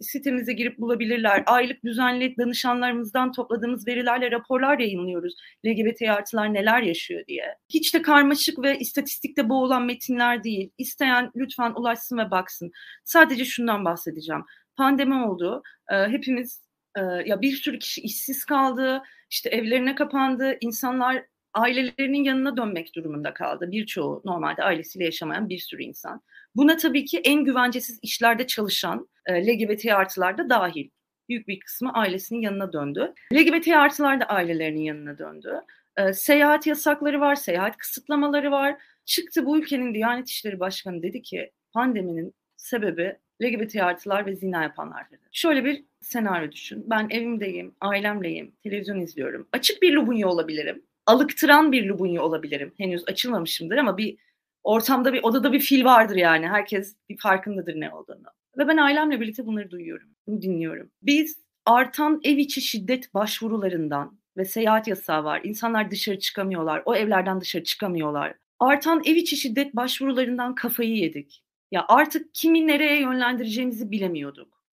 sitemize 0.01 0.53
girip 0.53 0.79
bulabilirler. 0.79 1.43
Aylık 1.47 1.85
düzenli 1.85 2.37
danışanlarımızdan 2.37 3.33
topladığımız 3.33 3.87
verilerle 3.87 4.31
raporlar 4.31 4.79
yayınlıyoruz. 4.79 5.35
LGBT 5.67 6.03
artılar 6.03 6.55
neler 6.55 6.83
yaşıyor 6.83 7.27
diye. 7.27 7.55
Hiç 7.69 7.95
de 7.95 8.03
karmaşık 8.03 8.63
ve 8.63 8.79
istatistikte 8.79 9.49
boğulan 9.49 9.83
metinler 9.83 10.45
değil. 10.45 10.71
İsteyen 10.79 11.31
lütfen 11.37 11.73
ulaşsın 11.77 12.19
ve 12.19 12.31
baksın. 12.31 12.73
Sadece 13.05 13.45
şundan 13.45 13.85
bahsedeceğim. 13.85 14.45
Pandemi 14.77 15.15
oldu. 15.15 15.63
Ee, 15.93 15.97
hepimiz 15.97 16.65
e, 16.97 17.01
ya 17.01 17.41
bir 17.41 17.53
sürü 17.53 17.79
kişi 17.79 18.01
işsiz 18.01 18.45
kaldı. 18.45 19.03
İşte 19.31 19.51
evlerine 19.51 19.95
kapandı. 19.95 20.57
İnsanlar 20.61 21.25
ailelerinin 21.55 22.25
yanına 22.25 22.57
dönmek 22.57 22.95
durumunda 22.95 23.35
kaldı. 23.35 23.71
Birçoğu 23.71 24.23
normalde 24.25 24.63
ailesiyle 24.63 25.05
yaşamayan 25.05 25.49
bir 25.49 25.59
sürü 25.59 25.83
insan. 25.83 26.23
Buna 26.57 26.77
tabii 26.77 27.05
ki 27.05 27.21
en 27.25 27.45
güvencesiz 27.45 27.99
işlerde 28.03 28.47
çalışan 28.47 29.09
e, 29.27 29.47
LGBT 29.47 29.87
artılar 29.87 30.39
da 30.39 30.51
dahil. 30.51 30.91
Büyük 31.29 31.49
bir 31.49 31.61
kısmı 31.61 31.93
ailesinin 31.93 32.41
yanına 32.41 32.73
döndü. 32.73 33.13
LGBT 33.35 33.69
artılar 33.69 34.21
da 34.21 34.25
ailelerinin 34.25 34.83
yanına 34.83 35.19
döndü. 35.19 35.61
E, 35.97 36.13
seyahat 36.13 36.67
yasakları 36.67 37.21
var, 37.21 37.35
seyahat 37.35 37.77
kısıtlamaları 37.77 38.51
var. 38.51 38.77
Çıktı 39.05 39.47
bu 39.47 39.59
ülkenin 39.59 39.95
Diyanet 39.95 40.29
İşleri 40.29 40.61
Başkanı 40.61 41.03
dedi 41.03 41.23
ki 41.23 41.53
pandeminin 41.73 42.35
sebebi 42.57 43.17
LGBT 43.43 43.77
artılar 43.77 44.27
ve 44.27 44.37
zina 44.37 44.63
yapanlar 44.63 45.11
dedi. 45.11 45.23
Şöyle 45.33 45.65
bir 45.65 45.85
senaryo 46.01 46.53
düşün. 46.53 46.85
Ben 46.91 47.09
evimdeyim, 47.11 47.75
ailemleyim, 47.81 48.53
televizyon 48.63 49.01
izliyorum. 49.01 49.49
Açık 49.53 49.83
bir 49.83 49.93
lubunya 49.93 50.29
olabilirim. 50.29 50.83
Alıktıran 51.07 51.73
bir 51.73 51.87
lubunya 51.87 52.23
olabilirim. 52.23 52.73
Henüz 52.79 53.05
açılmamışımdır 53.07 53.77
ama 53.77 53.99
bir 53.99 54.17
ortamda 54.65 55.13
bir 55.13 55.23
odada 55.23 55.53
bir 55.53 55.61
fil 55.61 55.85
vardır 55.85 56.17
yani. 56.17 56.49
Herkes 56.49 56.97
bir 57.09 57.19
farkındadır 57.19 57.81
ne 57.81 57.95
olduğunu. 57.95 58.27
Ve 58.59 58.69
ben 58.69 58.77
ailemle 58.77 59.21
birlikte 59.21 59.47
bunları 59.47 59.71
duyuyorum, 59.71 60.09
bunu 60.27 60.43
dinliyorum. 60.43 60.91
Biz 61.03 61.39
artan 61.67 62.21
ev 62.25 62.37
içi 62.37 62.61
şiddet 62.61 63.15
başvurularından 63.15 64.19
ve 64.37 64.45
seyahat 64.45 64.89
yasağı 64.89 65.25
var. 65.25 65.41
İnsanlar 65.45 65.91
dışarı 65.91 66.19
çıkamıyorlar, 66.19 66.83
o 66.85 66.95
evlerden 66.97 67.41
dışarı 67.41 67.65
çıkamıyorlar. 67.65 68.35
Artan 68.59 69.03
ev 69.05 69.17
içi 69.17 69.37
şiddet 69.37 69.77
başvurularından 69.77 70.55
kafayı 70.55 70.97
yedik. 70.97 71.45
Ya 71.71 71.85
artık 71.89 72.35
kimi 72.35 72.67
nereye 72.67 73.01
yönlendireceğimizi 73.01 73.91
bilemiyorduk. 73.91 74.65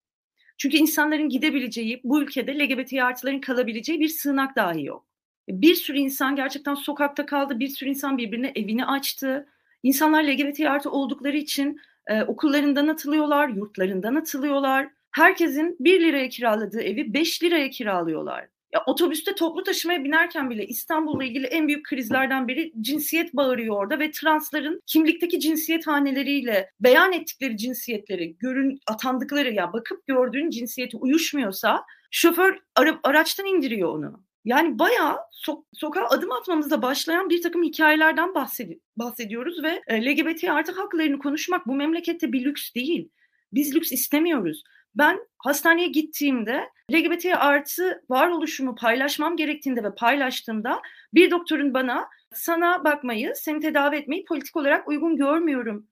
Çünkü 0.57 0.77
insanların 0.77 1.29
gidebileceği, 1.29 2.01
bu 2.03 2.21
ülkede 2.21 2.59
LGBT 2.59 2.93
artıların 2.93 3.41
kalabileceği 3.41 3.99
bir 3.99 4.07
sığınak 4.07 4.55
dahi 4.55 4.85
yok. 4.85 5.05
Bir 5.49 5.75
sürü 5.75 5.97
insan 5.97 6.35
gerçekten 6.35 6.75
sokakta 6.75 7.25
kaldı, 7.25 7.59
bir 7.59 7.67
sürü 7.67 7.89
insan 7.89 8.17
birbirine 8.17 8.51
evini 8.55 8.85
açtı. 8.85 9.47
İnsanlar 9.83 10.23
LGBT 10.23 10.59
artı 10.59 10.91
oldukları 10.91 11.37
için 11.37 11.79
e, 12.07 12.23
okullarından 12.23 12.87
atılıyorlar, 12.87 13.49
yurtlarından 13.49 14.15
atılıyorlar. 14.15 14.87
Herkesin 15.11 15.77
1 15.79 16.01
liraya 16.01 16.29
kiraladığı 16.29 16.81
evi 16.81 17.13
5 17.13 17.43
liraya 17.43 17.69
kiralıyorlar. 17.69 18.47
Ya, 18.73 18.83
otobüste 18.85 19.35
toplu 19.35 19.63
taşımaya 19.63 20.03
binerken 20.03 20.49
bile 20.49 20.67
İstanbul'la 20.67 21.23
ilgili 21.23 21.47
en 21.47 21.67
büyük 21.67 21.85
krizlerden 21.85 22.47
biri 22.47 22.73
cinsiyet 22.81 23.33
bağırıyor 23.33 23.75
orada 23.75 23.99
ve 23.99 24.11
transların 24.11 24.81
kimlikteki 24.87 25.39
cinsiyet 25.39 25.87
haneleriyle 25.87 26.69
beyan 26.79 27.13
ettikleri 27.13 27.57
cinsiyetleri, 27.57 28.37
görün 28.37 28.79
atandıkları 28.87 29.53
ya 29.53 29.73
bakıp 29.73 30.07
gördüğün 30.07 30.49
cinsiyeti 30.49 30.97
uyuşmuyorsa 30.97 31.83
şoför 32.11 32.59
ara, 32.75 32.99
araçtan 33.03 33.45
indiriyor 33.45 33.95
onu. 33.95 34.23
Yani 34.45 34.79
bayağı 34.79 35.17
so- 35.31 35.65
sokağa 35.73 36.07
adım 36.09 36.31
atmamızda 36.31 36.81
başlayan 36.81 37.29
bir 37.29 37.41
takım 37.41 37.63
hikayelerden 37.63 38.29
bahsedi- 38.35 38.79
bahsediyoruz 38.97 39.63
ve 39.63 39.81
e, 39.87 40.05
LGBT 40.05 40.43
artı 40.49 40.71
haklarını 40.71 41.19
konuşmak 41.19 41.67
bu 41.67 41.75
memlekette 41.75 42.33
bir 42.33 42.45
lüks 42.45 42.73
değil. 42.73 43.09
Biz 43.53 43.75
lüks 43.75 43.91
istemiyoruz. 43.91 44.63
Ben 44.95 45.19
hastaneye 45.37 45.87
gittiğimde 45.87 46.69
LGBT 46.91 47.25
artı 47.25 48.03
varoluşumu 48.09 48.75
paylaşmam 48.75 49.37
gerektiğinde 49.37 49.83
ve 49.83 49.95
paylaştığımda 49.95 50.81
bir 51.13 51.31
doktorun 51.31 51.73
bana 51.73 52.07
sana 52.33 52.83
bakmayı, 52.83 53.33
seni 53.35 53.59
tedavi 53.59 53.95
etmeyi 53.95 54.25
politik 54.25 54.55
olarak 54.57 54.87
uygun 54.87 55.17
görmüyorum 55.17 55.87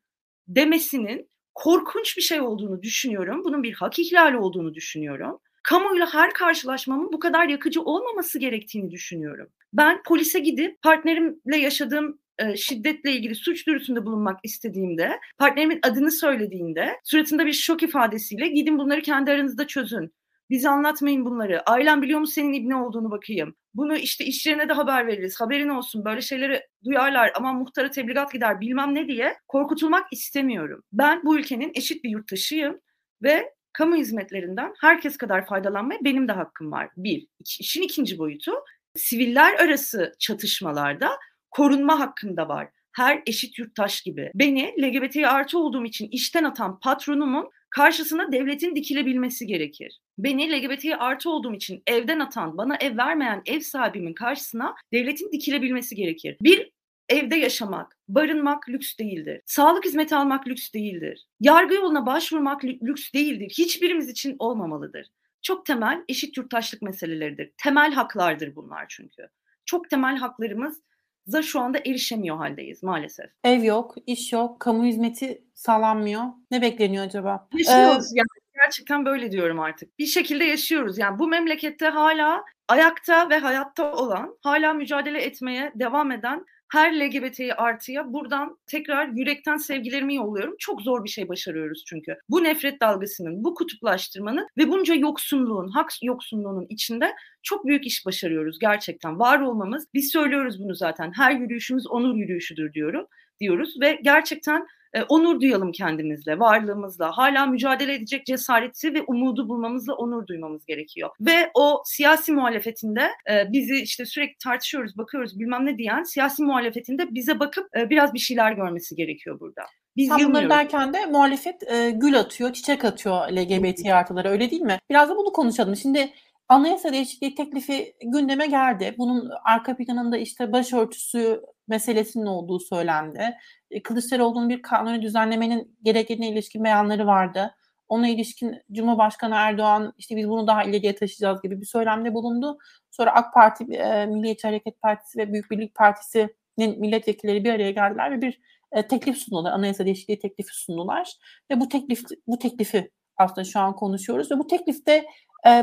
demesinin 0.47 1.29
korkunç 1.55 2.17
bir 2.17 2.21
şey 2.21 2.41
olduğunu 2.41 2.81
düşünüyorum. 2.81 3.43
Bunun 3.43 3.63
bir 3.63 3.73
hak 3.73 3.99
ihlali 3.99 4.37
olduğunu 4.37 4.73
düşünüyorum. 4.73 5.39
Kamuyla 5.63 6.13
her 6.13 6.33
karşılaşmamın 6.33 7.13
bu 7.13 7.19
kadar 7.19 7.47
yakıcı 7.47 7.81
olmaması 7.81 8.39
gerektiğini 8.39 8.91
düşünüyorum. 8.91 9.47
Ben 9.73 10.03
polise 10.03 10.39
gidip 10.39 10.81
partnerimle 10.81 11.57
yaşadığım 11.57 12.19
e, 12.37 12.57
şiddetle 12.57 13.11
ilgili 13.11 13.35
suç 13.35 13.67
duyurusunda 13.67 14.05
bulunmak 14.05 14.39
istediğimde, 14.43 15.19
partnerimin 15.37 15.79
adını 15.83 16.11
söylediğinde 16.11 16.99
suratında 17.03 17.45
bir 17.45 17.53
şok 17.53 17.83
ifadesiyle 17.83 18.47
gidin 18.47 18.79
bunları 18.79 19.01
kendi 19.01 19.31
aranızda 19.31 19.67
çözün. 19.67 20.13
Bize 20.49 20.69
anlatmayın 20.69 21.25
bunları. 21.25 21.69
Ailem 21.69 22.01
biliyor 22.01 22.19
mu 22.19 22.27
senin 22.27 22.53
ibne 22.53 22.75
olduğunu 22.75 23.11
bakayım. 23.11 23.55
Bunu 23.73 23.95
işte 23.95 24.25
iş 24.25 24.45
de 24.45 24.73
haber 24.73 25.07
veririz. 25.07 25.41
Haberin 25.41 25.69
olsun. 25.69 26.05
Böyle 26.05 26.21
şeyleri 26.21 26.67
duyarlar 26.85 27.31
ama 27.35 27.53
muhtara 27.53 27.91
tebligat 27.91 28.33
gider 28.33 28.61
bilmem 28.61 28.95
ne 28.95 29.07
diye 29.07 29.35
korkutulmak 29.47 30.07
istemiyorum. 30.11 30.83
Ben 30.93 31.21
bu 31.25 31.37
ülkenin 31.37 31.71
eşit 31.75 32.03
bir 32.03 32.09
yurttaşıyım 32.09 32.79
ve 33.23 33.53
kamu 33.73 33.95
hizmetlerinden 33.95 34.73
herkes 34.81 35.17
kadar 35.17 35.45
faydalanmaya 35.45 35.99
benim 36.03 36.27
de 36.27 36.31
hakkım 36.31 36.71
var. 36.71 36.89
Bir. 36.97 37.27
İşin 37.59 37.81
ikinci 37.81 38.17
boyutu 38.17 38.51
siviller 38.95 39.53
arası 39.53 40.13
çatışmalarda 40.19 41.09
korunma 41.51 41.99
hakkında 41.99 42.49
var. 42.49 42.69
Her 42.91 43.23
eşit 43.25 43.59
yurttaş 43.59 44.01
gibi. 44.01 44.31
Beni 44.35 44.73
LGBT 44.81 45.17
artı 45.17 45.59
olduğum 45.59 45.85
için 45.85 46.07
işten 46.11 46.43
atan 46.43 46.79
patronumun 46.79 47.49
karşısına 47.69 48.31
devletin 48.31 48.75
dikilebilmesi 48.75 49.47
gerekir. 49.47 49.99
Beni 50.17 50.51
LGBT 50.51 50.85
artı 50.99 51.29
olduğum 51.29 51.53
için 51.53 51.83
evden 51.87 52.19
atan, 52.19 52.57
bana 52.57 52.75
ev 52.75 52.97
vermeyen 52.97 53.41
ev 53.45 53.59
sahibimin 53.59 54.13
karşısına 54.13 54.75
devletin 54.93 55.31
dikilebilmesi 55.31 55.95
gerekir. 55.95 56.37
Bir 56.41 56.71
evde 57.09 57.35
yaşamak, 57.35 57.97
barınmak 58.07 58.69
lüks 58.69 58.97
değildir. 58.97 59.41
Sağlık 59.45 59.85
hizmeti 59.85 60.15
almak 60.15 60.47
lüks 60.47 60.73
değildir. 60.73 61.27
Yargı 61.39 61.73
yoluna 61.73 62.05
başvurmak 62.05 62.63
lüks 62.63 63.13
değildir. 63.13 63.53
Hiçbirimiz 63.57 64.09
için 64.09 64.35
olmamalıdır. 64.39 65.07
Çok 65.41 65.65
temel 65.65 66.03
eşit 66.07 66.37
yurttaşlık 66.37 66.81
meseleleridir. 66.81 67.51
Temel 67.57 67.93
haklardır 67.93 68.55
bunlar 68.55 68.85
çünkü. 68.89 69.29
Çok 69.65 69.89
temel 69.89 70.17
haklarımız 70.17 70.81
za 71.27 71.41
şu 71.41 71.59
anda 71.59 71.77
erişemiyor 71.77 72.37
haldeyiz 72.37 72.83
maalesef. 72.83 73.29
Ev 73.43 73.63
yok, 73.63 73.95
iş 74.07 74.33
yok, 74.33 74.59
kamu 74.59 74.85
hizmeti 74.85 75.43
sağlanmıyor. 75.53 76.23
Ne 76.51 76.61
bekleniyor 76.61 77.05
acaba? 77.05 77.47
Yaşıyoruz 77.53 78.13
ee, 78.13 78.17
yani 78.17 78.27
gerçekten 78.63 79.05
böyle 79.05 79.31
diyorum 79.31 79.59
artık. 79.59 79.99
Bir 79.99 80.05
şekilde 80.05 80.43
yaşıyoruz. 80.43 80.97
Yani 80.97 81.19
bu 81.19 81.27
memlekette 81.27 81.87
hala 81.87 82.43
ayakta 82.67 83.29
ve 83.29 83.37
hayatta 83.37 83.93
olan, 83.93 84.37
hala 84.41 84.73
mücadele 84.73 85.21
etmeye 85.21 85.71
devam 85.75 86.11
eden 86.11 86.45
her 86.69 86.99
LGBT 86.99 87.39
artıya 87.57 88.13
buradan 88.13 88.57
tekrar 88.67 89.07
yürekten 89.07 89.57
sevgilerimi 89.57 90.15
yolluyorum. 90.15 90.55
Çok 90.59 90.81
zor 90.81 91.03
bir 91.03 91.09
şey 91.09 91.29
başarıyoruz 91.29 91.83
çünkü. 91.87 92.15
Bu 92.29 92.43
nefret 92.43 92.81
dalgasının, 92.81 93.43
bu 93.43 93.55
kutuplaştırmanın 93.55 94.47
ve 94.57 94.67
bunca 94.67 94.93
yoksunluğun, 94.93 95.67
hak 95.67 95.89
yoksunluğunun 96.03 96.65
içinde 96.69 97.13
çok 97.43 97.65
büyük 97.65 97.85
iş 97.85 98.05
başarıyoruz 98.05 98.59
gerçekten. 98.59 99.19
Var 99.19 99.39
olmamız, 99.39 99.87
biz 99.93 100.11
söylüyoruz 100.11 100.63
bunu 100.63 100.75
zaten. 100.75 101.11
Her 101.15 101.31
yürüyüşümüz 101.31 101.87
onur 101.87 102.15
yürüyüşüdür 102.15 102.73
diyorum 102.73 103.05
diyoruz 103.39 103.81
ve 103.81 103.99
gerçekten 104.03 104.67
e, 104.93 105.03
onur 105.03 105.41
duyalım 105.41 105.71
kendimizle, 105.71 106.39
varlığımızla. 106.39 107.11
Hala 107.11 107.45
mücadele 107.45 107.93
edecek 107.93 108.25
cesareti 108.25 108.93
ve 108.93 109.01
umudu 109.01 109.49
bulmamızla 109.49 109.93
onur 109.93 110.27
duymamız 110.27 110.65
gerekiyor. 110.65 111.09
Ve 111.21 111.51
o 111.53 111.81
siyasi 111.85 112.31
muhalefetinde 112.31 113.09
e, 113.31 113.51
bizi 113.51 113.75
işte 113.75 114.05
sürekli 114.05 114.37
tartışıyoruz, 114.43 114.97
bakıyoruz 114.97 115.39
bilmem 115.39 115.65
ne 115.65 115.77
diyen 115.77 116.03
siyasi 116.03 116.43
muhalefetinde 116.43 117.13
bize 117.15 117.39
bakıp 117.39 117.77
e, 117.77 117.89
biraz 117.89 118.13
bir 118.13 118.19
şeyler 118.19 118.51
görmesi 118.51 118.95
gerekiyor 118.95 119.39
burada. 119.39 119.61
Biz 119.97 120.09
Sen 120.09 120.19
bunları 120.19 120.49
derken 120.49 120.93
de 120.93 121.05
muhalefet 121.05 121.71
e, 121.71 121.91
gül 121.91 122.19
atıyor, 122.19 122.53
çiçek 122.53 122.85
atıyor 122.85 123.31
LGBT 123.31 123.85
artılara 123.85 124.29
öyle 124.29 124.51
değil 124.51 124.61
mi? 124.61 124.79
Biraz 124.89 125.09
da 125.09 125.17
bunu 125.17 125.31
konuşalım. 125.31 125.75
Şimdi 125.75 126.13
anayasa 126.49 126.93
değişikliği 126.93 127.35
teklifi 127.35 127.93
gündeme 128.03 128.47
geldi. 128.47 128.95
Bunun 128.97 129.29
arka 129.45 129.77
planında 129.77 130.17
işte 130.17 130.51
başörtüsü 130.51 131.41
meselesinin 131.69 132.25
olduğu 132.25 132.59
söylendi. 132.59 133.37
E, 133.71 133.83
Kılıçdaroğlu'nun 133.83 134.49
bir 134.49 134.61
kanuni 134.61 135.01
düzenlemenin 135.01 135.77
gerektiğine 135.83 136.29
ilişkin 136.29 136.63
beyanları 136.63 137.07
vardı. 137.07 137.55
Ona 137.89 138.07
ilişkin 138.07 138.61
Cumhurbaşkanı 138.71 139.35
Erdoğan 139.35 139.93
işte 139.97 140.15
biz 140.15 140.29
bunu 140.29 140.47
daha 140.47 140.63
ileriye 140.63 140.95
taşıyacağız 140.95 141.41
gibi 141.41 141.61
bir 141.61 141.65
söylemde 141.65 142.13
bulundu. 142.13 142.57
Sonra 142.91 143.11
AK 143.11 143.33
Parti, 143.33 143.63
e, 143.73 144.05
Milliyetçi 144.05 144.47
Hareket 144.47 144.81
Partisi 144.81 145.19
ve 145.19 145.33
Büyük 145.33 145.51
Birlik 145.51 145.75
Partisi'nin 145.75 146.79
milletvekilleri 146.79 147.43
bir 147.43 147.53
araya 147.53 147.71
geldiler 147.71 148.11
ve 148.11 148.21
bir 148.21 148.41
e, 148.71 148.87
teklif 148.87 149.17
sundular. 149.17 149.51
Anayasa 149.51 149.85
değişikliği 149.85 150.19
teklifi 150.19 150.53
sundular. 150.53 151.13
Ve 151.51 151.59
bu 151.59 151.69
teklif 151.69 152.03
bu 152.27 152.39
teklifi 152.39 152.91
aslında 153.17 153.43
şu 153.43 153.59
an 153.59 153.75
konuşuyoruz 153.75 154.31
ve 154.31 154.39
bu 154.39 154.47
teklifte 154.47 155.05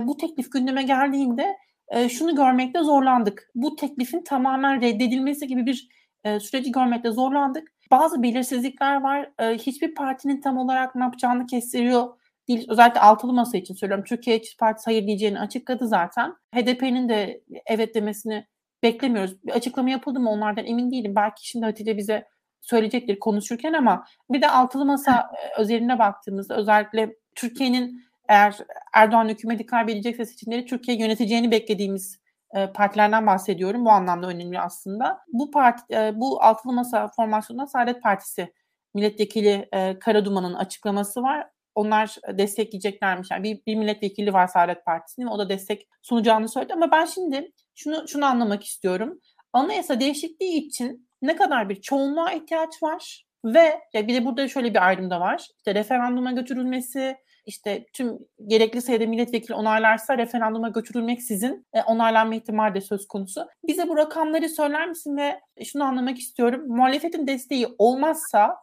bu 0.03 0.16
teklif 0.16 0.53
gündeme 0.53 0.83
geldiğinde 0.83 1.57
e, 1.88 2.09
şunu 2.09 2.37
görmekte 2.37 2.83
zorlandık. 2.83 3.51
Bu 3.55 3.77
teklifin 3.77 4.25
tamamen 4.25 4.81
reddedilmesi 4.81 5.46
gibi 5.46 5.66
bir 5.66 5.88
e, 6.25 6.40
süreci 6.40 6.72
görmekte 6.72 7.11
zorlandık. 7.11 7.72
Bazı 7.90 8.22
belirsizlikler 8.22 9.01
var. 9.01 9.31
E, 9.38 9.59
hiçbir 9.59 9.94
partinin 9.94 10.40
tam 10.40 10.59
olarak 10.59 10.94
ne 10.94 11.03
yapacağını 11.03 11.46
kestiriyor 11.46 12.09
değil. 12.49 12.66
Özellikle 12.68 13.01
altılı 13.01 13.33
masa 13.33 13.59
için 13.59 13.75
söylüyorum. 13.75 14.05
Türkiye 14.09 14.40
İşçi 14.40 14.57
Partisi 14.57 14.85
hayır 14.85 15.07
diyeceğini 15.07 15.40
açıkladı 15.40 15.88
zaten. 15.88 16.35
HDP'nin 16.55 17.09
de 17.09 17.42
evet 17.66 17.94
demesini 17.94 18.46
beklemiyoruz. 18.83 19.44
Bir 19.44 19.53
açıklama 19.53 19.90
yapıldı 19.90 20.20
mı 20.20 20.31
onlardan 20.31 20.66
emin 20.66 20.90
değilim. 20.90 21.14
Belki 21.16 21.49
şimdi 21.49 21.66
Hatice 21.66 21.96
bize 21.96 22.25
söyleyecektir 22.61 23.18
konuşurken 23.18 23.72
ama 23.72 24.05
bir 24.31 24.42
de 24.42 24.49
altılı 24.49 24.85
masa 24.85 25.31
özeline 25.59 25.99
baktığımızda 25.99 26.57
özellikle 26.57 27.16
Türkiye'nin 27.35 28.06
eğer 28.29 28.57
Erdoğan 28.95 29.29
hükümeti 29.29 29.67
kaybedecekse 29.67 30.27
seçimleri 30.27 30.67
Türkiye 30.67 30.99
yöneteceğini 30.99 31.51
beklediğimiz 31.51 32.21
e, 32.55 32.73
partilerden 32.73 33.27
bahsediyorum. 33.27 33.85
Bu 33.85 33.91
anlamda 33.91 34.27
önemli 34.27 34.61
aslında. 34.61 35.19
Bu 35.33 35.51
parti, 35.51 35.95
e, 35.95 36.12
bu 36.21 36.43
altılı 36.43 36.73
masa 36.73 37.09
formasyonunda 37.17 37.67
Saadet 37.67 38.03
Partisi 38.03 38.53
milletvekili 38.95 39.69
e, 39.73 39.99
Karaduman'ın 39.99 40.55
açıklaması 40.55 41.23
var. 41.23 41.47
Onlar 41.75 42.17
destekleyeceklermiş. 42.33 43.31
Yani 43.31 43.43
bir, 43.43 43.61
bir 43.67 43.75
milletvekili 43.75 44.33
var 44.33 44.47
Saadet 44.47 44.85
Partisi'nin. 44.85 45.27
O 45.27 45.39
da 45.39 45.49
destek 45.49 45.89
sunacağını 46.03 46.49
söyledi. 46.49 46.73
Ama 46.73 46.93
ben 46.93 47.05
şimdi 47.05 47.53
şunu 47.75 48.09
şunu 48.09 48.25
anlamak 48.25 48.65
istiyorum. 48.65 49.21
Anayasa 49.53 50.01
değişikliği 50.01 50.67
için 50.67 51.09
ne 51.23 51.37
kadar 51.37 51.69
bir 51.69 51.81
çoğunluğa 51.81 52.33
ihtiyaç 52.33 52.83
var 52.83 53.27
ve 53.45 53.81
ya 53.93 54.09
bir 54.09 54.15
de 54.15 54.25
burada 54.25 54.49
şöyle 54.49 54.71
bir 54.71 54.87
ayrım 54.87 55.11
da 55.11 55.21
var. 55.21 55.49
İşte 55.57 55.75
referanduma 55.75 56.33
götürülmesi, 56.33 57.17
işte 57.46 57.87
tüm 57.92 58.18
gerekli 58.46 58.82
sayıda 58.82 59.06
milletvekili 59.06 59.54
onaylarsa 59.54 60.18
referanduma 60.18 60.68
götürülmek 60.68 61.22
sizin 61.22 61.66
e, 61.72 61.82
onaylanma 61.82 62.35
ihtimali 62.35 62.74
de 62.74 62.80
söz 62.80 63.09
konusu. 63.09 63.46
Bize 63.66 63.88
bu 63.88 63.96
rakamları 63.96 64.48
söyler 64.48 64.88
misin 64.88 65.16
ve 65.16 65.40
şunu 65.64 65.85
anlamak 65.85 66.18
istiyorum. 66.18 66.64
Muhalefetin 66.66 67.26
desteği 67.26 67.66
olmazsa 67.78 68.56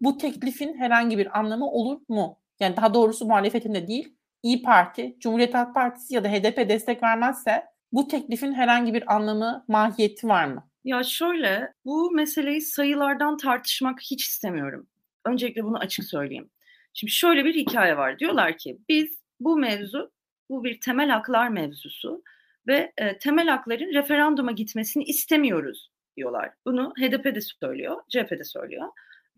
bu 0.00 0.18
teklifin 0.18 0.74
herhangi 0.78 1.18
bir 1.18 1.38
anlamı 1.38 1.70
olur 1.70 2.00
mu? 2.08 2.38
Yani 2.60 2.76
daha 2.76 2.94
doğrusu 2.94 3.26
muhalefetin 3.26 3.74
de 3.74 3.88
değil, 3.88 4.14
İyi 4.42 4.62
Parti, 4.62 5.16
Cumhuriyet 5.20 5.54
Halk 5.54 5.74
Partisi 5.74 6.14
ya 6.14 6.24
da 6.24 6.28
HDP 6.28 6.68
destek 6.68 7.02
vermezse 7.02 7.64
bu 7.92 8.08
teklifin 8.08 8.52
herhangi 8.54 8.94
bir 8.94 9.14
anlamı, 9.14 9.64
mahiyeti 9.68 10.28
var 10.28 10.44
mı? 10.44 10.68
Ya 10.84 11.02
şöyle, 11.02 11.72
bu 11.84 12.10
meseleyi 12.10 12.60
sayılardan 12.60 13.36
tartışmak 13.36 14.00
hiç 14.00 14.26
istemiyorum. 14.26 14.86
Öncelikle 15.24 15.64
bunu 15.64 15.78
açık 15.78 16.04
söyleyeyim. 16.04 16.50
Şimdi 16.98 17.12
şöyle 17.12 17.44
bir 17.44 17.54
hikaye 17.54 17.96
var. 17.96 18.18
Diyorlar 18.18 18.58
ki 18.58 18.78
biz 18.88 19.18
bu 19.40 19.56
mevzu, 19.56 20.10
bu 20.50 20.64
bir 20.64 20.80
temel 20.80 21.08
haklar 21.08 21.48
mevzusu 21.48 22.22
ve 22.66 22.92
e, 22.98 23.18
temel 23.18 23.48
hakların 23.48 23.94
referanduma 23.94 24.52
gitmesini 24.52 25.04
istemiyoruz 25.04 25.90
diyorlar. 26.16 26.50
Bunu 26.66 26.92
HDP 27.00 27.24
de 27.24 27.40
söylüyor, 27.40 27.96
CHP 28.08 28.30
de 28.30 28.44
söylüyor. 28.44 28.88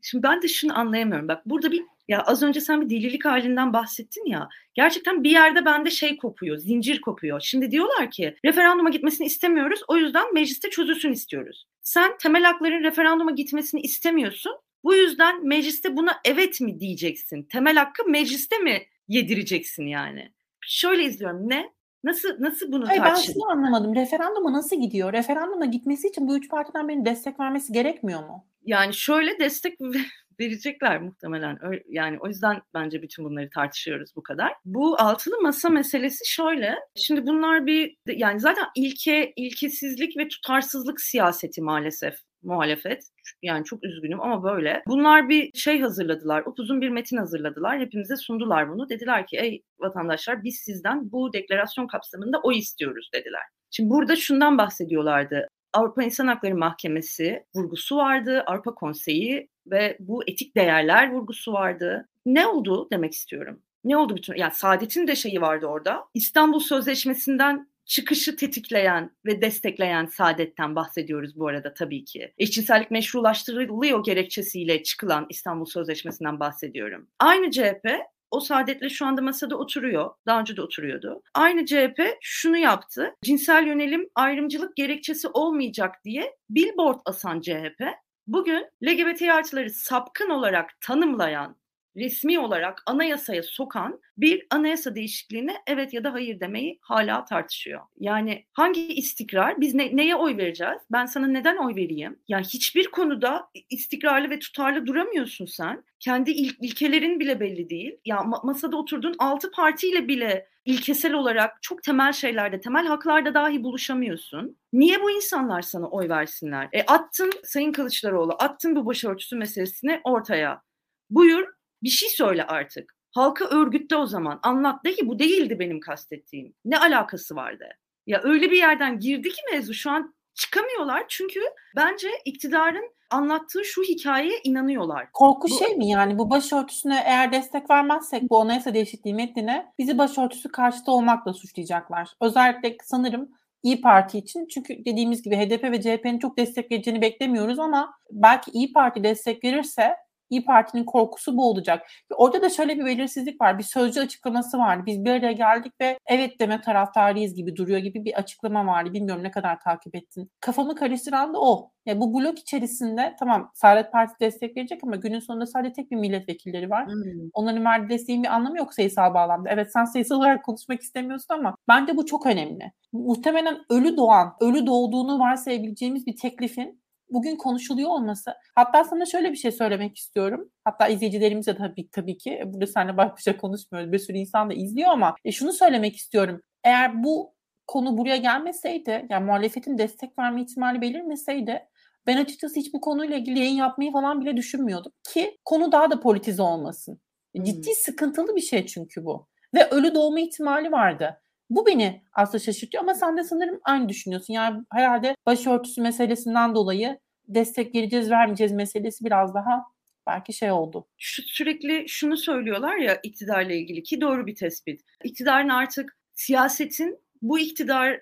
Şimdi 0.03 0.23
ben 0.23 0.43
de 0.43 0.49
şunu 0.49 0.79
anlayamıyorum. 0.79 1.29
Bak 1.29 1.47
burada 1.47 1.73
bir 1.73 1.83
ya 2.09 2.23
az 2.23 2.43
önce 2.43 2.61
sen 2.61 2.81
bir 2.81 2.91
delilik 2.91 3.25
halinden 3.25 3.73
bahsettin 3.73 4.27
ya. 4.27 4.49
Gerçekten 4.75 5.25
bir 5.25 5.31
yerde 5.31 5.65
bende 5.65 5.91
şey 5.91 6.17
kopuyor, 6.17 6.57
zincir 6.57 7.01
kopuyor. 7.01 7.41
Şimdi 7.41 7.71
diyorlar 7.71 8.11
ki 8.11 8.37
referanduma 8.45 8.91
gitmesini 8.91 9.27
istemiyoruz. 9.27 9.81
O 9.89 9.97
yüzden 9.97 10.35
mecliste 10.35 10.71
çözülsün 10.71 11.13
istiyoruz. 11.13 11.67
Sen 11.83 12.19
temel 12.19 12.45
hakların 12.45 12.85
referanduma 12.85 13.31
gitmesini 13.31 13.81
istemiyorsun. 13.81 14.53
Bu 14.85 14.95
yüzden 14.95 15.47
mecliste 15.47 15.97
buna 15.97 16.21
evet 16.25 16.61
mi 16.61 16.81
diyeceksin? 16.81 17.43
Temel 17.43 17.77
hakkı 17.77 18.09
mecliste 18.09 18.59
mi 18.59 18.83
yedireceksin 19.09 19.87
yani? 19.87 20.33
Şöyle 20.61 21.05
izliyorum. 21.05 21.49
Ne? 21.49 21.73
Nasıl 22.05 22.29
nasıl 22.39 22.73
bunu 22.73 22.89
Hayır, 22.89 23.03
ben 23.03 23.15
şunu 23.15 23.51
anlamadım. 23.51 23.95
Referanduma 23.95 24.53
nasıl 24.53 24.81
gidiyor? 24.81 25.13
Referanduma 25.13 25.65
gitmesi 25.65 26.09
için 26.09 26.29
bu 26.29 26.37
üç 26.37 26.49
partiden 26.49 26.89
birinin 26.89 27.05
destek 27.05 27.41
vermesi 27.41 27.73
gerekmiyor 27.73 28.21
mu? 28.21 28.47
Yani 28.65 28.95
şöyle 28.95 29.39
destek 29.39 29.79
verecekler 30.41 31.01
muhtemelen. 31.03 31.59
Yani 31.89 32.19
o 32.21 32.29
yüzden 32.29 32.63
bence 32.75 33.03
bütün 33.03 33.25
bunları 33.25 33.51
tartışıyoruz 33.51 34.17
bu 34.17 34.23
kadar. 34.23 34.53
Bu 34.65 35.01
altılı 35.01 35.41
masa 35.43 35.69
meselesi 35.69 36.33
şöyle. 36.33 36.79
Şimdi 36.97 37.27
bunlar 37.27 37.67
bir 37.67 37.97
yani 38.07 38.41
zaten 38.41 38.65
ilke, 38.77 39.33
ilkesizlik 39.37 40.17
ve 40.17 40.29
tutarsızlık 40.29 41.01
siyaseti 41.01 41.63
maalesef 41.63 42.15
muhalefet. 42.43 43.05
Yani 43.43 43.65
çok 43.65 43.85
üzgünüm 43.85 44.21
ama 44.21 44.43
böyle. 44.43 44.83
Bunlar 44.87 45.29
bir 45.29 45.51
şey 45.55 45.81
hazırladılar. 45.81 46.43
Upuzun 46.47 46.81
bir 46.81 46.89
metin 46.89 47.17
hazırladılar. 47.17 47.81
Hepimize 47.81 48.17
sundular 48.17 48.71
bunu. 48.71 48.89
Dediler 48.89 49.27
ki 49.27 49.37
ey 49.37 49.63
vatandaşlar 49.79 50.45
biz 50.45 50.57
sizden 50.57 51.13
bu 51.13 51.33
deklarasyon 51.33 51.87
kapsamında 51.87 52.41
oy 52.43 52.59
istiyoruz 52.59 53.11
dediler. 53.15 53.43
Şimdi 53.71 53.91
burada 53.91 54.17
şundan 54.17 54.59
bahsediyorlardı. 54.59 55.49
Avrupa 55.73 56.03
İnsan 56.03 56.27
Hakları 56.27 56.57
Mahkemesi 56.57 57.45
vurgusu 57.55 57.97
vardı, 57.97 58.43
Avrupa 58.47 58.75
Konseyi 58.75 59.49
ve 59.67 59.97
bu 60.01 60.23
etik 60.27 60.57
değerler 60.57 61.11
vurgusu 61.11 61.53
vardı. 61.53 62.09
Ne 62.27 62.47
oldu 62.47 62.89
demek 62.93 63.13
istiyorum. 63.13 63.63
Ne 63.85 63.97
oldu 63.97 64.17
bütün? 64.17 64.35
Yani 64.35 64.53
Saadet'in 64.55 65.07
de 65.07 65.17
şeyi 65.17 65.41
vardı 65.41 65.67
orada. 65.67 66.05
İstanbul 66.15 66.61
Sözleşmesi'nden 66.61 67.69
çıkışı 67.91 68.37
tetikleyen 68.37 69.11
ve 69.27 69.43
destekleyen 69.43 70.07
Saadet'ten 70.07 70.77
bahsediyoruz 70.77 71.39
bu 71.39 71.49
arada 71.49 71.75
tabii 71.75 72.05
ki. 72.05 72.33
Eşcinsellik 72.39 72.91
meşrulaştırılıyor 72.91 74.05
gerekçesiyle 74.05 74.83
çıkılan 74.83 75.27
İstanbul 75.29 75.65
Sözleşmesi'nden 75.65 76.41
bahsediyorum. 76.41 77.09
Aynı 77.19 77.51
CHP 77.51 77.89
o 78.31 78.41
saadetle 78.41 78.89
şu 78.89 79.07
anda 79.07 79.23
masada 79.23 79.57
oturuyor. 79.57 80.11
Daha 80.27 80.41
önce 80.41 80.57
de 80.57 80.63
oturuyordu. 80.63 81.23
Aynı 81.35 81.67
CHP 81.67 82.01
şunu 82.21 82.57
yaptı. 82.57 83.15
Cinsel 83.25 83.67
yönelim 83.67 84.09
ayrımcılık 84.15 84.77
gerekçesi 84.77 85.29
olmayacak 85.29 85.95
diye 86.05 86.37
billboard 86.51 87.01
asan 87.05 87.41
CHP 87.41 87.83
bugün 88.27 88.67
LGBT 88.85 89.23
artıları 89.23 89.71
sapkın 89.71 90.31
olarak 90.31 90.81
tanımlayan 90.81 91.57
resmi 92.01 92.39
olarak 92.39 92.83
anayasaya 92.87 93.43
sokan 93.43 94.01
bir 94.17 94.47
anayasa 94.51 94.95
değişikliğine 94.95 95.57
evet 95.67 95.95
ya 95.95 96.05
da 96.05 96.13
hayır 96.13 96.41
demeyi 96.41 96.79
hala 96.83 97.25
tartışıyor. 97.25 97.81
Yani 97.99 98.47
hangi 98.53 98.95
istikrar? 98.95 99.61
Biz 99.61 99.75
ne, 99.75 99.97
neye 99.97 100.17
oy 100.17 100.37
vereceğiz? 100.37 100.79
Ben 100.93 101.07
sana 101.07 101.27
neden 101.27 101.57
oy 101.57 101.75
vereyim? 101.77 102.19
Yani 102.29 102.45
hiçbir 102.45 102.87
konuda 102.87 103.49
istikrarlı 103.71 104.31
ve 104.31 104.39
tutarlı 104.39 104.87
duramıyorsun 104.87 105.47
sen. 105.47 105.85
Kendi 106.01 106.31
il, 106.31 106.53
ilkelerin 106.61 107.21
bile 107.21 107.41
belli 107.41 107.71
değil. 107.71 107.97
Ya 108.05 108.23
masada 108.23 108.77
oturduğun 108.77 109.15
altı 109.19 109.51
partiyle 109.51 110.09
bile 110.09 110.47
ilkesel 110.65 111.13
olarak 111.15 111.63
çok 111.63 111.83
temel 111.83 112.13
şeylerde, 112.13 112.61
temel 112.61 112.87
haklarda 112.87 113.35
dahi 113.35 113.65
buluşamıyorsun. 113.65 114.57
Niye 114.73 115.03
bu 115.03 115.11
insanlar 115.11 115.63
sana 115.63 115.87
oy 115.87 116.09
versinler? 116.09 116.69
E 116.73 116.83
attın 116.83 117.33
Sayın 117.45 117.73
Kılıçdaroğlu, 117.73 118.33
attın 118.39 118.77
bu 118.77 118.87
başörtüsü 118.87 119.37
meselesini 119.37 120.01
ortaya. 120.05 120.63
Buyur 121.11 121.60
bir 121.83 121.89
şey 121.89 122.09
söyle 122.09 122.45
artık. 122.45 122.97
Halka 123.11 123.45
örgütle 123.45 123.97
o 123.97 124.07
zaman. 124.07 124.41
Anlat 124.43 124.85
de 124.85 124.95
ki 124.95 125.09
bu 125.09 125.19
değildi 125.19 125.59
benim 125.59 125.81
kastettiğim. 125.81 126.55
Ne 126.65 126.79
alakası 126.79 127.37
vardı? 127.37 127.65
Ya 128.07 128.21
öyle 128.23 128.51
bir 128.51 128.57
yerden 128.57 128.99
girdi 128.99 129.29
ki 129.29 129.41
mevzu 129.53 129.75
şu 129.75 129.91
an 129.91 130.15
çıkamıyorlar 130.35 131.05
çünkü 131.09 131.41
bence 131.77 132.09
iktidarın 132.25 132.91
anlattığı 133.11 133.65
şu 133.65 133.83
hikayeye 133.83 134.41
inanıyorlar. 134.45 135.13
Korku 135.13 135.49
bu, 135.51 135.59
şey 135.59 135.77
mi 135.77 135.89
yani 135.89 136.19
bu 136.19 136.31
başörtüsüne 136.31 137.03
eğer 137.07 137.33
destek 137.33 137.71
vermezsek 137.71 138.31
bu 138.31 138.41
anayasa 138.41 138.75
değişikliği 138.75 139.15
metnine 139.15 139.73
bizi 139.79 139.99
başörtüsü 139.99 140.49
karşıtı 140.49 140.93
olmakla 140.93 141.33
suçlayacaklar. 141.33 142.09
Özellikle 142.21 142.77
sanırım 142.85 143.29
İyi 143.63 143.81
Parti 143.81 144.19
için 144.19 144.47
çünkü 144.47 144.85
dediğimiz 144.85 145.23
gibi 145.23 145.37
HDP 145.37 145.65
ve 145.65 145.81
CHP'nin 145.81 146.19
çok 146.19 146.39
destekleyeceğini 146.39 147.03
beklemiyoruz 147.03 147.59
ama 147.59 147.95
belki 148.11 148.51
İyi 148.51 148.73
Parti 148.73 149.05
destek 149.05 149.45
verirse 149.45 149.97
İyi 150.31 150.45
Parti'nin 150.45 150.85
korkusu 150.85 151.37
bu 151.37 151.51
olacak. 151.51 151.87
Orada 152.17 152.43
da 152.43 152.49
şöyle 152.49 152.79
bir 152.79 152.85
belirsizlik 152.85 153.41
var. 153.41 153.59
Bir 153.59 153.63
sözcü 153.63 154.01
açıklaması 154.01 154.59
vardı. 154.59 154.83
Biz 154.87 155.05
bir 155.05 155.11
araya 155.11 155.33
geldik 155.33 155.73
ve 155.81 155.99
evet 156.07 156.41
deme 156.41 156.61
taraftarıyız 156.61 157.35
gibi 157.35 157.57
duruyor 157.57 157.79
gibi 157.79 158.05
bir 158.05 158.15
açıklama 158.15 158.67
vardı. 158.67 158.93
Bilmiyorum 158.93 159.25
ne 159.25 159.31
kadar 159.31 159.61
takip 159.61 159.95
ettin. 159.95 160.31
Kafamı 160.41 160.75
karıştıran 160.75 161.35
da 161.35 161.41
o. 161.41 161.71
Yani 161.87 162.01
bu 162.01 162.15
blok 162.15 162.39
içerisinde 162.39 163.17
tamam 163.19 163.51
Saadet 163.55 163.93
Parti 163.93 164.15
destek 164.21 164.57
verecek 164.57 164.81
ama 164.85 164.97
günün 164.97 165.19
sonunda 165.19 165.47
sadece 165.47 165.73
tek 165.73 165.91
bir 165.91 165.97
milletvekilleri 165.97 166.71
var. 166.71 166.87
Hmm. 166.87 167.31
Onların 167.33 167.65
verdiği 167.65 167.89
desteğin 167.89 168.23
bir 168.23 168.35
anlamı 168.35 168.59
yok 168.59 168.75
sayısal 168.75 169.15
bağlamda. 169.15 169.51
Evet 169.51 169.73
sen 169.73 169.85
sayısal 169.85 170.17
olarak 170.17 170.45
konuşmak 170.45 170.81
istemiyorsun 170.81 171.35
ama 171.35 171.57
bence 171.69 171.97
bu 171.97 172.07
çok 172.07 172.27
önemli. 172.27 172.73
Muhtemelen 172.93 173.59
ölü 173.71 173.97
doğan, 173.97 174.35
ölü 174.41 174.67
doğduğunu 174.67 175.19
varsayabileceğimiz 175.19 176.07
bir 176.07 176.17
teklifin 176.17 176.80
bugün 177.11 177.37
konuşuluyor 177.37 177.91
olması. 177.91 178.35
Hatta 178.55 178.85
sana 178.85 179.07
şöyle 179.07 179.33
bir 179.33 179.37
şey 179.37 179.53
söylemek 179.53 179.97
istiyorum. 179.97 180.51
Hatta 180.65 180.89
izleyicilerimize 180.89 181.57
tabii 181.57 181.89
tabii 181.91 182.19
ki 182.19 182.43
burada 182.47 182.67
seninle 182.67 182.97
baş 182.97 183.13
başa 183.13 183.37
konuşmuyoruz. 183.37 183.93
Bir 183.93 183.99
sürü 183.99 184.17
insan 184.17 184.51
da 184.51 184.55
izliyor 184.55 184.91
ama 184.91 185.15
e, 185.25 185.33
şunu 185.33 185.53
söylemek 185.53 185.97
istiyorum. 185.97 186.41
Eğer 186.65 187.05
bu 187.05 187.35
konu 187.67 187.99
buraya 187.99 188.17
gelmeseydi, 188.17 189.07
yani 189.11 189.27
muhalefetin 189.27 189.79
destek 189.79 190.19
verme 190.19 190.43
ihtimali 190.43 190.81
belirmeseydi 190.81 191.67
ben 192.07 192.17
açıkçası 192.17 192.61
hiç 192.61 192.75
bu 192.75 192.81
konuyla 192.81 193.17
ilgili 193.17 193.39
yayın 193.39 193.57
yapmayı 193.57 193.93
falan 193.93 194.21
bile 194.21 194.37
düşünmüyordum 194.37 194.93
ki 195.13 195.39
konu 195.45 195.73
daha 195.73 195.91
da 195.91 196.01
politize 196.01 196.43
olmasın. 196.43 197.01
Hmm. 197.37 197.45
Ciddi 197.45 197.75
sıkıntılı 197.75 198.37
bir 198.37 198.41
şey 198.41 198.67
çünkü 198.67 199.05
bu. 199.05 199.27
Ve 199.55 199.69
ölü 199.69 199.95
doğma 199.95 200.21
ihtimali 200.21 200.73
vardı. 200.73 201.21
Bu 201.51 201.67
beni 201.67 202.03
aslında 202.13 202.39
şaşırtıyor 202.39 202.83
ama 202.83 202.95
sen 202.95 203.17
de 203.17 203.25
sanırım 203.25 203.61
aynı 203.65 203.89
düşünüyorsun. 203.89 204.35
Yani 204.35 204.65
herhalde 204.73 205.17
başörtüsü 205.27 205.81
meselesinden 205.81 206.55
dolayı 206.55 206.99
destek 207.29 207.75
vereceğiz 207.75 208.11
vermeyeceğiz 208.11 208.53
meselesi 208.53 209.05
biraz 209.05 209.35
daha 209.35 209.65
belki 210.07 210.33
şey 210.33 210.51
oldu. 210.51 210.87
Şu, 210.99 211.23
sürekli 211.23 211.89
şunu 211.89 212.17
söylüyorlar 212.17 212.77
ya 212.77 213.01
iktidarla 213.03 213.53
ilgili 213.53 213.83
ki 213.83 214.01
doğru 214.01 214.27
bir 214.27 214.35
tespit. 214.35 214.81
İktidarın 215.05 215.49
artık 215.49 215.97
siyasetin 216.15 216.99
bu 217.23 217.39
iktidarın 217.39 218.01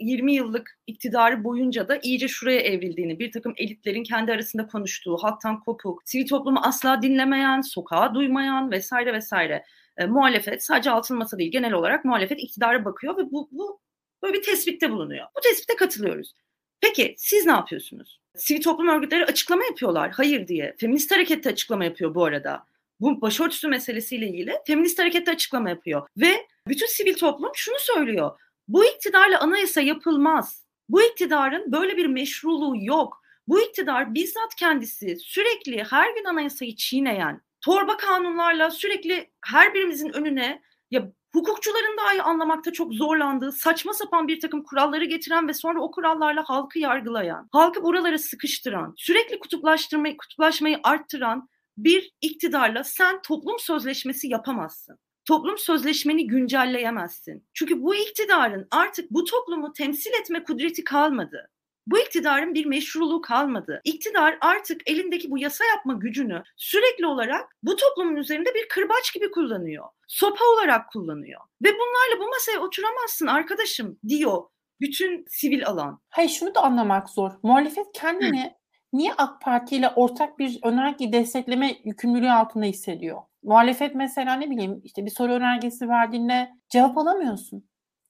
20 0.00 0.34
yıllık 0.34 0.78
iktidarı 0.86 1.44
boyunca 1.44 1.88
da 1.88 1.98
iyice 2.02 2.28
şuraya 2.28 2.60
evrildiğini, 2.60 3.18
bir 3.18 3.32
takım 3.32 3.54
elitlerin 3.56 4.02
kendi 4.02 4.32
arasında 4.32 4.66
konuştuğu, 4.66 5.16
halktan 5.16 5.60
kopuk, 5.60 6.02
sivil 6.04 6.26
toplumu 6.26 6.60
asla 6.62 7.02
dinlemeyen, 7.02 7.60
sokağa 7.60 8.14
duymayan 8.14 8.70
vesaire 8.70 9.12
vesaire 9.12 9.64
e, 9.96 10.06
muhalefet 10.06 10.64
sadece 10.64 10.90
altın 10.90 11.18
masa 11.18 11.38
değil 11.38 11.52
genel 11.52 11.72
olarak 11.72 12.04
muhalefet 12.04 12.40
iktidara 12.40 12.84
bakıyor 12.84 13.16
ve 13.16 13.30
bu, 13.30 13.48
bu 13.52 13.80
Böyle 14.22 14.38
bir 14.38 14.42
tespitte 14.42 14.90
bulunuyor. 14.90 15.26
Bu 15.36 15.40
tespitte 15.40 15.76
katılıyoruz. 15.76 16.34
Peki 16.80 17.14
siz 17.18 17.46
ne 17.46 17.52
yapıyorsunuz? 17.52 18.20
Sivil 18.36 18.62
toplum 18.62 18.88
örgütleri 18.88 19.24
açıklama 19.24 19.64
yapıyorlar. 19.64 20.10
Hayır 20.10 20.48
diye. 20.48 20.74
Feminist 20.78 21.10
hareket 21.10 21.44
de 21.44 21.48
açıklama 21.48 21.84
yapıyor 21.84 22.14
bu 22.14 22.24
arada. 22.24 22.64
Bu 23.00 23.20
başörtüsü 23.20 23.68
meselesiyle 23.68 24.26
ilgili 24.26 24.52
feminist 24.66 24.98
hareket 24.98 25.26
de 25.26 25.30
açıklama 25.30 25.70
yapıyor. 25.70 26.06
Ve 26.16 26.46
bütün 26.68 26.86
sivil 26.86 27.14
toplum 27.14 27.50
şunu 27.54 27.76
söylüyor. 27.78 28.30
Bu 28.68 28.84
iktidarla 28.84 29.40
anayasa 29.40 29.80
yapılmaz. 29.80 30.66
Bu 30.88 31.02
iktidarın 31.02 31.72
böyle 31.72 31.96
bir 31.96 32.06
meşruluğu 32.06 32.74
yok. 32.84 33.22
Bu 33.48 33.60
iktidar 33.60 34.14
bizzat 34.14 34.54
kendisi 34.58 35.16
sürekli 35.16 35.84
her 35.84 36.14
gün 36.14 36.24
anayasayı 36.24 36.76
çiğneyen, 36.76 37.40
torba 37.66 37.96
kanunlarla 37.96 38.70
sürekli 38.70 39.30
her 39.44 39.74
birimizin 39.74 40.12
önüne 40.12 40.62
ya 40.90 41.12
hukukçuların 41.32 41.96
dahi 41.98 42.22
anlamakta 42.22 42.72
çok 42.72 42.94
zorlandığı 42.94 43.52
saçma 43.52 43.92
sapan 43.92 44.28
bir 44.28 44.40
takım 44.40 44.62
kuralları 44.62 45.04
getiren 45.04 45.48
ve 45.48 45.54
sonra 45.54 45.82
o 45.82 45.90
kurallarla 45.90 46.44
halkı 46.46 46.78
yargılayan, 46.78 47.48
halkı 47.52 47.82
buralara 47.82 48.18
sıkıştıran, 48.18 48.94
sürekli 48.96 49.38
kutuplaştırmayı, 49.38 50.16
kutuplaşmayı 50.16 50.80
arttıran 50.82 51.48
bir 51.76 52.10
iktidarla 52.20 52.84
sen 52.84 53.22
toplum 53.22 53.58
sözleşmesi 53.58 54.28
yapamazsın. 54.28 54.98
Toplum 55.24 55.58
sözleşmeni 55.58 56.26
güncelleyemezsin. 56.26 57.46
Çünkü 57.54 57.82
bu 57.82 57.94
iktidarın 57.94 58.68
artık 58.70 59.10
bu 59.10 59.24
toplumu 59.24 59.72
temsil 59.72 60.12
etme 60.20 60.44
kudreti 60.44 60.84
kalmadı. 60.84 61.50
Bu 61.86 61.98
iktidarın 61.98 62.54
bir 62.54 62.66
meşruluğu 62.66 63.20
kalmadı. 63.20 63.80
İktidar 63.84 64.38
artık 64.40 64.90
elindeki 64.90 65.30
bu 65.30 65.38
yasa 65.38 65.64
yapma 65.64 65.94
gücünü 65.94 66.42
sürekli 66.56 67.06
olarak 67.06 67.56
bu 67.62 67.76
toplumun 67.76 68.16
üzerinde 68.16 68.54
bir 68.54 68.68
kırbaç 68.68 69.14
gibi 69.14 69.30
kullanıyor. 69.30 69.84
Sopa 70.08 70.44
olarak 70.44 70.90
kullanıyor. 70.92 71.40
Ve 71.62 71.68
bunlarla 71.68 72.24
bu 72.24 72.28
masaya 72.28 72.58
oturamazsın 72.58 73.26
arkadaşım 73.26 73.98
diyor 74.08 74.42
bütün 74.80 75.24
sivil 75.28 75.66
alan. 75.66 76.00
Hayır 76.08 76.28
şunu 76.28 76.54
da 76.54 76.62
anlamak 76.62 77.10
zor. 77.10 77.30
Muhalefet 77.42 77.86
kendini 77.94 78.54
niye 78.92 79.12
AK 79.18 79.40
Parti 79.40 79.76
ile 79.76 79.88
ortak 79.88 80.38
bir 80.38 80.58
önerge 80.62 81.12
destekleme 81.12 81.76
yükümlülüğü 81.84 82.30
altında 82.30 82.64
hissediyor? 82.64 83.22
Muhalefet 83.42 83.94
mesela 83.94 84.34
ne 84.34 84.50
bileyim 84.50 84.80
işte 84.84 85.04
bir 85.04 85.10
soru 85.10 85.32
önergesi 85.32 85.88
verdiğinde 85.88 86.50
cevap 86.68 86.98
alamıyorsun. 86.98 87.68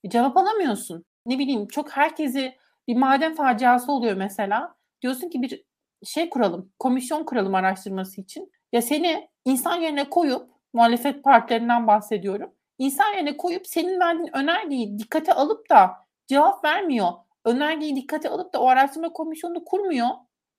Cevap 0.08 0.36
alamıyorsun. 0.36 1.04
Ne 1.26 1.38
bileyim 1.38 1.68
çok 1.68 1.90
herkesi 1.90 2.56
bir 2.88 2.96
maden 2.96 3.34
faciası 3.34 3.92
oluyor 3.92 4.16
mesela. 4.16 4.74
Diyorsun 5.02 5.28
ki 5.28 5.42
bir 5.42 5.64
şey 6.04 6.30
kuralım, 6.30 6.72
komisyon 6.78 7.24
kuralım 7.24 7.54
araştırması 7.54 8.20
için. 8.20 8.52
Ya 8.72 8.82
seni 8.82 9.28
insan 9.44 9.80
yerine 9.80 10.10
koyup, 10.10 10.50
muhalefet 10.72 11.24
partilerinden 11.24 11.86
bahsediyorum. 11.86 12.52
İnsan 12.78 13.12
yerine 13.12 13.36
koyup 13.36 13.66
senin 13.66 14.00
verdiğin 14.00 14.36
önergeyi 14.36 14.98
dikkate 14.98 15.32
alıp 15.32 15.70
da 15.70 15.94
cevap 16.26 16.64
vermiyor. 16.64 17.08
Önergeyi 17.44 17.96
dikkate 17.96 18.28
alıp 18.28 18.52
da 18.54 18.60
o 18.60 18.68
araştırma 18.68 19.12
komisyonunu 19.12 19.64
kurmuyor. 19.64 20.08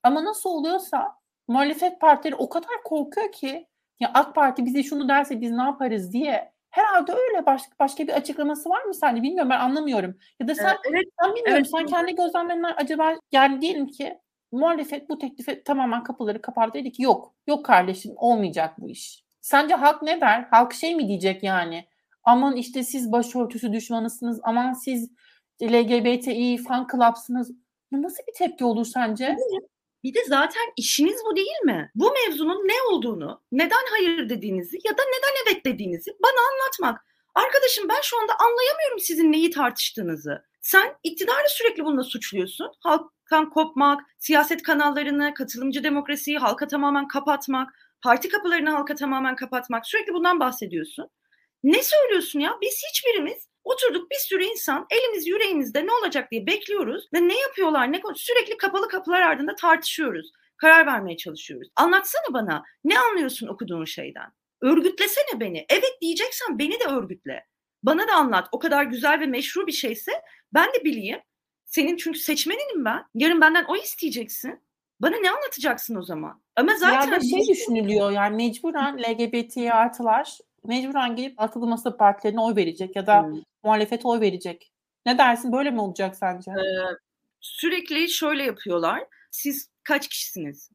Ama 0.03 0.25
nasıl 0.25 0.49
oluyorsa 0.49 1.15
muhalefet 1.47 2.01
partileri 2.01 2.35
o 2.35 2.49
kadar 2.49 2.83
korkuyor 2.85 3.31
ki 3.31 3.67
ya 3.99 4.11
AK 4.13 4.35
Parti 4.35 4.65
bize 4.65 4.83
şunu 4.83 5.09
derse 5.09 5.41
biz 5.41 5.51
ne 5.51 5.63
yaparız 5.63 6.13
diye 6.13 6.51
Herhalde 6.77 7.11
öyle. 7.11 7.45
Başka 7.45 7.71
başka 7.79 8.07
bir 8.07 8.13
açıklaması 8.13 8.69
var 8.69 8.83
mı 8.83 8.93
sence? 8.93 9.23
Bilmiyorum 9.23 9.49
ben 9.49 9.59
anlamıyorum. 9.59 10.17
Ya 10.39 10.47
da 10.47 10.55
sen 10.55 10.77
evet, 10.91 11.05
sen 11.21 11.35
bilmiyorum 11.35 11.55
evet. 11.55 11.71
sen 11.77 11.85
kendi 11.85 12.15
gözlemlerinden 12.15 12.73
acaba 12.77 13.13
yani 13.31 13.61
diyelim 13.61 13.87
ki 13.87 14.17
muhalefet 14.51 15.09
bu 15.09 15.17
teklife 15.17 15.63
tamamen 15.63 16.03
kapıları 16.03 16.41
kapattı 16.41 16.73
dedi 16.73 16.91
ki 16.91 17.03
yok. 17.03 17.35
Yok 17.47 17.65
kardeşim 17.65 18.13
olmayacak 18.15 18.73
bu 18.77 18.89
iş. 18.89 19.23
Sence 19.41 19.75
halk 19.75 20.01
ne 20.01 20.21
der? 20.21 20.47
Halk 20.51 20.73
şey 20.73 20.95
mi 20.95 21.07
diyecek 21.07 21.43
yani? 21.43 21.87
Aman 22.23 22.55
işte 22.55 22.83
siz 22.83 23.11
başörtüsü 23.11 23.73
düşmanısınız. 23.73 24.39
Aman 24.43 24.73
siz 24.73 25.11
LGBTİ 25.63 26.57
fan 26.57 26.87
club'sınız. 26.91 27.51
Bu 27.91 28.01
nasıl 28.01 28.23
bir 28.27 28.33
tepki 28.33 28.65
olur 28.65 28.85
sence? 28.85 29.35
Bir 30.07 30.13
de 30.13 30.25
zaten 30.27 30.63
işiniz 30.77 31.21
bu 31.25 31.35
değil 31.35 31.61
mi? 31.63 31.91
Bu 31.95 32.13
mevzunun 32.13 32.67
ne 32.67 32.81
olduğunu, 32.89 33.41
neden 33.51 33.85
hayır 33.89 34.29
dediğinizi 34.29 34.77
ya 34.85 34.97
da 34.97 35.01
neden 35.03 35.43
evet 35.43 35.65
dediğinizi 35.65 36.11
bana 36.23 36.41
anlatmak. 36.51 37.05
Arkadaşım 37.35 37.89
ben 37.89 38.01
şu 38.03 38.21
anda 38.21 38.33
anlayamıyorum 38.39 38.99
sizin 38.99 39.31
neyi 39.31 39.51
tartıştığınızı. 39.51 40.45
Sen 40.61 40.95
iktidarı 41.03 41.49
sürekli 41.49 41.85
bununla 41.85 42.03
suçluyorsun. 42.03 42.71
Halktan 42.79 43.49
kopmak, 43.49 44.01
siyaset 44.17 44.63
kanallarını, 44.63 45.33
katılımcı 45.33 45.83
demokrasiyi 45.83 46.37
halka 46.37 46.67
tamamen 46.67 47.07
kapatmak, 47.07 47.69
parti 48.03 48.29
kapılarını 48.29 48.69
halka 48.69 48.95
tamamen 48.95 49.35
kapatmak. 49.35 49.87
Sürekli 49.87 50.13
bundan 50.13 50.39
bahsediyorsun. 50.39 51.09
Ne 51.63 51.83
söylüyorsun 51.83 52.39
ya? 52.39 52.57
Biz 52.61 52.81
hiçbirimiz 52.89 53.49
Oturduk 53.67 54.11
bir 54.11 54.15
sürü 54.15 54.43
insan 54.43 54.85
elimiz 54.91 55.27
yüreğimizde 55.27 55.85
ne 55.85 55.91
olacak 55.91 56.31
diye 56.31 56.47
bekliyoruz 56.47 57.07
ve 57.13 57.27
ne 57.27 57.39
yapıyorlar 57.39 57.91
ne 57.91 58.01
sürekli 58.15 58.57
kapalı 58.57 58.87
kapılar 58.87 59.21
ardında 59.21 59.55
tartışıyoruz. 59.55 60.31
Karar 60.57 60.85
vermeye 60.85 61.17
çalışıyoruz. 61.17 61.67
Anlatsana 61.75 62.33
bana 62.33 62.63
ne 62.83 62.99
anlıyorsun 62.99 63.47
okuduğun 63.47 63.85
şeyden? 63.85 64.31
Örgütlesene 64.61 65.39
beni. 65.39 65.65
Evet 65.69 65.97
diyeceksen 66.01 66.59
beni 66.59 66.79
de 66.79 66.83
örgütle. 66.83 67.45
Bana 67.83 68.07
da 68.07 68.13
anlat. 68.13 68.47
O 68.51 68.59
kadar 68.59 68.83
güzel 68.83 69.19
ve 69.19 69.25
meşru 69.25 69.67
bir 69.67 69.71
şeyse 69.71 70.11
ben 70.53 70.67
de 70.67 70.83
bileyim. 70.85 71.19
Senin 71.65 71.97
çünkü 71.97 72.19
seçmeninim 72.19 72.85
ben. 72.85 73.03
Yarın 73.13 73.41
benden 73.41 73.65
o 73.67 73.75
isteyeceksin. 73.75 74.61
Bana 74.99 75.15
ne 75.15 75.31
anlatacaksın 75.31 75.95
o 75.95 76.03
zaman? 76.03 76.41
Ama 76.55 76.75
zaten 76.75 77.11
ya 77.11 77.19
şey 77.19 77.47
düşünülüyor 77.47 78.11
yani 78.11 78.35
mecburen 78.35 78.97
LGBT 78.97 79.57
artılar 79.57 80.37
mecburen 80.67 81.15
gelip 81.15 81.41
altılı 81.41 81.67
masa 81.67 81.97
partilerine 81.97 82.41
oy 82.41 82.55
verecek 82.55 82.95
ya 82.95 83.07
da 83.07 83.23
hmm. 83.23 83.41
Muhalefete 83.67 84.07
oy 84.07 84.21
verecek. 84.21 84.71
Ne 85.05 85.17
dersin? 85.17 85.51
Böyle 85.51 85.71
mi 85.71 85.81
olacak 85.81 86.15
sence? 86.15 86.51
Ee, 86.51 86.95
sürekli 87.41 88.09
şöyle 88.09 88.43
yapıyorlar. 88.43 89.03
Siz 89.31 89.69
kaç 89.83 90.07
kişisiniz? 90.07 90.71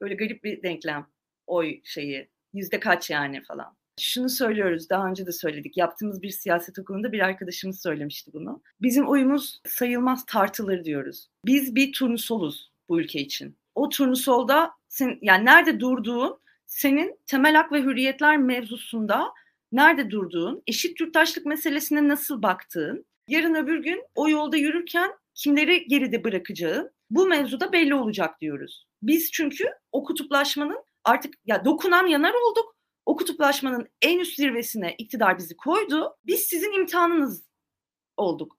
Böyle 0.00 0.14
garip 0.14 0.44
bir 0.44 0.62
denklem. 0.62 1.06
Oy 1.46 1.80
şeyi. 1.84 2.28
Yüzde 2.52 2.80
kaç 2.80 3.10
yani 3.10 3.42
falan. 3.42 3.76
Şunu 4.00 4.28
söylüyoruz, 4.28 4.90
daha 4.90 5.06
önce 5.08 5.26
de 5.26 5.32
söyledik. 5.32 5.76
Yaptığımız 5.76 6.22
bir 6.22 6.30
siyaset 6.30 6.78
okulunda 6.78 7.12
bir 7.12 7.20
arkadaşımız 7.20 7.82
söylemişti 7.82 8.32
bunu. 8.32 8.62
Bizim 8.82 9.08
oyumuz 9.08 9.60
sayılmaz 9.66 10.26
tartılır 10.26 10.84
diyoruz. 10.84 11.28
Biz 11.46 11.74
bir 11.74 11.92
turnusoluz 11.92 12.70
bu 12.88 13.00
ülke 13.00 13.20
için. 13.20 13.56
O 13.74 13.88
turnusolda 13.88 14.70
sen, 14.88 15.18
yani 15.22 15.44
nerede 15.44 15.80
durduğun 15.80 16.38
senin 16.66 17.18
temel 17.26 17.54
hak 17.54 17.72
ve 17.72 17.82
hürriyetler 17.82 18.38
mevzusunda 18.38 19.32
nerede 19.74 20.10
durduğun, 20.10 20.62
eşit 20.66 21.00
yurttaşlık 21.00 21.46
meselesine 21.46 22.08
nasıl 22.08 22.42
baktığın, 22.42 23.06
yarın 23.28 23.54
öbür 23.54 23.82
gün 23.82 24.04
o 24.14 24.28
yolda 24.28 24.56
yürürken 24.56 25.12
kimleri 25.34 25.86
geride 25.88 26.24
bırakacağın 26.24 26.90
bu 27.10 27.26
mevzuda 27.26 27.72
belli 27.72 27.94
olacak 27.94 28.40
diyoruz. 28.40 28.86
Biz 29.02 29.32
çünkü 29.32 29.64
o 29.92 30.04
kutuplaşmanın 30.04 30.84
artık 31.04 31.34
ya 31.44 31.64
dokunan 31.64 32.06
yanar 32.06 32.34
olduk. 32.34 32.76
O 33.06 33.16
kutuplaşmanın 33.16 33.88
en 34.02 34.18
üst 34.18 34.36
zirvesine 34.36 34.94
iktidar 34.98 35.38
bizi 35.38 35.56
koydu. 35.56 36.16
Biz 36.26 36.40
sizin 36.40 36.72
imtihanınız 36.72 37.44
olduk 38.16 38.58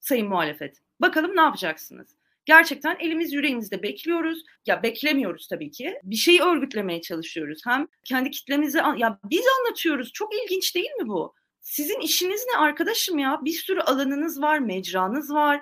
sayın 0.00 0.28
muhalefet. 0.28 0.82
Bakalım 1.00 1.36
ne 1.36 1.40
yapacaksınız? 1.40 2.15
Gerçekten 2.46 2.96
elimiz 3.00 3.32
yüreğimizde 3.32 3.82
bekliyoruz. 3.82 4.44
Ya 4.66 4.82
beklemiyoruz 4.82 5.48
tabii 5.48 5.70
ki. 5.70 6.00
Bir 6.02 6.16
şeyi 6.16 6.42
örgütlemeye 6.42 7.00
çalışıyoruz. 7.00 7.60
Hem 7.66 7.86
kendi 8.04 8.30
kitlemizi 8.30 8.78
ya 8.78 9.18
biz 9.24 9.44
anlatıyoruz. 9.58 10.12
Çok 10.12 10.34
ilginç 10.34 10.74
değil 10.74 10.90
mi 10.90 11.08
bu? 11.08 11.34
Sizin 11.60 12.00
işiniz 12.00 12.44
ne 12.52 12.58
arkadaşım 12.58 13.18
ya? 13.18 13.40
Bir 13.44 13.52
sürü 13.52 13.80
alanınız 13.80 14.42
var, 14.42 14.58
mecranız 14.58 15.30
var. 15.30 15.60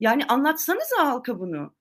Yani 0.00 0.24
anlatsanıza 0.24 1.06
halka 1.06 1.38
bunu. 1.38 1.74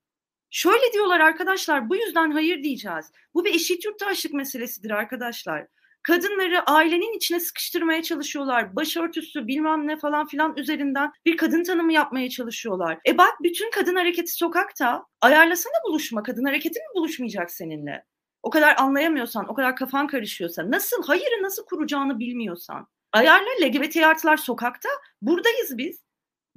Şöyle 0.49 0.93
diyorlar 0.93 1.19
arkadaşlar 1.19 1.89
bu 1.89 1.95
yüzden 1.95 2.31
hayır 2.31 2.63
diyeceğiz. 2.63 3.11
Bu 3.33 3.45
bir 3.45 3.55
eşit 3.55 3.85
yurttaşlık 3.85 4.33
meselesidir 4.33 4.91
arkadaşlar 4.91 5.67
kadınları 6.03 6.63
ailenin 6.63 7.17
içine 7.17 7.39
sıkıştırmaya 7.39 8.03
çalışıyorlar. 8.03 8.75
Başörtüsü 8.75 9.47
bilmem 9.47 9.87
ne 9.87 9.97
falan 9.97 10.27
filan 10.27 10.57
üzerinden 10.57 11.11
bir 11.25 11.37
kadın 11.37 11.63
tanımı 11.63 11.93
yapmaya 11.93 12.29
çalışıyorlar. 12.29 12.99
E 13.07 13.17
bak 13.17 13.33
bütün 13.43 13.71
kadın 13.71 13.95
hareketi 13.95 14.31
sokakta. 14.31 15.05
Ayarlasana 15.21 15.73
buluşma. 15.87 16.23
Kadın 16.23 16.45
hareketi 16.45 16.79
mi 16.79 16.85
buluşmayacak 16.95 17.51
seninle? 17.51 18.05
O 18.43 18.49
kadar 18.49 18.75
anlayamıyorsan, 18.77 19.49
o 19.49 19.53
kadar 19.53 19.75
kafan 19.75 20.07
karışıyorsa, 20.07 20.71
nasıl 20.71 21.03
hayırı 21.03 21.43
nasıl 21.43 21.65
kuracağını 21.65 22.19
bilmiyorsan. 22.19 22.87
Ayarla 23.11 23.49
LGBT 23.61 23.97
artılar 23.97 24.37
sokakta. 24.37 24.89
Buradayız 25.21 25.77
biz. 25.77 26.03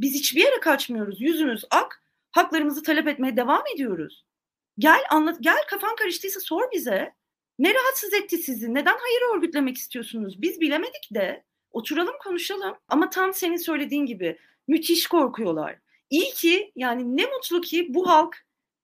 Biz 0.01 0.15
hiçbir 0.15 0.41
yere 0.41 0.61
kaçmıyoruz. 0.61 1.21
Yüzümüz 1.21 1.65
ak. 1.71 2.03
Haklarımızı 2.31 2.83
talep 2.83 3.09
etmeye 3.09 3.37
devam 3.37 3.63
ediyoruz. 3.75 4.25
Gel 4.79 5.01
anlat, 5.11 5.37
gel 5.41 5.63
kafan 5.71 5.97
karıştıysa 5.97 6.41
sor 6.41 6.63
bize. 6.73 7.15
Ne 7.59 7.75
rahatsız 7.75 8.15
etti 8.15 8.39
sizi? 8.39 8.75
Neden 8.75 8.97
hayır 8.99 9.37
örgütlemek 9.37 9.77
istiyorsunuz? 9.77 10.43
Biz 10.43 10.61
bilemedik 10.61 11.09
de. 11.15 11.45
Oturalım 11.71 12.15
konuşalım. 12.25 12.75
Ama 12.89 13.11
tam 13.11 13.35
senin 13.35 13.57
söylediğin 13.57 14.07
gibi 14.07 14.39
müthiş 14.69 15.07
korkuyorlar. 15.07 15.79
İyi 16.11 16.31
ki 16.31 16.73
yani 16.77 17.17
ne 17.17 17.25
mutlu 17.27 17.61
ki 17.61 17.87
bu 17.89 18.09
halk 18.09 18.37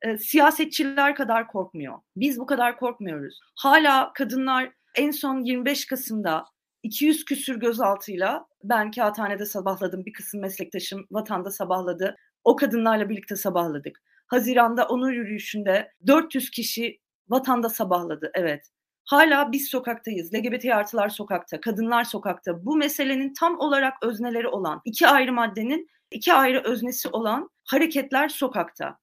e, 0.03 0.19
siyasetçiler 0.19 1.15
kadar 1.15 1.49
korkmuyor. 1.49 1.99
Biz 2.17 2.39
bu 2.39 2.47
kadar 2.47 2.79
korkmuyoruz. 2.79 3.41
Hala 3.55 4.13
kadınlar 4.13 4.73
en 4.95 5.11
son 5.11 5.41
25 5.41 5.87
Kasım'da 5.87 6.45
200 6.83 7.25
küsür 7.25 7.57
gözaltıyla 7.57 8.47
Ben 8.65 8.91
kağıthanede 8.91 9.47
sabahladım. 9.47 10.05
Bir 10.07 10.13
kısım 10.13 10.41
meslektaşım 10.41 11.07
vatanda 11.11 11.51
sabahladı. 11.51 12.17
O 12.45 12.57
kadınlarla 12.57 13.09
birlikte 13.09 13.37
sabahladık. 13.37 14.03
Haziranda 14.27 14.87
onur 14.87 15.13
yürüyüşünde 15.13 15.93
400 16.07 16.51
kişi 16.51 17.02
vatanda 17.29 17.69
sabahladı. 17.69 18.31
Evet. 18.35 18.71
Hala 19.05 19.53
biz 19.53 19.69
sokaktayız. 19.69 20.35
LGBT 20.35 20.65
artılar 20.65 21.09
sokakta, 21.09 21.61
kadınlar 21.61 22.05
sokakta. 22.05 22.65
Bu 22.65 22.77
meselenin 22.77 23.35
tam 23.35 23.59
olarak 23.59 23.95
özneleri 24.03 24.49
olan, 24.49 24.81
iki 24.85 25.09
ayrı 25.09 25.33
maddenin 25.33 25.89
iki 26.11 26.33
ayrı 26.33 26.63
öznesi 26.65 27.09
olan 27.09 27.51
hareketler 27.65 28.29
sokakta. 28.29 28.99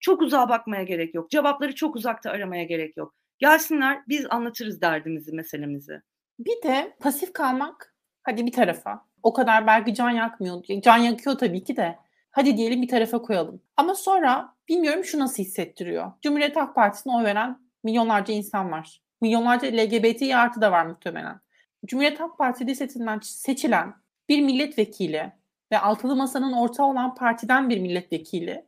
Çok 0.00 0.22
uzağa 0.22 0.48
bakmaya 0.48 0.82
gerek 0.82 1.14
yok. 1.14 1.30
Cevapları 1.30 1.74
çok 1.74 1.96
uzakta 1.96 2.30
aramaya 2.30 2.64
gerek 2.64 2.96
yok. 2.96 3.14
Gelsinler 3.38 4.02
biz 4.08 4.26
anlatırız 4.30 4.80
derdimizi, 4.80 5.32
meselemizi. 5.32 6.02
Bir 6.38 6.62
de 6.62 6.96
pasif 7.00 7.32
kalmak 7.32 7.94
hadi 8.22 8.46
bir 8.46 8.52
tarafa. 8.52 9.06
O 9.22 9.32
kadar 9.32 9.66
belki 9.66 9.94
can 9.94 10.10
yakmıyor. 10.10 10.62
Can 10.82 10.96
yakıyor 10.96 11.38
tabii 11.38 11.64
ki 11.64 11.76
de. 11.76 11.98
Hadi 12.30 12.56
diyelim 12.56 12.82
bir 12.82 12.88
tarafa 12.88 13.22
koyalım. 13.22 13.62
Ama 13.76 13.94
sonra 13.94 14.54
bilmiyorum 14.68 15.04
şu 15.04 15.18
nasıl 15.18 15.42
hissettiriyor. 15.42 16.12
Cumhuriyet 16.22 16.56
Halk 16.56 16.74
Partisi'ne 16.74 17.12
oy 17.12 17.24
veren 17.24 17.63
milyonlarca 17.84 18.34
insan 18.34 18.72
var. 18.72 19.02
Milyonlarca 19.20 19.68
LGBT 19.68 20.22
artı 20.34 20.60
da 20.60 20.72
var 20.72 20.86
muhtemelen. 20.86 21.40
Cumhuriyet 21.86 22.20
Halk 22.20 22.38
Partisi 22.38 22.66
listesinden 22.66 23.18
seçilen 23.22 23.94
bir 24.28 24.40
milletvekili 24.40 25.32
ve 25.72 25.78
altılı 25.78 26.16
masanın 26.16 26.52
ortağı 26.52 26.86
olan 26.86 27.14
partiden 27.14 27.70
bir 27.70 27.80
milletvekili 27.80 28.66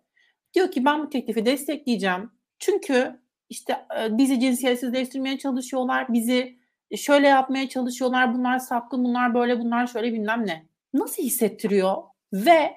diyor 0.55 0.71
ki 0.71 0.85
ben 0.85 1.03
bu 1.03 1.11
teklifi 1.11 1.47
destekleyeceğim. 1.47 2.31
Çünkü 2.59 3.21
işte 3.49 3.87
bizi 4.11 4.41
cinsiyetsizleştirmeye 4.41 5.39
çalışıyorlar, 5.39 6.13
bizi 6.13 6.59
şöyle 6.97 7.29
yapmaya 7.29 7.69
çalışıyorlar, 7.69 8.35
bunlar 8.35 8.59
sapkın, 8.59 9.05
bunlar 9.05 9.35
böyle, 9.35 9.61
bunlar 9.61 9.87
şöyle 9.87 10.13
bilmem 10.13 10.47
ne. 10.47 10.67
Nasıl 10.95 11.23
hissettiriyor? 11.23 11.97
Ve 12.33 12.77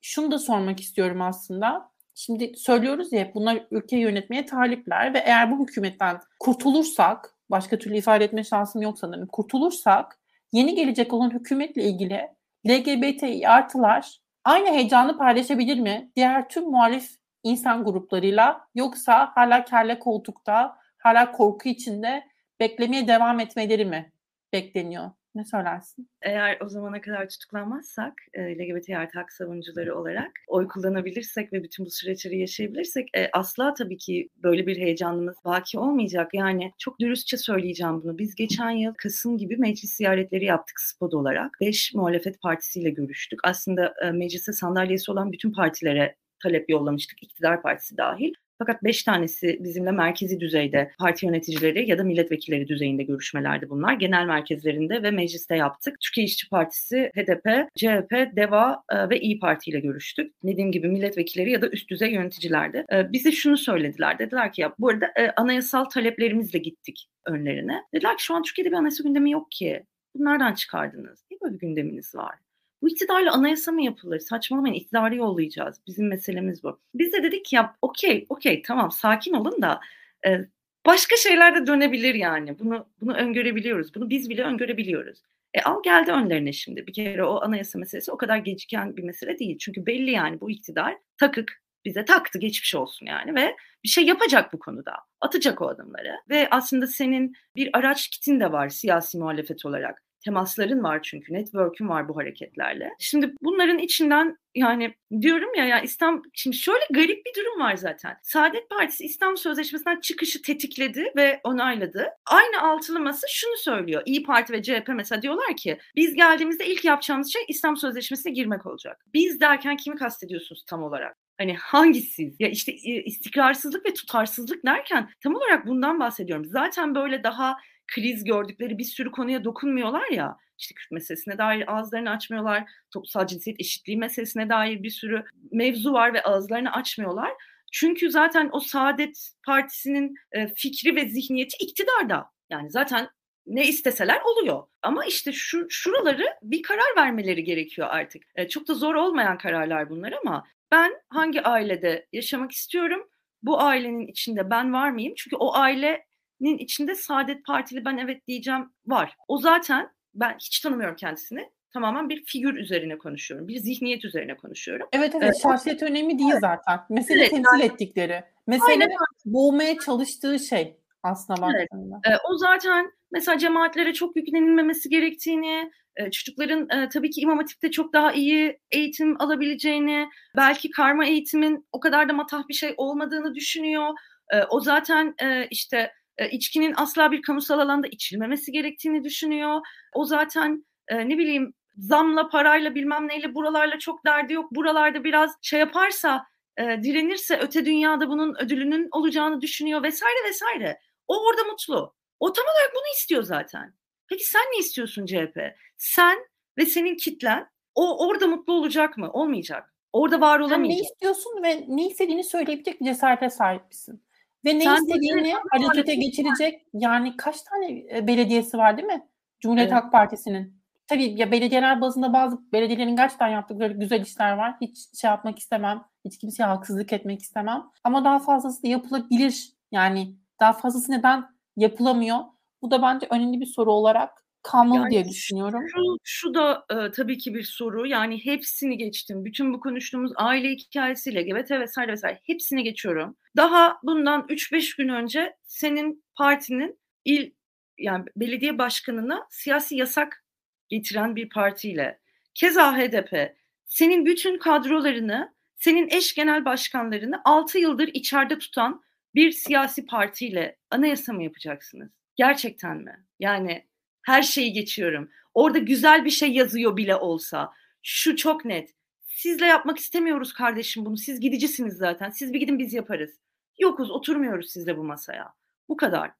şunu 0.00 0.30
da 0.30 0.38
sormak 0.38 0.80
istiyorum 0.80 1.22
aslında. 1.22 1.89
Şimdi 2.20 2.52
söylüyoruz 2.56 3.12
ya 3.12 3.34
bunlar 3.34 3.66
ülkeyi 3.70 4.02
yönetmeye 4.02 4.46
talipler 4.46 5.14
ve 5.14 5.18
eğer 5.18 5.50
bu 5.50 5.62
hükümetten 5.62 6.20
kurtulursak, 6.40 7.34
başka 7.50 7.78
türlü 7.78 7.96
ifade 7.96 8.24
etme 8.24 8.44
şansım 8.44 8.82
yok 8.82 8.98
sanırım, 8.98 9.26
kurtulursak 9.26 10.18
yeni 10.52 10.74
gelecek 10.74 11.12
olan 11.12 11.30
hükümetle 11.30 11.82
ilgili 11.82 12.28
LGBTİ 12.68 13.48
artılar 13.48 14.20
aynı 14.44 14.68
heyecanı 14.68 15.18
paylaşabilir 15.18 15.80
mi? 15.80 16.10
Diğer 16.16 16.48
tüm 16.48 16.70
muhalif 16.70 17.10
insan 17.42 17.84
gruplarıyla 17.84 18.60
yoksa 18.74 19.32
hala 19.34 19.64
kelle 19.64 19.98
koltukta, 19.98 20.76
hala 20.98 21.32
korku 21.32 21.68
içinde 21.68 22.24
beklemeye 22.60 23.08
devam 23.08 23.40
etmeleri 23.40 23.84
mi 23.84 24.12
bekleniyor? 24.52 25.10
Ne 25.34 25.44
söylersin? 25.44 26.10
Eğer 26.22 26.58
o 26.60 26.68
zamana 26.68 27.00
kadar 27.00 27.28
tutuklanmazsak 27.28 28.14
e, 28.34 28.58
LGBT 28.58 28.90
artı 28.90 29.18
hak 29.18 29.32
savunucuları 29.32 29.98
olarak 29.98 30.30
oy 30.46 30.68
kullanabilirsek 30.68 31.52
ve 31.52 31.62
bütün 31.62 31.86
bu 31.86 31.90
süreçleri 31.90 32.38
yaşayabilirsek 32.38 33.08
e, 33.14 33.28
asla 33.32 33.74
tabii 33.74 33.96
ki 33.96 34.28
böyle 34.36 34.66
bir 34.66 34.76
heyecanımız 34.76 35.36
baki 35.44 35.78
olmayacak. 35.78 36.30
Yani 36.34 36.72
çok 36.78 37.00
dürüstçe 37.00 37.36
söyleyeceğim 37.36 38.02
bunu. 38.02 38.18
Biz 38.18 38.34
geçen 38.34 38.70
yıl 38.70 38.94
Kasım 38.94 39.38
gibi 39.38 39.56
meclis 39.56 39.94
ziyaretleri 39.94 40.44
yaptık 40.44 40.80
SPOD 40.80 41.12
olarak. 41.12 41.56
Beş 41.60 41.94
muhalefet 41.94 42.40
partisiyle 42.42 42.90
görüştük. 42.90 43.40
Aslında 43.44 43.94
e, 44.02 44.10
meclise 44.10 44.52
sandalyesi 44.52 45.10
olan 45.10 45.32
bütün 45.32 45.52
partilere 45.52 46.16
talep 46.42 46.70
yollamıştık 46.70 47.22
iktidar 47.22 47.62
partisi 47.62 47.96
dahil. 47.96 48.32
Fakat 48.60 48.84
beş 48.84 49.02
tanesi 49.02 49.58
bizimle 49.60 49.90
merkezi 49.90 50.40
düzeyde 50.40 50.92
parti 50.98 51.26
yöneticileri 51.26 51.90
ya 51.90 51.98
da 51.98 52.04
milletvekilleri 52.04 52.68
düzeyinde 52.68 53.02
görüşmelerdi 53.02 53.70
bunlar. 53.70 53.92
Genel 53.92 54.26
merkezlerinde 54.26 55.02
ve 55.02 55.10
mecliste 55.10 55.56
yaptık. 55.56 56.00
Türkiye 56.00 56.26
İşçi 56.26 56.48
Partisi, 56.48 57.10
HDP, 57.14 57.68
CHP, 57.76 58.36
DEVA 58.36 58.82
e, 58.90 59.10
ve 59.10 59.20
İyi 59.20 59.38
Parti 59.38 59.70
ile 59.70 59.80
görüştük. 59.80 60.34
Dediğim 60.44 60.72
gibi 60.72 60.88
milletvekilleri 60.88 61.50
ya 61.50 61.62
da 61.62 61.68
üst 61.68 61.90
düzey 61.90 62.12
yöneticilerdi. 62.12 62.84
E, 62.92 63.12
bize 63.12 63.32
şunu 63.32 63.56
söylediler. 63.56 64.18
Dediler 64.18 64.52
ki 64.52 64.60
ya 64.60 64.74
bu 64.78 64.88
arada 64.88 65.06
e, 65.16 65.30
anayasal 65.30 65.84
taleplerimizle 65.84 66.58
gittik 66.58 67.08
önlerine. 67.26 67.82
Dediler 67.94 68.16
ki 68.16 68.24
şu 68.24 68.34
an 68.34 68.42
Türkiye'de 68.42 68.70
bir 68.70 68.76
anayasa 68.76 69.04
gündemi 69.04 69.30
yok 69.30 69.50
ki. 69.50 69.84
Bunlardan 70.14 70.54
çıkardınız? 70.54 71.24
Niye 71.30 71.40
böyle 71.40 71.54
bir 71.54 71.60
gündeminiz 71.60 72.14
var? 72.14 72.34
Bu 72.82 72.88
iktidarla 72.88 73.32
anayasa 73.32 73.72
mı 73.72 73.82
yapılır? 73.82 74.18
Saçmalamayın 74.18 74.74
iktidarı 74.74 75.16
yollayacağız. 75.16 75.80
Bizim 75.86 76.08
meselemiz 76.08 76.64
bu. 76.64 76.80
Biz 76.94 77.12
de 77.12 77.22
dedik 77.22 77.52
ya 77.52 77.76
okey 77.82 78.26
okey 78.28 78.62
tamam 78.62 78.90
sakin 78.90 79.32
olun 79.32 79.62
da 79.62 79.80
e, 80.26 80.40
başka 80.86 81.16
şeyler 81.16 81.54
de 81.54 81.66
dönebilir 81.66 82.14
yani. 82.14 82.58
Bunu 82.58 82.86
bunu 83.00 83.14
öngörebiliyoruz. 83.14 83.94
Bunu 83.94 84.10
biz 84.10 84.30
bile 84.30 84.42
öngörebiliyoruz. 84.42 85.22
E 85.54 85.62
al 85.62 85.82
geldi 85.82 86.12
önlerine 86.12 86.52
şimdi. 86.52 86.86
Bir 86.86 86.92
kere 86.92 87.24
o 87.24 87.42
anayasa 87.42 87.78
meselesi 87.78 88.12
o 88.12 88.16
kadar 88.16 88.36
geciken 88.36 88.96
bir 88.96 89.02
mesele 89.02 89.38
değil. 89.38 89.58
Çünkü 89.58 89.86
belli 89.86 90.10
yani 90.10 90.40
bu 90.40 90.50
iktidar 90.50 90.96
takık 91.18 91.62
bize 91.84 92.04
taktı 92.04 92.38
geçmiş 92.38 92.74
olsun 92.74 93.06
yani 93.06 93.34
ve 93.34 93.56
bir 93.84 93.88
şey 93.88 94.04
yapacak 94.04 94.52
bu 94.52 94.58
konuda. 94.58 94.92
Atacak 95.20 95.62
o 95.62 95.68
adımları 95.68 96.16
ve 96.30 96.48
aslında 96.50 96.86
senin 96.86 97.36
bir 97.56 97.70
araç 97.72 98.08
kitin 98.08 98.40
de 98.40 98.52
var 98.52 98.68
siyasi 98.68 99.18
muhalefet 99.18 99.66
olarak 99.66 100.02
temasların 100.24 100.82
var 100.82 101.02
çünkü 101.02 101.32
network'ün 101.32 101.88
var 101.88 102.08
bu 102.08 102.16
hareketlerle. 102.16 102.90
Şimdi 102.98 103.34
bunların 103.42 103.78
içinden 103.78 104.38
yani 104.54 104.94
diyorum 105.20 105.54
ya 105.54 105.64
ya 105.64 105.80
İslam 105.80 106.22
şimdi 106.34 106.56
şöyle 106.56 106.84
garip 106.90 107.26
bir 107.26 107.40
durum 107.40 107.60
var 107.60 107.76
zaten. 107.76 108.16
Saadet 108.22 108.70
Partisi 108.70 109.04
İslam 109.04 109.36
Sözleşmesi'nden 109.36 110.00
çıkışı 110.00 110.42
tetikledi 110.42 111.12
ve 111.16 111.40
onayladı. 111.44 112.08
Aynı 112.26 112.62
altılı 112.62 113.00
masa 113.00 113.26
şunu 113.30 113.56
söylüyor. 113.56 114.02
İyi 114.06 114.22
Parti 114.22 114.52
ve 114.52 114.62
CHP 114.62 114.88
mesela 114.88 115.22
diyorlar 115.22 115.56
ki 115.56 115.78
biz 115.96 116.14
geldiğimizde 116.14 116.66
ilk 116.66 116.84
yapacağımız 116.84 117.32
şey 117.32 117.42
İslam 117.48 117.76
Sözleşmesi'ne 117.76 118.32
girmek 118.32 118.66
olacak. 118.66 119.04
Biz 119.14 119.40
derken 119.40 119.76
kimi 119.76 119.96
kastediyorsunuz 119.96 120.64
tam 120.66 120.82
olarak? 120.82 121.16
Hani 121.38 121.56
hangisi? 121.56 122.34
Ya 122.38 122.48
işte 122.48 122.72
istikrarsızlık 123.04 123.86
ve 123.86 123.94
tutarsızlık 123.94 124.66
derken 124.66 125.10
tam 125.22 125.34
olarak 125.34 125.66
bundan 125.66 126.00
bahsediyorum. 126.00 126.44
Zaten 126.44 126.94
böyle 126.94 127.24
daha 127.24 127.56
kriz 127.94 128.24
gördükleri 128.24 128.78
bir 128.78 128.84
sürü 128.84 129.10
konuya 129.10 129.44
dokunmuyorlar 129.44 130.10
ya. 130.10 130.36
İşte 130.58 130.74
Kürt 130.74 130.90
meselesine 130.90 131.38
dair 131.38 131.72
ağızlarını 131.72 132.10
açmıyorlar. 132.10 132.64
Toplumsal 132.90 133.26
cinsiyet 133.26 133.60
eşitliği 133.60 133.98
meselesine 133.98 134.48
dair 134.48 134.82
bir 134.82 134.90
sürü 134.90 135.24
mevzu 135.52 135.92
var 135.92 136.14
ve 136.14 136.22
ağızlarını 136.22 136.72
açmıyorlar. 136.72 137.30
Çünkü 137.72 138.10
zaten 138.10 138.48
o 138.52 138.60
Saadet 138.60 139.30
Partisi'nin 139.46 140.14
e, 140.32 140.48
fikri 140.54 140.96
ve 140.96 141.08
zihniyeti 141.08 141.64
iktidarda. 141.64 142.30
Yani 142.50 142.70
zaten 142.70 143.08
ne 143.46 143.66
isteseler 143.68 144.20
oluyor. 144.20 144.62
Ama 144.82 145.04
işte 145.04 145.32
şu 145.32 145.66
şuraları 145.70 146.24
bir 146.42 146.62
karar 146.62 146.96
vermeleri 146.96 147.44
gerekiyor 147.44 147.88
artık. 147.90 148.22
E, 148.34 148.48
çok 148.48 148.68
da 148.68 148.74
zor 148.74 148.94
olmayan 148.94 149.38
kararlar 149.38 149.90
bunlar 149.90 150.14
ama 150.24 150.46
ben 150.72 150.92
hangi 151.08 151.42
ailede 151.42 152.08
yaşamak 152.12 152.52
istiyorum? 152.52 153.08
Bu 153.42 153.60
ailenin 153.60 154.06
içinde 154.06 154.50
ben 154.50 154.72
var 154.72 154.90
mıyım? 154.90 155.14
Çünkü 155.16 155.36
o 155.36 155.54
aile 155.54 156.06
nin 156.40 156.58
içinde 156.58 156.94
Saadet 156.94 157.44
Partili 157.44 157.84
ben 157.84 157.96
evet 157.96 158.26
diyeceğim 158.26 158.72
var. 158.86 159.16
O 159.28 159.38
zaten 159.38 159.90
ben 160.14 160.34
hiç 160.34 160.60
tanımıyorum 160.60 160.96
kendisini. 160.96 161.50
Tamamen 161.72 162.08
bir 162.08 162.24
figür 162.24 162.54
üzerine 162.54 162.98
konuşuyorum. 162.98 163.48
Bir 163.48 163.58
zihniyet 163.58 164.04
üzerine 164.04 164.36
konuşuyorum. 164.36 164.88
Evet 164.92 165.14
evet 165.14 165.34
ee, 165.36 165.40
şahsiyet 165.40 165.82
önemli 165.82 166.18
değil 166.18 166.30
evet. 166.32 166.40
zaten. 166.40 166.80
Mesele 166.90 167.20
evet, 167.20 167.30
temsil 167.30 167.60
yani, 167.60 167.62
ettikleri. 167.62 168.24
Mesele 168.46 168.84
aynen. 168.84 168.90
boğmaya 169.24 169.78
çalıştığı 169.78 170.38
şey 170.38 170.76
aslında 171.02 171.42
baktığında. 171.42 172.00
Evet. 172.04 172.18
Ee, 172.20 172.28
o 172.30 172.36
zaten 172.36 172.92
mesela 173.12 173.38
cemaatlere 173.38 173.92
çok 173.92 174.16
yüklenilmemesi 174.16 174.88
gerektiğini, 174.88 175.70
e, 175.96 176.10
çocukların 176.10 176.68
e, 176.70 176.88
tabii 176.88 177.10
ki 177.10 177.20
İmam 177.20 177.38
Hatip'te 177.38 177.70
çok 177.70 177.92
daha 177.92 178.12
iyi 178.12 178.60
eğitim 178.70 179.22
alabileceğini, 179.22 180.08
belki 180.36 180.70
karma 180.70 181.06
eğitimin 181.06 181.66
o 181.72 181.80
kadar 181.80 182.08
da 182.08 182.12
matah 182.12 182.48
bir 182.48 182.54
şey 182.54 182.74
olmadığını 182.76 183.34
düşünüyor. 183.34 183.88
E, 184.32 184.42
o 184.44 184.60
zaten 184.60 185.14
e, 185.22 185.46
işte 185.50 185.92
e, 186.20 186.30
içkinin 186.30 186.74
asla 186.76 187.12
bir 187.12 187.22
kamusal 187.22 187.58
alanda 187.58 187.86
içilmemesi 187.88 188.52
gerektiğini 188.52 189.04
düşünüyor. 189.04 189.60
O 189.94 190.04
zaten 190.04 190.66
e, 190.88 191.08
ne 191.08 191.18
bileyim 191.18 191.54
zamla, 191.76 192.28
parayla 192.28 192.74
bilmem 192.74 193.08
neyle 193.08 193.34
buralarla 193.34 193.78
çok 193.78 194.04
derdi 194.06 194.32
yok. 194.32 194.52
Buralarda 194.52 195.04
biraz 195.04 195.34
şey 195.42 195.60
yaparsa, 195.60 196.24
e, 196.58 196.62
direnirse 196.82 197.36
öte 197.36 197.64
dünyada 197.66 198.08
bunun 198.08 198.34
ödülünün 198.40 198.88
olacağını 198.92 199.40
düşünüyor 199.40 199.82
vesaire 199.82 200.28
vesaire. 200.28 200.80
O 201.08 201.26
orada 201.26 201.44
mutlu. 201.44 201.94
O 202.20 202.32
tam 202.32 202.44
olarak 202.44 202.70
bunu 202.74 202.92
istiyor 202.96 203.22
zaten. 203.22 203.74
Peki 204.08 204.24
sen 204.24 204.42
ne 204.52 204.58
istiyorsun 204.58 205.06
CHP? 205.06 205.38
Sen 205.76 206.18
ve 206.58 206.66
senin 206.66 206.96
kitlen 206.96 207.46
o 207.74 208.06
orada 208.06 208.26
mutlu 208.26 208.52
olacak 208.52 208.98
mı? 208.98 209.10
Olmayacak. 209.12 209.74
Orada 209.92 210.20
var 210.20 210.40
olamayacak. 210.40 210.76
Sen 210.76 210.86
ne 210.86 210.90
istiyorsun 210.90 211.42
ve 211.42 211.64
ne 211.68 211.86
istediğini 211.86 212.24
söyleyebilecek 212.24 212.80
bir 212.80 212.86
cesarete 212.86 213.30
sahipsin. 213.30 214.02
Ve 214.44 214.58
ne 214.58 214.64
Sen 214.64 214.76
istediğini 214.76 215.34
harekete 215.50 215.94
geçirecek 215.94 216.62
yani 216.72 217.16
kaç 217.16 217.42
tane 217.42 217.84
e, 217.96 218.06
belediyesi 218.06 218.58
var 218.58 218.76
değil 218.76 218.88
mi? 218.88 219.06
Cumhuriyet 219.40 219.72
evet. 219.72 219.82
Halk 219.82 219.92
Partisi'nin. 219.92 220.60
Tabii 220.86 221.20
ya 221.20 221.32
belediyeler 221.32 221.80
bazında 221.80 222.12
bazı 222.12 222.52
belediyelerin 222.52 222.96
gerçekten 222.96 223.28
yaptıkları 223.28 223.72
güzel 223.72 224.00
işler 224.00 224.32
var. 224.32 224.56
Hiç 224.60 225.00
şey 225.00 225.10
yapmak 225.10 225.38
istemem. 225.38 225.84
Hiç 226.04 226.18
kimseye 226.18 226.44
haksızlık 226.44 226.92
etmek 226.92 227.22
istemem. 227.22 227.62
Ama 227.84 228.04
daha 228.04 228.18
fazlası 228.18 228.62
da 228.62 228.68
yapılabilir. 228.68 229.52
Yani 229.72 230.16
daha 230.40 230.52
fazlası 230.52 230.92
neden 230.92 231.24
yapılamıyor? 231.56 232.18
Bu 232.62 232.70
da 232.70 232.82
bence 232.82 233.06
önemli 233.10 233.40
bir 233.40 233.46
soru 233.46 233.72
olarak 233.72 234.24
kalmalı 234.42 234.78
yani 234.78 234.90
diye 234.90 235.04
düşünüyorum. 235.04 235.62
Şu, 235.74 235.96
şu 236.04 236.34
da 236.34 236.64
e, 236.70 236.90
tabii 236.90 237.18
ki 237.18 237.34
bir 237.34 237.42
soru. 237.42 237.86
Yani 237.86 238.24
hepsini 238.24 238.76
geçtim. 238.76 239.24
Bütün 239.24 239.54
bu 239.54 239.60
konuştuğumuz 239.60 240.12
aile 240.16 240.50
hikayesi, 240.50 241.14
LGBT 241.14 241.50
vesaire 241.50 241.92
vesaire 241.92 242.20
hepsini 242.22 242.62
geçiyorum. 242.62 243.16
Daha 243.36 243.80
bundan 243.82 244.20
3-5 244.20 244.76
gün 244.76 244.88
önce 244.88 245.36
senin 245.42 246.04
partinin 246.14 246.80
il 247.04 247.30
yani 247.78 248.04
belediye 248.16 248.58
başkanına 248.58 249.26
siyasi 249.30 249.76
yasak 249.76 250.24
getiren 250.68 251.16
bir 251.16 251.28
partiyle 251.28 252.00
keza 252.34 252.76
HDP 252.76 253.36
senin 253.66 254.06
bütün 254.06 254.38
kadrolarını, 254.38 255.34
senin 255.56 255.88
eş 255.90 256.14
genel 256.14 256.44
başkanlarını 256.44 257.20
6 257.24 257.58
yıldır 257.58 257.88
içeride 257.94 258.38
tutan 258.38 258.82
bir 259.14 259.30
siyasi 259.32 259.86
partiyle 259.86 260.58
anayasa 260.70 261.12
mı 261.12 261.24
yapacaksınız? 261.24 261.90
Gerçekten 262.16 262.76
mi? 262.76 263.06
Yani 263.20 263.66
her 264.02 264.22
şeyi 264.22 264.52
geçiyorum. 264.52 265.10
Orada 265.34 265.58
güzel 265.58 266.04
bir 266.04 266.10
şey 266.10 266.32
yazıyor 266.32 266.76
bile 266.76 266.96
olsa. 266.96 267.52
Şu 267.82 268.16
çok 268.16 268.44
net. 268.44 268.74
Sizle 269.22 269.46
yapmak 269.46 269.78
istemiyoruz 269.78 270.32
kardeşim 270.32 270.84
bunu. 270.84 270.96
Siz 270.96 271.20
gidicisiniz 271.20 271.76
zaten. 271.76 272.10
Siz 272.10 272.32
bir 272.32 272.40
gidin 272.40 272.58
biz 272.58 272.74
yaparız. 272.74 273.20
Yokuz 273.58 273.90
oturmuyoruz 273.90 274.50
sizle 274.50 274.76
bu 274.76 274.84
masaya. 274.84 275.34
Bu 275.68 275.76
kadar. 275.76 276.10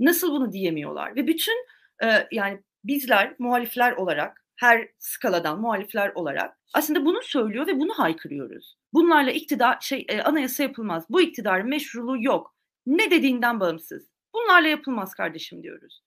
Nasıl 0.00 0.32
bunu 0.32 0.52
diyemiyorlar? 0.52 1.16
Ve 1.16 1.26
bütün 1.26 1.66
e, 2.04 2.28
yani 2.32 2.62
bizler 2.84 3.36
muhalifler 3.38 3.92
olarak 3.92 4.44
her 4.56 4.88
skaladan 4.98 5.60
muhalifler 5.60 6.12
olarak 6.14 6.58
aslında 6.74 7.04
bunu 7.04 7.22
söylüyor 7.22 7.66
ve 7.66 7.80
bunu 7.80 7.92
haykırıyoruz. 7.92 8.76
Bunlarla 8.92 9.30
iktidar 9.30 9.80
şey 9.80 10.06
e, 10.08 10.22
anayasa 10.22 10.62
yapılmaz. 10.62 11.04
Bu 11.10 11.20
iktidarın 11.20 11.68
meşruluğu 11.68 12.22
yok. 12.22 12.56
Ne 12.86 13.10
dediğinden 13.10 13.60
bağımsız. 13.60 14.10
Bunlarla 14.34 14.68
yapılmaz 14.68 15.14
kardeşim 15.14 15.62
diyoruz. 15.62 16.00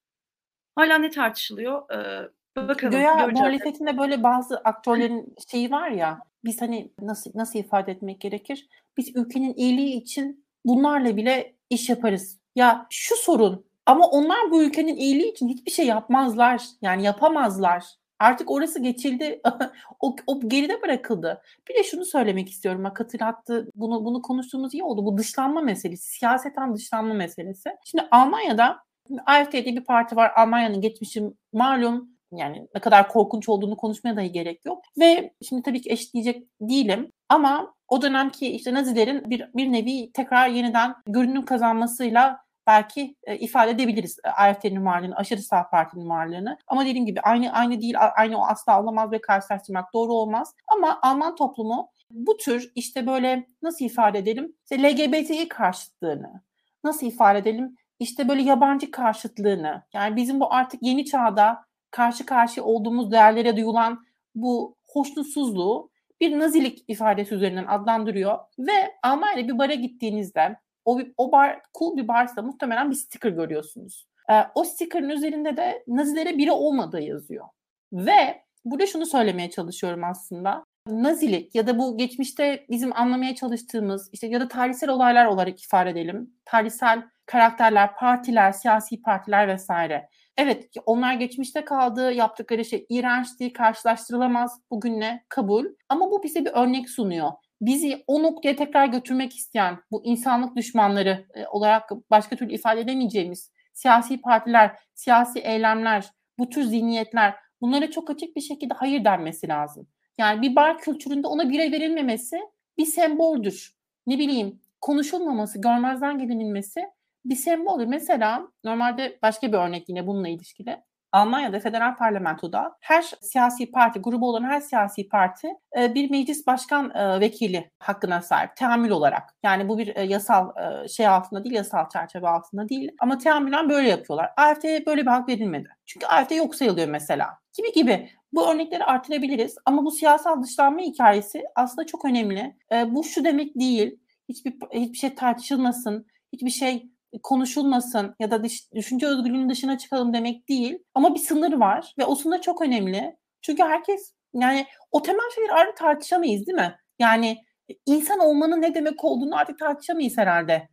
Hala 0.74 0.98
ne 0.98 1.10
tartışılıyor? 1.10 1.90
Ee, 1.90 2.28
bakalım. 2.56 2.92
Göya 2.92 3.26
muhalefetinde 3.26 3.98
böyle 3.98 4.22
bazı 4.22 4.58
aktörlerin 4.58 5.34
şeyi 5.50 5.70
var 5.70 5.90
ya 5.90 6.18
biz 6.44 6.60
hani 6.60 6.92
nasıl 7.00 7.30
nasıl 7.34 7.58
ifade 7.58 7.92
etmek 7.92 8.20
gerekir? 8.20 8.68
Biz 8.96 9.16
ülkenin 9.16 9.54
iyiliği 9.54 9.94
için 9.94 10.46
bunlarla 10.64 11.16
bile 11.16 11.56
iş 11.70 11.88
yaparız. 11.88 12.40
Ya 12.56 12.86
şu 12.90 13.16
sorun 13.16 13.66
ama 13.86 14.06
onlar 14.06 14.50
bu 14.50 14.62
ülkenin 14.62 14.96
iyiliği 14.96 15.32
için 15.32 15.48
hiçbir 15.48 15.70
şey 15.70 15.86
yapmazlar. 15.86 16.62
Yani 16.82 17.04
yapamazlar. 17.04 17.84
Artık 18.18 18.50
orası 18.50 18.82
geçildi. 18.82 19.40
o, 20.00 20.16
o 20.26 20.40
geride 20.48 20.82
bırakıldı. 20.82 21.42
Bir 21.68 21.74
de 21.74 21.82
şunu 21.82 22.04
söylemek 22.04 22.48
istiyorum. 22.48 22.84
Bak 22.84 23.00
hatırlattı. 23.00 23.70
Bunu 23.74 24.04
bunu 24.04 24.22
konuştuğumuz 24.22 24.74
iyi 24.74 24.82
oldu. 24.82 25.04
Bu 25.04 25.18
dışlanma 25.18 25.60
meselesi. 25.60 26.10
Siyaseten 26.10 26.74
dışlanma 26.74 27.14
meselesi. 27.14 27.70
Şimdi 27.84 28.08
Almanya'da 28.10 28.78
AFD 29.26 29.52
diye 29.52 29.76
bir 29.76 29.84
parti 29.84 30.16
var. 30.16 30.32
Almanya'nın 30.36 30.80
geçmişi 30.80 31.22
malum. 31.52 32.19
Yani 32.32 32.68
ne 32.74 32.80
kadar 32.80 33.08
korkunç 33.08 33.48
olduğunu 33.48 33.76
konuşmaya 33.76 34.16
dahi 34.16 34.32
gerek 34.32 34.64
yok. 34.64 34.82
Ve 34.98 35.32
şimdi 35.48 35.62
tabii 35.62 35.80
ki 35.80 35.92
eşitleyecek 35.92 36.46
değilim. 36.60 37.12
Ama 37.28 37.74
o 37.88 38.02
dönemki 38.02 38.48
işte 38.48 38.74
Nazilerin 38.74 39.30
bir, 39.30 39.50
bir 39.54 39.72
nevi 39.72 40.12
tekrar 40.12 40.48
yeniden 40.48 40.94
görünüm 41.06 41.44
kazanmasıyla 41.44 42.40
belki 42.66 43.16
e, 43.24 43.38
ifade 43.38 43.70
edebiliriz 43.70 44.18
e, 44.24 44.28
AFD'nin 44.28 44.84
varlığını, 44.84 45.16
aşırı 45.16 45.42
sağ 45.42 45.70
partinin 45.70 46.08
varlığını. 46.08 46.58
Ama 46.66 46.86
dediğim 46.86 47.06
gibi 47.06 47.20
aynı 47.20 47.52
aynı 47.52 47.80
değil, 47.80 47.94
aynı 48.16 48.38
o 48.38 48.46
asla 48.46 48.82
olamaz 48.82 49.12
ve 49.12 49.20
karşılaştırmak 49.20 49.94
doğru 49.94 50.12
olmaz. 50.12 50.54
Ama 50.68 50.98
Alman 51.02 51.34
toplumu 51.34 51.90
bu 52.10 52.36
tür 52.36 52.72
işte 52.74 53.06
böyle 53.06 53.46
nasıl 53.62 53.84
ifade 53.84 54.18
edelim? 54.18 54.52
İşte 54.62 54.82
LGBTİ 54.82 55.48
karşıtlığını, 55.48 56.42
nasıl 56.84 57.06
ifade 57.06 57.38
edelim? 57.38 57.76
İşte 57.98 58.28
böyle 58.28 58.42
yabancı 58.42 58.90
karşıtlığını, 58.90 59.82
yani 59.94 60.16
bizim 60.16 60.40
bu 60.40 60.54
artık 60.54 60.82
yeni 60.82 61.04
çağda 61.04 61.64
karşı 61.90 62.26
karşı 62.26 62.64
olduğumuz 62.64 63.12
değerlere 63.12 63.56
duyulan 63.56 64.04
bu 64.34 64.76
hoşnutsuzluğu 64.88 65.90
bir 66.20 66.38
nazilik 66.38 66.84
ifadesi 66.88 67.34
üzerinden 67.34 67.66
adlandırıyor 67.66 68.38
ve 68.58 68.94
Almanya'da 69.02 69.48
bir 69.48 69.58
bara 69.58 69.74
gittiğinizde 69.74 70.56
o, 70.84 71.00
o 71.16 71.32
bar 71.32 71.60
cool 71.78 71.96
bir 71.96 72.08
barsa 72.08 72.42
muhtemelen 72.42 72.90
bir 72.90 72.96
sticker 72.96 73.30
görüyorsunuz. 73.30 74.06
E, 74.30 74.34
o 74.54 74.64
sticker'ın 74.64 75.08
üzerinde 75.08 75.56
de 75.56 75.84
Nazilere 75.88 76.38
biri 76.38 76.52
olmadığı 76.52 77.00
yazıyor. 77.00 77.46
Ve 77.92 78.42
burada 78.64 78.86
şunu 78.86 79.06
söylemeye 79.06 79.50
çalışıyorum 79.50 80.04
aslında. 80.04 80.64
Nazilik 80.88 81.54
ya 81.54 81.66
da 81.66 81.78
bu 81.78 81.98
geçmişte 81.98 82.66
bizim 82.70 82.96
anlamaya 82.96 83.34
çalıştığımız 83.34 84.10
işte 84.12 84.26
ya 84.26 84.40
da 84.40 84.48
tarihsel 84.48 84.90
olaylar 84.90 85.26
olarak 85.26 85.62
ifade 85.62 85.90
edelim. 85.90 86.34
Tarihsel 86.44 87.02
karakterler, 87.26 87.96
partiler, 87.96 88.52
siyasi 88.52 89.02
partiler 89.02 89.48
vesaire. 89.48 90.08
Evet 90.36 90.70
onlar 90.86 91.14
geçmişte 91.14 91.64
kaldı, 91.64 92.12
yaptıkları 92.12 92.64
şey 92.64 92.86
iğrençti, 92.88 93.52
karşılaştırılamaz 93.52 94.60
bugünle 94.70 95.24
kabul. 95.28 95.66
Ama 95.88 96.10
bu 96.10 96.22
bize 96.22 96.44
bir 96.44 96.50
örnek 96.50 96.90
sunuyor 96.90 97.30
bizi 97.60 98.04
o 98.06 98.22
noktaya 98.22 98.56
tekrar 98.56 98.86
götürmek 98.86 99.36
isteyen 99.36 99.78
bu 99.90 100.04
insanlık 100.04 100.56
düşmanları 100.56 101.26
e, 101.34 101.46
olarak 101.46 101.90
başka 102.10 102.36
türlü 102.36 102.52
ifade 102.52 102.80
edemeyeceğimiz 102.80 103.50
siyasi 103.72 104.20
partiler, 104.20 104.78
siyasi 104.94 105.38
eylemler, 105.38 106.10
bu 106.38 106.48
tür 106.48 106.62
zihniyetler 106.62 107.34
bunlara 107.60 107.90
çok 107.90 108.10
açık 108.10 108.36
bir 108.36 108.40
şekilde 108.40 108.74
hayır 108.74 109.04
denmesi 109.04 109.48
lazım. 109.48 109.86
Yani 110.18 110.42
bir 110.42 110.56
bar 110.56 110.78
kültüründe 110.78 111.26
ona 111.26 111.50
bire 111.50 111.72
verilmemesi 111.72 112.40
bir 112.78 112.86
semboldür. 112.86 113.74
Ne 114.06 114.18
bileyim 114.18 114.60
konuşulmaması, 114.80 115.60
görmezden 115.60 116.18
gelinilmesi 116.18 116.80
bir 117.24 117.36
semboldür. 117.36 117.86
Mesela 117.86 118.48
normalde 118.64 119.18
başka 119.22 119.52
bir 119.52 119.58
örnek 119.58 119.88
yine 119.88 120.06
bununla 120.06 120.28
ilişkili. 120.28 120.82
Almanya'da 121.12 121.60
federal 121.60 121.96
parlamentoda 121.96 122.76
her 122.80 123.02
siyasi 123.20 123.70
parti, 123.70 124.00
grubu 124.00 124.28
olan 124.28 124.42
her 124.42 124.60
siyasi 124.60 125.08
parti 125.08 125.48
e, 125.78 125.94
bir 125.94 126.10
meclis 126.10 126.46
başkan 126.46 126.90
e, 126.94 127.20
vekili 127.20 127.70
hakkına 127.78 128.22
sahip 128.22 128.56
teamül 128.56 128.90
olarak. 128.90 129.22
Yani 129.42 129.68
bu 129.68 129.78
bir 129.78 129.96
e, 129.96 130.02
yasal 130.02 130.50
şey 130.88 131.08
altında 131.08 131.44
değil, 131.44 131.54
yasal 131.54 131.88
çerçeve 131.88 132.28
altında 132.28 132.68
değil 132.68 132.90
ama 133.00 133.18
teamülen 133.18 133.68
böyle 133.68 133.88
yapıyorlar. 133.88 134.30
AFD'ye 134.36 134.86
böyle 134.86 135.02
bir 135.02 135.06
hak 135.06 135.28
verilmedi. 135.28 135.68
Çünkü 135.86 136.06
AFD 136.06 136.30
yok 136.30 136.54
sayılıyor 136.54 136.88
mesela. 136.88 137.38
Gibi 137.56 137.72
gibi. 137.72 138.10
Bu 138.32 138.50
örnekleri 138.50 138.84
artırabiliriz 138.84 139.56
ama 139.64 139.84
bu 139.84 139.90
siyasal 139.90 140.42
dışlanma 140.42 140.80
hikayesi 140.80 141.42
aslında 141.54 141.86
çok 141.86 142.04
önemli. 142.04 142.56
Bu 142.86 143.04
şu 143.04 143.24
demek 143.24 143.60
değil. 143.60 143.98
Hiçbir 144.28 144.54
hiçbir 144.72 144.98
şey 144.98 145.14
tartışılmasın, 145.14 146.06
hiçbir 146.32 146.50
şey 146.50 146.90
konuşulmasın 147.22 148.14
ya 148.20 148.30
da 148.30 148.42
düşünce 148.74 149.06
özgürlüğünün 149.06 149.50
dışına 149.50 149.78
çıkalım 149.78 150.12
demek 150.12 150.48
değil. 150.48 150.78
Ama 150.94 151.14
bir 151.14 151.20
sınır 151.20 151.52
var 151.52 151.94
ve 151.98 152.04
o 152.04 152.14
sınır 152.14 152.40
çok 152.40 152.62
önemli. 152.62 153.16
Çünkü 153.42 153.62
herkes 153.62 154.14
yani 154.34 154.66
o 154.90 155.02
temel 155.02 155.30
şeyleri 155.34 155.52
artık 155.52 155.76
tartışamayız 155.76 156.46
değil 156.46 156.58
mi? 156.58 156.76
Yani 156.98 157.38
insan 157.86 158.18
olmanın 158.18 158.62
ne 158.62 158.74
demek 158.74 159.04
olduğunu 159.04 159.36
artık 159.36 159.58
tartışamayız 159.58 160.18
herhalde. 160.18 160.68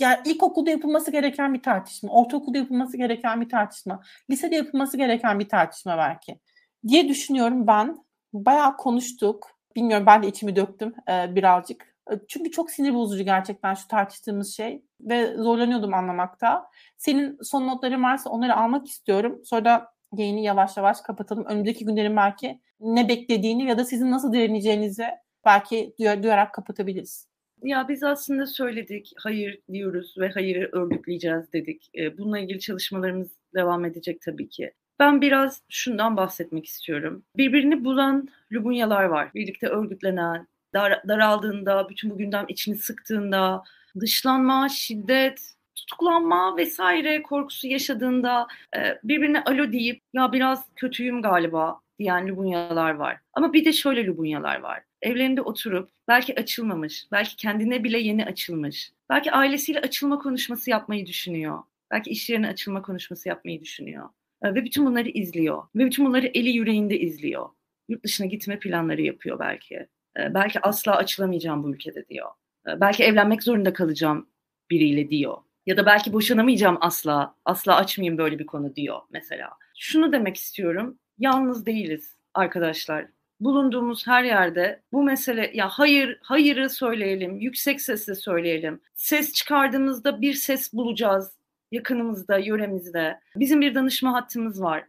Yani 0.00 0.18
ilkokulda 0.24 0.70
yapılması 0.70 1.10
gereken 1.10 1.54
bir 1.54 1.62
tartışma, 1.62 2.12
ortaokulda 2.12 2.58
yapılması 2.58 2.96
gereken 2.96 3.40
bir 3.40 3.48
tartışma, 3.48 4.02
lisede 4.30 4.54
yapılması 4.56 4.96
gereken 4.96 5.40
bir 5.40 5.48
tartışma 5.48 5.98
belki 5.98 6.40
diye 6.88 7.08
düşünüyorum 7.08 7.66
ben. 7.66 7.96
Bayağı 8.32 8.76
konuştuk. 8.76 9.50
Bilmiyorum 9.76 10.06
ben 10.06 10.22
de 10.22 10.28
içimi 10.28 10.56
döktüm 10.56 10.94
birazcık. 11.08 11.93
Çünkü 12.28 12.50
çok 12.50 12.70
sinir 12.70 12.94
bozucu 12.94 13.24
gerçekten 13.24 13.74
şu 13.74 13.88
tartıştığımız 13.88 14.56
şey 14.56 14.82
ve 15.00 15.36
zorlanıyordum 15.36 15.94
anlamakta. 15.94 16.66
Senin 16.96 17.38
son 17.42 17.66
notların 17.66 18.02
varsa 18.02 18.30
onları 18.30 18.56
almak 18.56 18.86
istiyorum. 18.86 19.40
Sonra 19.44 19.64
da 19.64 19.94
yayını 20.16 20.40
yavaş 20.40 20.76
yavaş 20.76 21.00
kapatalım. 21.00 21.44
Önümüzdeki 21.44 21.84
günlerin 21.84 22.16
belki 22.16 22.60
ne 22.80 23.08
beklediğini 23.08 23.64
ya 23.64 23.78
da 23.78 23.84
sizin 23.84 24.10
nasıl 24.10 24.32
direneceğinizi 24.32 25.06
belki 25.44 25.94
duyarak 25.98 26.54
kapatabiliriz. 26.54 27.28
Ya 27.62 27.88
biz 27.88 28.02
aslında 28.02 28.46
söyledik, 28.46 29.12
hayır 29.16 29.60
diyoruz 29.72 30.14
ve 30.18 30.28
hayırı 30.28 30.68
örgütleyeceğiz 30.72 31.52
dedik. 31.52 31.90
Bununla 32.18 32.38
ilgili 32.38 32.60
çalışmalarımız 32.60 33.28
devam 33.54 33.84
edecek 33.84 34.20
tabii 34.20 34.48
ki. 34.48 34.72
Ben 34.98 35.20
biraz 35.20 35.62
şundan 35.68 36.16
bahsetmek 36.16 36.66
istiyorum. 36.66 37.24
Birbirini 37.36 37.84
bulan 37.84 38.28
Lubunyalar 38.52 39.04
var. 39.04 39.30
Birlikte 39.34 39.66
örgütlenen, 39.66 40.46
dar, 40.74 41.08
daraldığında, 41.08 41.88
bütün 41.88 42.10
bu 42.10 42.18
gündem 42.18 42.44
içini 42.48 42.76
sıktığında, 42.76 43.62
dışlanma, 44.00 44.68
şiddet, 44.68 45.54
tutuklanma 45.74 46.56
vesaire 46.56 47.22
korkusu 47.22 47.66
yaşadığında 47.66 48.46
e, 48.76 48.98
birbirine 49.04 49.44
alo 49.44 49.72
deyip 49.72 50.02
ya 50.12 50.32
biraz 50.32 50.64
kötüyüm 50.76 51.22
galiba 51.22 51.80
diyen 51.98 52.28
Lubunyalar 52.28 52.94
var. 52.94 53.20
Ama 53.32 53.52
bir 53.52 53.64
de 53.64 53.72
şöyle 53.72 54.06
Lubunyalar 54.06 54.60
var. 54.60 54.82
Evlerinde 55.02 55.40
oturup 55.40 55.90
belki 56.08 56.40
açılmamış, 56.40 57.06
belki 57.12 57.36
kendine 57.36 57.84
bile 57.84 57.98
yeni 57.98 58.24
açılmış, 58.24 58.92
belki 59.10 59.32
ailesiyle 59.32 59.80
açılma 59.80 60.18
konuşması 60.18 60.70
yapmayı 60.70 61.06
düşünüyor. 61.06 61.58
Belki 61.90 62.10
iş 62.10 62.30
yerine 62.30 62.48
açılma 62.48 62.82
konuşması 62.82 63.28
yapmayı 63.28 63.60
düşünüyor. 63.60 64.08
E, 64.42 64.54
ve 64.54 64.64
bütün 64.64 64.86
bunları 64.86 65.08
izliyor. 65.08 65.62
Ve 65.76 65.86
bütün 65.86 66.06
bunları 66.06 66.26
eli 66.26 66.50
yüreğinde 66.50 66.98
izliyor. 66.98 67.48
Yurt 67.88 68.04
dışına 68.04 68.26
gitme 68.26 68.58
planları 68.58 69.02
yapıyor 69.02 69.38
belki. 69.38 69.86
Ee, 70.18 70.34
belki 70.34 70.60
asla 70.60 70.96
açılamayacağım 70.96 71.62
bu 71.64 71.74
ülkede 71.74 72.08
diyor. 72.08 72.30
Ee, 72.68 72.80
belki 72.80 73.04
evlenmek 73.04 73.42
zorunda 73.42 73.72
kalacağım 73.72 74.28
biriyle 74.70 75.10
diyor. 75.10 75.36
Ya 75.66 75.76
da 75.76 75.86
belki 75.86 76.12
boşanamayacağım 76.12 76.78
asla, 76.80 77.34
asla 77.44 77.76
açmayayım 77.76 78.18
böyle 78.18 78.38
bir 78.38 78.46
konu 78.46 78.76
diyor 78.76 79.00
mesela. 79.10 79.50
Şunu 79.78 80.12
demek 80.12 80.36
istiyorum. 80.36 80.98
Yalnız 81.18 81.66
değiliz 81.66 82.16
arkadaşlar 82.34 83.06
bulunduğumuz 83.40 84.06
her 84.06 84.24
yerde 84.24 84.82
bu 84.92 85.02
mesele 85.02 85.50
ya 85.54 85.68
hayır 85.68 86.18
hayırı 86.22 86.70
söyleyelim, 86.70 87.40
yüksek 87.40 87.80
sesle 87.80 88.14
söyleyelim. 88.14 88.80
Ses 88.94 89.32
çıkardığımızda 89.32 90.20
bir 90.20 90.34
ses 90.34 90.72
bulacağız 90.72 91.32
yakınımızda, 91.72 92.38
yöremizde. 92.38 93.20
Bizim 93.36 93.60
bir 93.60 93.74
danışma 93.74 94.12
hattımız 94.12 94.62
var. 94.62 94.84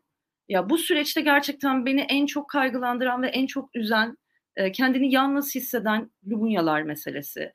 Ya 0.50 0.70
bu 0.70 0.78
süreçte 0.78 1.22
gerçekten 1.22 1.86
beni 1.86 2.02
en 2.02 2.26
çok 2.26 2.50
kaygılandıran 2.50 3.22
ve 3.22 3.28
en 3.28 3.46
çok 3.48 3.76
üzen, 3.76 4.18
e, 4.58 4.72
kendini 4.72 5.14
yalnız 5.14 5.56
hisseden 5.56 6.12
Lubunyalar 6.28 6.82
meselesi. 6.82 7.52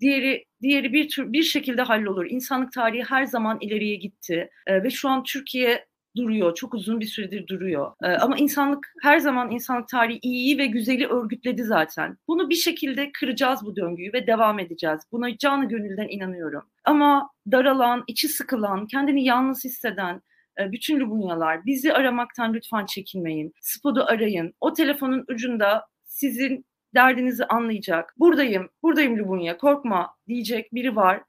Diğeri 0.00 0.44
diğeri 0.62 0.92
bir 0.92 1.08
tür 1.08 1.32
bir 1.32 1.42
şekilde 1.42 1.82
hallolur. 1.82 2.26
İnsanlık 2.30 2.72
tarihi 2.72 3.04
her 3.04 3.24
zaman 3.24 3.58
ileriye 3.60 3.96
gitti 3.96 4.50
e, 4.66 4.82
ve 4.82 4.90
şu 4.90 5.08
an 5.08 5.22
Türkiye 5.22 5.88
duruyor. 6.18 6.54
Çok 6.54 6.74
uzun 6.74 7.00
bir 7.00 7.06
süredir 7.06 7.46
duruyor. 7.46 7.92
Ee, 8.02 8.06
ama 8.06 8.36
insanlık 8.36 8.92
her 9.02 9.18
zaman 9.18 9.50
insanlık 9.50 9.88
tarihi 9.88 10.18
iyiyi 10.22 10.58
ve 10.58 10.66
güzeli 10.66 11.06
örgütledi 11.06 11.64
zaten. 11.64 12.16
Bunu 12.28 12.50
bir 12.50 12.54
şekilde 12.54 13.12
kıracağız 13.12 13.60
bu 13.64 13.76
döngüyü 13.76 14.12
ve 14.12 14.26
devam 14.26 14.58
edeceğiz. 14.58 15.00
Buna 15.12 15.36
canı 15.36 15.68
gönülden 15.68 16.08
inanıyorum. 16.08 16.62
Ama 16.84 17.30
daralan, 17.52 18.04
içi 18.06 18.28
sıkılan, 18.28 18.86
kendini 18.86 19.24
yalnız 19.24 19.64
hisseden, 19.64 20.22
e, 20.60 20.72
bütün 20.72 21.00
Lubunyalar 21.00 21.66
bizi 21.66 21.92
aramaktan 21.92 22.54
lütfen 22.54 22.86
çekinmeyin. 22.86 23.52
Spod'u 23.60 24.04
arayın. 24.04 24.54
O 24.60 24.72
telefonun 24.72 25.24
ucunda 25.28 25.86
sizin 26.08 26.66
derdinizi 26.94 27.44
anlayacak. 27.44 28.14
Buradayım, 28.18 28.68
buradayım 28.82 29.18
Lubunya, 29.18 29.58
korkma 29.58 30.14
diyecek 30.28 30.74
biri 30.74 30.96
var. 30.96 31.22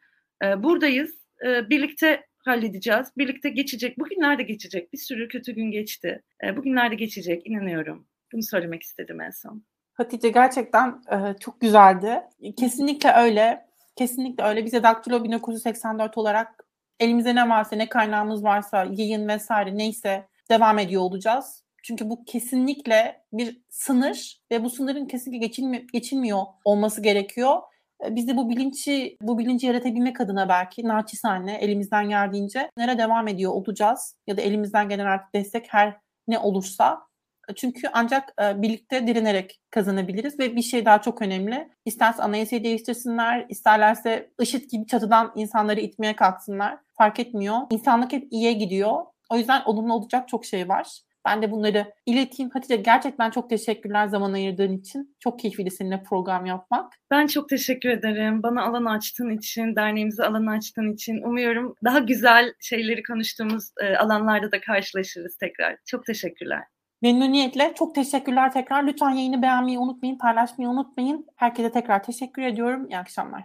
E, 0.44 0.64
buradayız. 0.64 1.12
E, 1.46 1.70
birlikte 1.70 2.26
halledeceğiz. 2.38 3.08
Birlikte 3.18 3.50
geçecek. 3.50 4.00
Bugünler 4.00 4.38
de 4.38 4.44
geçecek. 4.44 4.94
Bir 4.94 4.98
sürü 4.98 5.28
kötü 5.28 5.52
gün 5.52 5.72
geçti. 5.72 6.24
E, 6.44 6.58
bugünler 6.58 6.92
de 6.92 6.96
geçecek. 6.96 7.48
inanıyorum. 7.48 8.08
Bunu 8.34 8.44
söylemek 8.44 8.84
istedim 8.84 9.22
en 9.22 9.30
son. 9.30 9.64
Hatice 9.94 10.30
gerçekten 10.30 11.02
e, 11.12 11.36
çok 11.40 11.62
güzeldi. 11.62 12.22
Kesinlikle 12.58 13.12
öyle. 13.12 13.66
Kesinlikle 13.96 14.44
öyle. 14.44 14.66
Bize 14.66 14.84
Daktilo 14.84 15.24
1984 15.24 16.18
olarak 16.18 16.66
elimize 17.00 17.36
ne 17.36 17.50
varsa, 17.50 17.76
ne 17.76 17.90
kaynağımız 17.90 18.44
varsa, 18.44 18.88
yayın 18.92 19.28
vesaire 19.28 19.78
neyse 19.78 20.28
devam 20.52 20.80
ediyor 20.80 21.02
olacağız. 21.02 21.64
Çünkü 21.84 22.10
bu 22.10 22.26
kesinlikle 22.26 23.22
bir 23.34 23.62
sınır 23.70 24.42
ve 24.52 24.64
bu 24.64 24.70
sınırın 24.70 25.06
kesinlikle 25.06 25.48
geçilmi 25.48 25.88
geçilmiyor 25.94 26.42
olması 26.66 27.02
gerekiyor. 27.02 27.62
E, 28.06 28.16
biz 28.16 28.28
de 28.28 28.38
bu 28.38 28.50
bilinci 28.50 29.18
bu 29.22 29.38
bilinci 29.38 29.68
yaratabilmek 29.68 30.22
adına 30.22 30.50
belki 30.50 30.88
naçizane 30.88 31.56
elimizden 31.56 32.10
geldiğince 32.10 32.72
nereye 32.78 32.98
devam 32.98 33.28
ediyor 33.28 33.52
olacağız 33.52 34.16
ya 34.28 34.38
da 34.38 34.42
elimizden 34.42 34.90
gelen 34.90 35.06
artık 35.06 35.36
destek 35.36 35.74
her 35.74 35.98
ne 36.28 36.40
olursa 36.40 37.10
e, 37.50 37.56
çünkü 37.56 37.88
ancak 37.94 38.34
e, 38.42 38.62
birlikte 38.62 39.08
direnerek 39.08 39.62
kazanabiliriz 39.72 40.40
ve 40.40 40.56
bir 40.56 40.62
şey 40.62 40.86
daha 40.86 41.02
çok 41.02 41.22
önemli. 41.22 41.70
İsterse 41.86 42.24
anayasayı 42.24 42.64
değiştirsinler, 42.64 43.46
isterlerse 43.50 44.32
IŞİD 44.42 44.72
gibi 44.72 44.88
çatıdan 44.88 45.32
insanları 45.36 45.80
itmeye 45.80 46.16
kalksınlar. 46.16 46.78
Fark 46.98 47.20
etmiyor. 47.20 47.58
İnsanlık 47.72 48.12
hep 48.12 48.28
iyiye 48.32 48.54
gidiyor. 48.54 49.06
O 49.30 49.38
yüzden 49.38 49.62
olumlu 49.66 49.94
olacak 49.94 50.28
çok 50.28 50.46
şey 50.46 50.70
var. 50.70 51.00
Ben 51.26 51.42
de 51.42 51.52
bunları 51.52 51.94
ileteyim. 52.06 52.50
Hatice 52.50 52.76
gerçekten 52.76 53.32
çok 53.32 53.50
teşekkürler 53.50 54.08
zaman 54.08 54.34
ayırdığın 54.34 54.78
için. 54.78 55.16
Çok 55.20 55.40
keyifli 55.40 55.72
seninle 55.72 56.04
program 56.04 56.46
yapmak. 56.46 56.94
Ben 57.12 57.28
çok 57.28 57.50
teşekkür 57.50 57.90
ederim. 57.90 58.44
Bana 58.44 58.64
alan 58.64 58.86
açtığın 58.86 59.38
için, 59.38 59.76
derneğimize 59.76 60.26
alan 60.26 60.46
açtığın 60.46 60.94
için. 60.94 61.22
Umuyorum 61.24 61.76
daha 61.84 62.00
güzel 62.00 62.54
şeyleri 62.60 63.04
konuştuğumuz 63.04 63.72
e, 63.82 63.98
alanlarda 63.98 64.52
da 64.52 64.62
karşılaşırız 64.62 65.38
tekrar. 65.38 65.78
Çok 65.86 66.06
teşekkürler. 66.06 66.64
Memnuniyetle. 67.02 67.74
Çok 67.76 67.96
teşekkürler 67.96 68.52
tekrar. 68.52 68.88
Lütfen 68.88 69.10
yayını 69.10 69.42
beğenmeyi 69.42 69.80
unutmayın, 69.80 70.18
paylaşmayı 70.18 70.70
unutmayın. 70.70 71.28
Herkese 71.36 71.72
tekrar 71.72 72.04
teşekkür 72.04 72.42
ediyorum. 72.42 72.90
İyi 72.90 72.98
akşamlar. 72.98 73.44